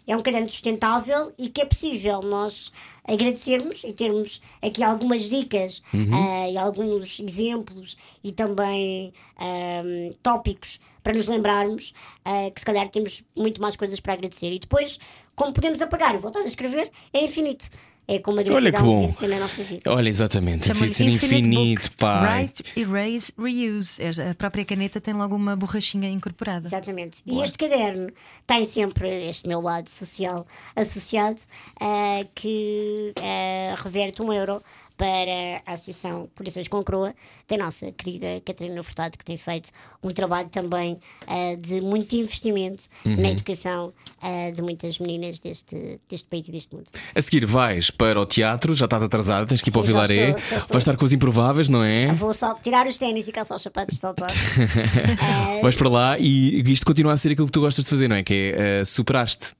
É 0.06 0.16
um 0.16 0.22
caderno 0.22 0.48
sustentável 0.48 1.32
e 1.38 1.48
que 1.48 1.60
é 1.60 1.64
possível 1.64 2.22
nós 2.22 2.72
agradecermos 3.04 3.82
e 3.84 3.92
termos 3.92 4.40
aqui 4.60 4.82
algumas 4.82 5.28
dicas 5.28 5.82
ah, 5.94 6.48
e 6.48 6.56
alguns 6.56 7.20
exemplos 7.20 7.96
e 8.22 8.32
também 8.32 9.12
ah, 9.36 9.82
tópicos 10.22 10.80
para 11.02 11.14
nos 11.14 11.26
lembrarmos 11.26 11.92
ah, 12.24 12.50
que 12.50 12.60
se 12.60 12.64
calhar 12.64 12.88
temos 12.88 13.24
muito 13.36 13.60
mais 13.60 13.76
coisas 13.76 14.00
para 14.00 14.14
agradecer. 14.14 14.52
E 14.52 14.58
depois, 14.58 14.98
como 15.34 15.52
podemos 15.52 15.80
apagar 15.80 16.14
e 16.14 16.18
voltar 16.18 16.40
a 16.40 16.46
escrever, 16.46 16.90
é 17.12 17.24
infinito. 17.24 17.68
É 18.08 18.18
como 18.18 18.40
a 18.40 18.42
Olha 18.42 18.72
que 18.72 18.80
bom. 18.80 19.00
devia 19.02 19.14
ser 19.14 19.28
na 19.28 19.38
nossa 19.38 19.62
vida. 19.62 19.90
Olha, 19.90 20.08
exatamente. 20.08 20.66
Ser 20.90 21.04
infinito, 21.08 21.82
Book. 21.82 21.96
pai. 21.96 22.42
Write, 22.42 22.64
erase, 22.76 23.32
reuse. 23.38 24.02
É, 24.02 24.30
A 24.30 24.34
própria 24.34 24.64
caneta 24.64 25.00
tem 25.00 25.14
logo 25.14 25.36
uma 25.36 25.54
borrachinha 25.54 26.08
incorporada. 26.08 26.66
Exatamente. 26.66 27.22
E 27.24 27.40
este 27.40 27.56
caderno 27.56 28.10
tem 28.46 28.64
sempre 28.64 29.28
este 29.30 29.46
meu 29.48 29.60
lado 29.60 29.88
social 29.88 30.46
associado, 30.74 31.40
ah, 31.80 32.24
que 32.34 33.12
ah, 33.18 33.76
reverte 33.82 34.20
um 34.20 34.32
euro 34.32 34.60
para 35.02 35.62
a 35.66 35.74
Associação 35.74 36.28
Corações 36.36 36.68
com 36.68 36.80
Croa, 36.84 37.12
da 37.48 37.56
nossa 37.56 37.90
querida 37.90 38.40
Catarina 38.44 38.80
Furtado, 38.84 39.18
que 39.18 39.24
tem 39.24 39.36
feito 39.36 39.70
um 40.00 40.10
trabalho 40.10 40.48
também 40.48 40.96
ah, 41.26 41.56
de 41.58 41.80
muito 41.80 42.14
investimento 42.14 42.84
Uhum. 43.04 43.16
na 43.20 43.30
educação 43.30 43.92
ah, 44.22 44.50
de 44.54 44.62
muitas 44.62 44.98
meninas 45.00 45.38
deste, 45.40 45.98
deste 46.08 46.28
país 46.28 46.46
e 46.46 46.52
deste 46.52 46.72
mundo. 46.74 46.86
A 47.14 47.20
seguir 47.20 47.44
vais 47.46 47.90
para 47.90 48.20
o 48.20 48.24
teatro, 48.24 48.74
já 48.74 48.84
estás 48.84 49.02
atrasado, 49.02 49.48
tens 49.48 49.60
que 49.60 49.70
ir 49.70 49.72
para 49.72 49.80
o 49.80 49.84
Sim, 49.84 49.88
Vilaré. 49.92 50.32
Vais 50.32 50.74
estar 50.76 50.96
com 50.96 51.04
os 51.04 51.12
improváveis, 51.12 51.68
não 51.68 51.82
é? 51.82 52.06
Vou 52.12 52.32
só 52.32 52.54
tirar 52.54 52.86
os 52.86 52.96
ténis 52.96 53.26
e 53.26 53.32
calçar 53.32 53.56
os 53.56 53.62
sapatos 53.62 53.96
de 53.96 54.00
saltar. 54.00 54.30
Ah, 55.20 55.58
Vais 55.62 55.74
para 55.74 55.88
lá 55.88 56.18
e 56.18 56.60
isto 56.72 56.86
continua 56.86 57.12
a 57.12 57.16
ser 57.16 57.32
aquilo 57.32 57.46
que 57.46 57.52
tu 57.52 57.60
gostas 57.60 57.84
de 57.84 57.90
fazer, 57.90 58.06
não 58.08 58.16
é? 58.16 58.22
Que 58.22 58.54
é 58.56 58.80
eh, 58.80 58.84
superaste. 58.84 59.52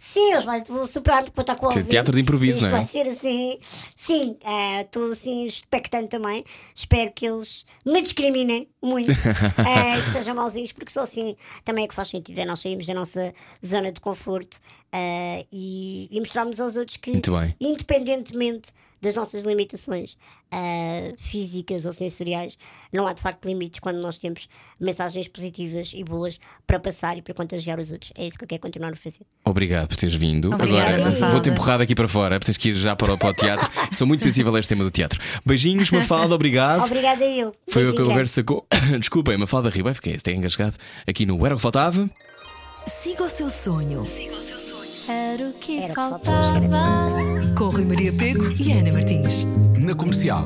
Sim, 0.00 0.32
eu 0.32 0.42
vai- 0.42 0.62
vou 0.64 0.86
superar 0.86 1.22
porque 1.22 1.36
vou 1.36 1.42
estar 1.42 1.54
com 1.56 1.66
o 1.66 1.84
teatro 1.84 2.14
de 2.14 2.20
improviso, 2.20 2.58
Isto 2.58 2.68
não 2.70 2.76
é? 2.76 2.78
vai 2.80 2.86
ser 2.86 3.06
assim. 3.08 3.58
Sim, 3.96 4.36
ah, 4.44 4.80
estou 4.82 5.10
assim 5.10 5.44
expectante 5.46 6.08
também. 6.08 6.44
Espero 6.74 7.10
que 7.12 7.26
eles 7.26 7.64
me 7.84 8.00
discriminem 8.02 8.68
muito 8.82 9.10
e 9.12 10.02
que 10.04 10.10
sejam 10.10 10.34
mauzinhos, 10.34 10.72
porque 10.72 10.92
só 10.92 11.00
assim 11.02 11.36
também 11.64 11.84
é 11.84 11.88
que 11.88 11.94
faz 11.94 12.08
sentido. 12.08 12.38
É 12.38 12.44
nós 12.44 12.60
sairmos 12.60 12.86
da 12.86 12.94
nossa 12.94 13.32
zona 13.64 13.90
de 13.92 14.00
conforto 14.00 14.58
ah, 14.92 15.44
e, 15.52 16.08
e 16.10 16.20
mostrarmos 16.20 16.60
aos 16.60 16.76
outros 16.76 16.96
que, 16.96 17.20
independentemente 17.60 18.72
das 19.00 19.14
nossas 19.14 19.44
limitações 19.44 20.16
ah, 20.50 21.12
físicas 21.18 21.84
ou 21.84 21.92
sensoriais, 21.92 22.58
não 22.92 23.06
há 23.06 23.12
de 23.12 23.22
facto 23.22 23.46
limites 23.46 23.80
quando 23.80 24.00
nós 24.02 24.18
temos 24.18 24.48
mensagens 24.80 25.28
positivas 25.28 25.92
e 25.94 26.02
boas 26.04 26.38
para 26.66 26.78
passar 26.78 27.16
e 27.18 27.22
para 27.22 27.34
contagiar 27.34 27.78
os 27.78 27.90
outros. 27.90 28.12
É 28.16 28.26
isso 28.26 28.38
que 28.38 28.44
eu 28.44 28.48
quero 28.48 28.62
continuar 28.62 28.92
a 28.92 28.96
fazer. 28.96 29.20
Obrigado 29.44 29.88
por 29.88 29.96
teres 29.96 30.14
vindo. 30.14 30.52
Obrigada, 30.52 31.06
Agora 31.06 31.30
vou-te 31.30 31.50
empurrar 31.50 31.78
daqui 31.78 31.94
para 31.94 32.08
fora, 32.08 32.40
tens 32.40 32.56
que 32.56 32.70
ir 32.70 32.74
já 32.74 32.96
para 32.96 33.14
o, 33.14 33.18
para 33.18 33.30
o 33.30 33.34
teatro. 33.34 33.68
Sou 33.92 34.06
muito 34.06 34.22
sensível 34.22 34.54
a 34.54 34.60
este 34.60 34.70
tema 34.70 34.84
do 34.84 34.90
teatro. 34.90 35.20
Beijinhos, 35.44 35.90
Mafalda, 35.90 36.34
obrigado. 36.34 36.84
Obrigada 36.84 37.24
a 37.24 37.28
eu. 37.28 37.54
Foi 37.68 37.82
a 37.82 37.84
Beijinho 37.84 37.94
grande. 37.94 38.10
conversa 38.10 38.44
com. 38.44 38.64
Desculpem, 38.98 39.36
Mafalda 39.36 39.70
Ribeiro, 39.70 39.94
fiquei 39.94 40.14
até 40.14 40.32
engasgado 40.32 40.76
aqui 41.06 41.26
no 41.26 41.44
Era 41.44 41.54
o 41.54 41.58
que 41.58 41.62
Faltava. 41.62 42.08
Siga 42.86 43.24
o 43.24 43.30
seu 43.30 43.50
sonho. 43.50 44.02
Era 44.02 44.02
o 44.02 44.04
que 44.04 44.87
Era 45.08 45.48
o 45.48 45.54
que 45.54 45.88
faltava. 45.94 46.68
Com 47.56 47.70
Rui 47.70 47.86
Maria 47.86 48.12
Pego 48.12 48.52
e 48.60 48.72
Ana 48.72 48.92
Martins. 48.92 49.42
Na 49.78 49.94
comercial. 49.94 50.44